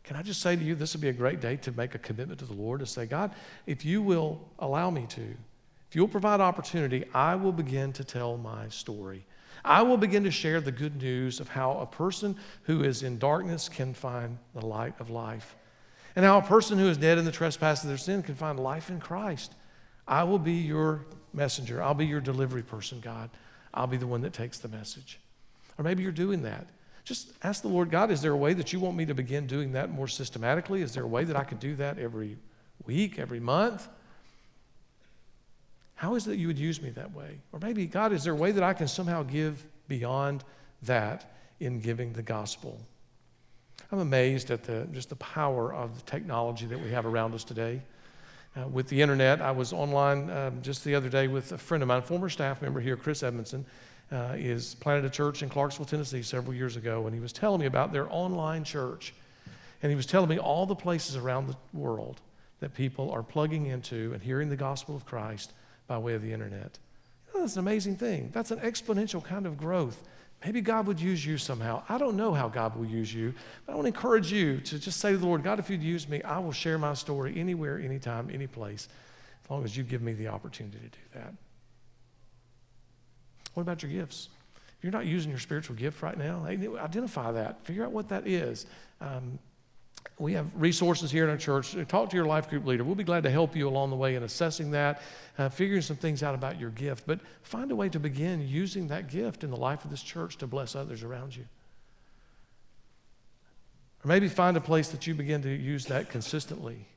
can 0.03 0.17
I 0.17 0.21
just 0.21 0.41
say 0.41 0.55
to 0.55 0.63
you, 0.63 0.75
this 0.75 0.93
would 0.93 1.01
be 1.01 1.09
a 1.09 1.13
great 1.13 1.39
day 1.39 1.55
to 1.57 1.71
make 1.71 1.95
a 1.95 1.99
commitment 1.99 2.39
to 2.39 2.45
the 2.45 2.53
Lord 2.53 2.81
to 2.81 2.85
say, 2.85 3.05
God, 3.05 3.31
if 3.65 3.85
you 3.85 4.01
will 4.01 4.41
allow 4.59 4.89
me 4.89 5.05
to, 5.09 5.21
if 5.21 5.95
you'll 5.95 6.07
provide 6.07 6.41
opportunity, 6.41 7.05
I 7.13 7.35
will 7.35 7.51
begin 7.51 7.93
to 7.93 8.03
tell 8.03 8.37
my 8.37 8.67
story. 8.69 9.25
I 9.63 9.83
will 9.83 9.97
begin 9.97 10.23
to 10.23 10.31
share 10.31 10.59
the 10.59 10.71
good 10.71 11.01
news 11.01 11.39
of 11.39 11.49
how 11.49 11.77
a 11.77 11.85
person 11.85 12.35
who 12.63 12.83
is 12.83 13.03
in 13.03 13.19
darkness 13.19 13.69
can 13.69 13.93
find 13.93 14.37
the 14.53 14.65
light 14.65 14.95
of 14.99 15.09
life, 15.09 15.55
and 16.15 16.25
how 16.25 16.39
a 16.39 16.41
person 16.41 16.79
who 16.79 16.87
is 16.87 16.97
dead 16.97 17.17
in 17.17 17.25
the 17.25 17.31
trespass 17.31 17.83
of 17.83 17.89
their 17.89 17.97
sin 17.97 18.23
can 18.23 18.35
find 18.35 18.59
life 18.59 18.89
in 18.89 18.99
Christ. 18.99 19.53
I 20.11 20.25
will 20.25 20.39
be 20.39 20.53
your 20.53 21.05
messenger. 21.33 21.81
I'll 21.81 21.93
be 21.93 22.05
your 22.05 22.19
delivery 22.19 22.63
person, 22.63 22.99
God. 22.99 23.29
I'll 23.73 23.87
be 23.87 23.95
the 23.95 24.05
one 24.05 24.21
that 24.21 24.33
takes 24.33 24.59
the 24.59 24.67
message. 24.67 25.19
Or 25.77 25.83
maybe 25.83 26.03
you're 26.03 26.11
doing 26.11 26.43
that. 26.43 26.67
Just 27.05 27.31
ask 27.43 27.61
the 27.61 27.69
Lord 27.69 27.89
God, 27.89 28.11
is 28.11 28.21
there 28.21 28.33
a 28.33 28.37
way 28.37 28.53
that 28.53 28.73
you 28.73 28.79
want 28.81 28.97
me 28.97 29.05
to 29.05 29.13
begin 29.13 29.47
doing 29.47 29.71
that 29.71 29.89
more 29.89 30.09
systematically? 30.09 30.81
Is 30.81 30.93
there 30.93 31.03
a 31.03 31.07
way 31.07 31.23
that 31.23 31.37
I 31.37 31.45
could 31.45 31.61
do 31.61 31.75
that 31.75 31.97
every 31.97 32.37
week, 32.85 33.19
every 33.19 33.39
month? 33.39 33.87
How 35.95 36.15
is 36.15 36.27
it 36.27 36.31
that 36.31 36.37
you 36.37 36.47
would 36.47 36.59
use 36.59 36.81
me 36.81 36.89
that 36.89 37.13
way? 37.15 37.39
Or 37.53 37.59
maybe, 37.59 37.85
God, 37.85 38.11
is 38.11 38.25
there 38.25 38.33
a 38.33 38.35
way 38.35 38.51
that 38.51 38.63
I 38.63 38.73
can 38.73 38.89
somehow 38.89 39.23
give 39.23 39.65
beyond 39.87 40.43
that 40.83 41.33
in 41.61 41.79
giving 41.79 42.11
the 42.11 42.21
gospel? 42.21 42.79
I'm 43.93 43.99
amazed 43.99 44.51
at 44.51 44.63
the, 44.63 44.87
just 44.91 45.07
the 45.09 45.15
power 45.15 45.73
of 45.73 45.95
the 45.95 46.11
technology 46.11 46.65
that 46.65 46.79
we 46.79 46.91
have 46.91 47.05
around 47.05 47.33
us 47.33 47.45
today. 47.45 47.81
Uh, 48.53 48.67
with 48.67 48.89
the 48.89 49.01
internet. 49.01 49.39
I 49.41 49.51
was 49.51 49.71
online 49.71 50.29
um, 50.29 50.61
just 50.61 50.83
the 50.83 50.93
other 50.93 51.07
day 51.07 51.29
with 51.29 51.53
a 51.53 51.57
friend 51.57 51.81
of 51.81 51.87
mine, 51.87 52.01
former 52.01 52.27
staff 52.27 52.61
member 52.61 52.81
here, 52.81 52.97
Chris 52.97 53.23
Edmondson, 53.23 53.65
uh, 54.11 54.35
is 54.35 54.75
planted 54.75 55.05
a 55.05 55.09
church 55.09 55.41
in 55.41 55.47
Clarksville, 55.47 55.85
Tennessee 55.85 56.21
several 56.21 56.53
years 56.53 56.75
ago, 56.75 57.05
and 57.05 57.15
he 57.15 57.21
was 57.21 57.31
telling 57.31 57.61
me 57.61 57.65
about 57.65 57.93
their 57.93 58.11
online 58.11 58.65
church. 58.65 59.13
And 59.81 59.89
he 59.89 59.95
was 59.95 60.05
telling 60.05 60.27
me 60.27 60.37
all 60.37 60.65
the 60.65 60.75
places 60.75 61.15
around 61.15 61.47
the 61.47 61.55
world 61.71 62.19
that 62.59 62.73
people 62.73 63.09
are 63.11 63.23
plugging 63.23 63.67
into 63.67 64.11
and 64.11 64.21
hearing 64.21 64.49
the 64.49 64.57
gospel 64.57 64.97
of 64.97 65.05
Christ 65.05 65.53
by 65.87 65.97
way 65.97 66.13
of 66.13 66.21
the 66.21 66.33
internet. 66.33 66.77
You 67.27 67.35
know, 67.35 67.45
that's 67.45 67.53
an 67.53 67.59
amazing 67.59 67.95
thing. 67.95 68.31
That's 68.33 68.51
an 68.51 68.59
exponential 68.59 69.23
kind 69.23 69.45
of 69.45 69.57
growth 69.57 70.03
Maybe 70.43 70.61
God 70.61 70.87
would 70.87 70.99
use 70.99 71.23
you 71.23 71.37
somehow. 71.37 71.83
I 71.87 71.99
don't 71.99 72.17
know 72.17 72.33
how 72.33 72.49
God 72.49 72.75
will 72.75 72.85
use 72.85 73.13
you, 73.13 73.33
but 73.65 73.73
I 73.73 73.75
want 73.75 73.85
to 73.85 73.89
encourage 73.89 74.31
you 74.31 74.59
to 74.61 74.79
just 74.79 74.99
say 74.99 75.11
to 75.11 75.17
the 75.17 75.25
Lord, 75.25 75.43
God, 75.43 75.59
if 75.59 75.69
you'd 75.69 75.83
use 75.83 76.09
me, 76.09 76.21
I 76.23 76.39
will 76.39 76.51
share 76.51 76.79
my 76.79 76.95
story 76.95 77.39
anywhere, 77.39 77.79
anytime, 77.79 78.29
any 78.33 78.47
place, 78.47 78.87
as 79.43 79.51
long 79.51 79.63
as 79.63 79.77
you 79.77 79.83
give 79.83 80.01
me 80.01 80.13
the 80.13 80.29
opportunity 80.29 80.79
to 80.79 80.85
do 80.85 80.97
that. 81.13 81.33
What 83.53 83.61
about 83.61 83.83
your 83.83 83.91
gifts? 83.91 84.29
If 84.77 84.83
you're 84.83 84.91
not 84.91 85.05
using 85.05 85.29
your 85.29 85.39
spiritual 85.39 85.75
gift 85.75 86.01
right 86.01 86.17
now, 86.17 86.43
identify 86.45 87.31
that. 87.33 87.63
Figure 87.63 87.85
out 87.85 87.91
what 87.91 88.09
that 88.09 88.25
is. 88.25 88.65
Um, 88.99 89.37
we 90.21 90.33
have 90.33 90.49
resources 90.55 91.09
here 91.09 91.23
in 91.23 91.29
our 91.31 91.37
church. 91.37 91.75
Talk 91.87 92.11
to 92.11 92.15
your 92.15 92.25
life 92.25 92.47
group 92.49 92.65
leader. 92.65 92.83
We'll 92.83 92.95
be 92.95 93.03
glad 93.03 93.23
to 93.23 93.31
help 93.31 93.55
you 93.55 93.67
along 93.67 93.89
the 93.89 93.95
way 93.95 94.15
in 94.15 94.23
assessing 94.23 94.71
that, 94.71 95.01
uh, 95.37 95.49
figuring 95.49 95.81
some 95.81 95.97
things 95.97 96.21
out 96.21 96.35
about 96.35 96.59
your 96.59 96.69
gift. 96.69 97.07
But 97.07 97.19
find 97.41 97.71
a 97.71 97.75
way 97.75 97.89
to 97.89 97.99
begin 97.99 98.47
using 98.47 98.87
that 98.89 99.09
gift 99.09 99.43
in 99.43 99.49
the 99.49 99.57
life 99.57 99.83
of 99.83 99.89
this 99.89 100.03
church 100.03 100.37
to 100.37 100.47
bless 100.47 100.75
others 100.75 101.01
around 101.01 101.35
you. 101.35 101.45
Or 104.03 104.07
maybe 104.07 104.27
find 104.27 104.55
a 104.57 104.61
place 104.61 104.89
that 104.89 105.07
you 105.07 105.15
begin 105.15 105.41
to 105.41 105.49
use 105.49 105.85
that 105.87 106.09
consistently. 106.09 106.87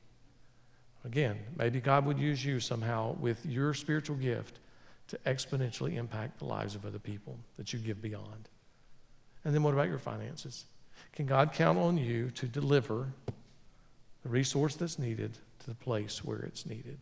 Again, 1.03 1.39
maybe 1.55 1.79
God 1.79 2.05
would 2.05 2.19
use 2.19 2.43
you 2.43 2.59
somehow 2.59 3.15
with 3.19 3.45
your 3.45 3.73
spiritual 3.73 4.17
gift 4.17 4.59
to 5.07 5.17
exponentially 5.25 5.95
impact 5.95 6.39
the 6.39 6.45
lives 6.45 6.75
of 6.75 6.85
other 6.85 6.99
people 6.99 7.39
that 7.57 7.73
you 7.73 7.79
give 7.79 8.01
beyond. 8.01 8.49
And 9.43 9.53
then 9.53 9.61
what 9.61 9.73
about 9.73 9.87
your 9.87 9.99
finances? 9.99 10.65
Can 11.13 11.25
God 11.25 11.53
count 11.53 11.77
on 11.77 11.97
you 11.97 12.29
to 12.31 12.47
deliver 12.47 13.07
the 14.23 14.29
resource 14.29 14.75
that's 14.75 14.99
needed 14.99 15.33
to 15.59 15.67
the 15.67 15.75
place 15.75 16.23
where 16.23 16.39
it's 16.39 16.65
needed? 16.65 16.97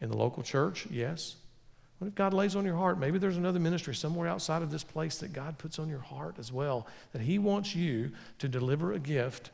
In 0.00 0.10
the 0.10 0.16
local 0.16 0.42
church? 0.42 0.86
Yes. 0.90 1.36
What 1.98 2.08
if 2.08 2.14
God 2.16 2.34
lays 2.34 2.56
on 2.56 2.64
your 2.64 2.74
heart? 2.74 2.98
Maybe 2.98 3.18
there's 3.18 3.36
another 3.36 3.60
ministry 3.60 3.94
somewhere 3.94 4.26
outside 4.26 4.62
of 4.62 4.72
this 4.72 4.82
place 4.82 5.18
that 5.18 5.32
God 5.32 5.56
puts 5.56 5.78
on 5.78 5.88
your 5.88 6.00
heart 6.00 6.34
as 6.38 6.52
well, 6.52 6.88
that 7.12 7.22
He 7.22 7.38
wants 7.38 7.76
you 7.76 8.10
to 8.40 8.48
deliver 8.48 8.92
a 8.92 8.98
gift 8.98 9.50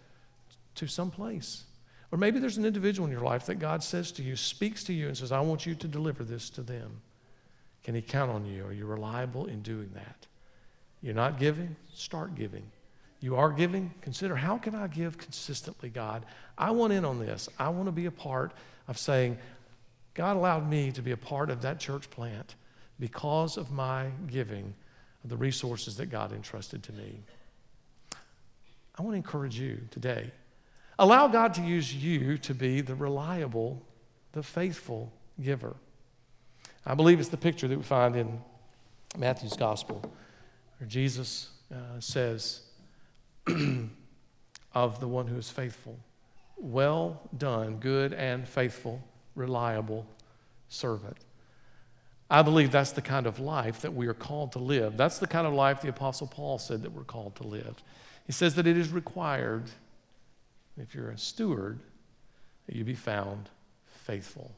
to 0.77 0.87
some 0.87 1.11
place. 1.11 1.65
Or 2.11 2.17
maybe 2.17 2.39
there's 2.39 2.57
an 2.57 2.65
individual 2.65 3.07
in 3.07 3.13
your 3.13 3.21
life 3.21 3.47
that 3.47 3.57
God 3.57 3.83
says 3.83 4.13
to 4.13 4.23
you, 4.23 4.35
speaks 4.35 4.83
to 4.85 4.95
you, 4.95 5.09
and 5.09 5.17
says, 5.17 5.31
I 5.31 5.41
want 5.41 5.67
you 5.67 5.75
to 5.75 5.87
deliver 5.87 6.25
this 6.25 6.49
to 6.51 6.63
them. 6.63 7.03
Can 7.85 7.95
He 7.95 8.01
count 8.01 8.31
on 8.31 8.47
you? 8.47 8.65
Are 8.65 8.73
you 8.73 8.87
reliable 8.87 9.45
in 9.45 9.61
doing 9.61 9.91
that? 9.95 10.27
You're 11.03 11.15
not 11.15 11.39
giving? 11.39 11.77
Start 11.95 12.35
giving. 12.35 12.65
You 13.21 13.37
are 13.37 13.51
giving? 13.51 13.93
Consider 14.01 14.37
how 14.37 14.59
can 14.59 14.75
I 14.75 14.87
give 14.87 15.19
consistently, 15.19 15.89
God? 15.89 16.25
I 16.57 16.71
want 16.71 16.93
in 16.93 17.05
on 17.05 17.19
this. 17.19 17.49
I 17.59 17.69
want 17.69 17.87
to 17.87 17.93
be 17.93 18.07
a 18.07 18.11
part 18.11 18.53
of 18.87 18.99
saying, 18.99 19.39
God 20.15 20.37
allowed 20.37 20.69
me 20.69 20.93
to 20.93 21.03
be 21.03 21.13
a 21.13 21.17
part 21.17 21.51
of 21.51 21.63
that 21.63 21.79
church 21.79 22.11
plant 22.11 22.55
because 22.99 23.57
of 23.57 23.71
my 23.71 24.09
giving 24.27 24.75
of 25.23 25.31
the 25.31 25.37
resources 25.37 25.97
that 25.97 26.07
God 26.07 26.33
entrusted 26.33 26.83
to 26.85 26.93
me. 26.93 27.21
I 28.97 29.03
want 29.03 29.13
to 29.15 29.17
encourage 29.17 29.59
you 29.59 29.81
today. 29.91 30.33
Allow 30.99 31.29
God 31.29 31.55
to 31.55 31.63
use 31.63 31.95
you 31.95 32.39
to 32.39 32.55
be 32.55 32.81
the 32.81 32.97
reliable, 32.97 33.81
the 34.33 34.43
faithful 34.43 35.13
giver. 35.41 35.77
I 36.85 36.95
believe 36.95 37.21
it's 37.21 37.29
the 37.29 37.37
picture 37.37 37.69
that 37.69 37.77
we 37.77 37.85
find 37.85 38.17
in 38.17 38.41
Matthew's 39.17 39.57
gospel, 39.57 40.03
where 40.79 40.89
Jesus 40.89 41.51
uh, 41.73 42.01
says 42.01 42.63
of 44.75 45.01
the 45.01 45.09
one 45.09 45.27
who 45.27 45.37
is 45.37 45.51
faithful, 45.51 45.99
Well 46.57 47.21
done, 47.37 47.77
good 47.77 48.13
and 48.13 48.47
faithful 48.47 49.03
reliable 49.35 50.07
servant. 50.69 51.17
I 52.31 52.43
believe 52.43 52.71
that's 52.71 52.93
the 52.93 53.03
kind 53.03 53.27
of 53.27 53.41
life 53.41 53.81
that 53.81 53.95
we 53.95 54.07
are 54.07 54.15
called 54.15 54.53
to 54.53 54.59
live. 54.59 54.97
That's 54.97 55.19
the 55.19 55.27
kind 55.27 55.47
of 55.47 55.55
life 55.55 55.81
the 55.81 55.89
Apostle 55.89 56.27
Paul 56.27 56.59
said 56.59 56.83
that 56.83 56.93
we're 56.93 57.05
called 57.05 57.37
to 57.37 57.47
live. 57.47 57.83
He 58.27 58.33
says 58.33 58.55
that 58.57 58.67
it 58.67 58.77
is 58.77 58.91
required, 58.91 59.65
if 60.77 60.95
you're 60.95 61.11
a 61.11 61.19
steward, 61.19 61.79
that 62.67 62.77
you 62.77 62.85
be 62.85 62.95
found 62.95 63.49
faithful. 64.05 64.53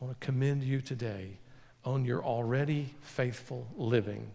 I 0.00 0.04
want 0.04 0.20
to 0.20 0.24
commend 0.24 0.62
you 0.62 0.80
today 0.80 1.38
on 1.84 2.04
your 2.04 2.22
already 2.22 2.94
faithful 3.00 3.66
living. 3.76 4.30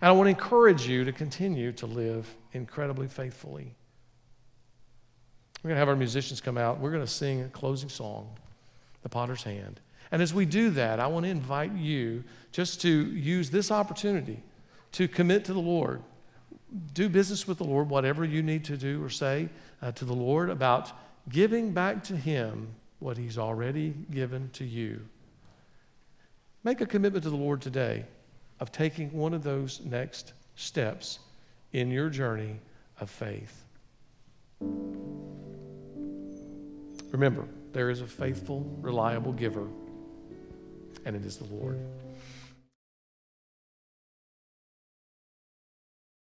And 0.00 0.08
I 0.08 0.12
want 0.12 0.26
to 0.26 0.30
encourage 0.30 0.86
you 0.86 1.04
to 1.04 1.12
continue 1.12 1.72
to 1.72 1.86
live 1.86 2.28
incredibly 2.52 3.08
faithfully. 3.08 3.74
We're 5.62 5.68
going 5.68 5.76
to 5.76 5.80
have 5.80 5.88
our 5.88 5.96
musicians 5.96 6.40
come 6.40 6.56
out. 6.56 6.78
We're 6.78 6.92
going 6.92 7.04
to 7.04 7.10
sing 7.10 7.42
a 7.42 7.48
closing 7.48 7.88
song 7.88 8.30
the 9.02 9.08
potter's 9.08 9.42
hand. 9.42 9.80
And 10.10 10.22
as 10.22 10.32
we 10.32 10.46
do 10.46 10.70
that, 10.70 11.00
I 11.00 11.06
want 11.06 11.24
to 11.24 11.30
invite 11.30 11.72
you 11.72 12.24
just 12.52 12.80
to 12.82 12.88
use 12.88 13.50
this 13.50 13.70
opportunity 13.70 14.42
to 14.92 15.08
commit 15.08 15.44
to 15.46 15.52
the 15.52 15.60
Lord. 15.60 16.02
Do 16.94 17.08
business 17.08 17.46
with 17.46 17.58
the 17.58 17.64
Lord, 17.64 17.88
whatever 17.88 18.24
you 18.24 18.42
need 18.42 18.64
to 18.66 18.76
do 18.76 19.02
or 19.02 19.10
say 19.10 19.48
uh, 19.82 19.92
to 19.92 20.04
the 20.04 20.14
Lord 20.14 20.50
about 20.50 20.92
giving 21.28 21.72
back 21.72 22.04
to 22.04 22.16
Him 22.16 22.68
what 22.98 23.16
He's 23.16 23.38
already 23.38 23.94
given 24.10 24.50
to 24.54 24.64
you. 24.64 25.00
Make 26.64 26.80
a 26.80 26.86
commitment 26.86 27.24
to 27.24 27.30
the 27.30 27.36
Lord 27.36 27.60
today 27.60 28.04
of 28.60 28.72
taking 28.72 29.12
one 29.12 29.34
of 29.34 29.42
those 29.42 29.80
next 29.84 30.32
steps 30.56 31.20
in 31.72 31.90
your 31.90 32.10
journey 32.10 32.60
of 33.00 33.08
faith. 33.10 33.64
Remember, 37.10 37.46
there 37.72 37.90
is 37.90 38.00
a 38.00 38.06
faithful, 38.06 38.60
reliable 38.80 39.32
giver, 39.32 39.66
and 41.04 41.16
it 41.16 41.24
is 41.24 41.36
the 41.36 41.54
Lord. 41.54 41.78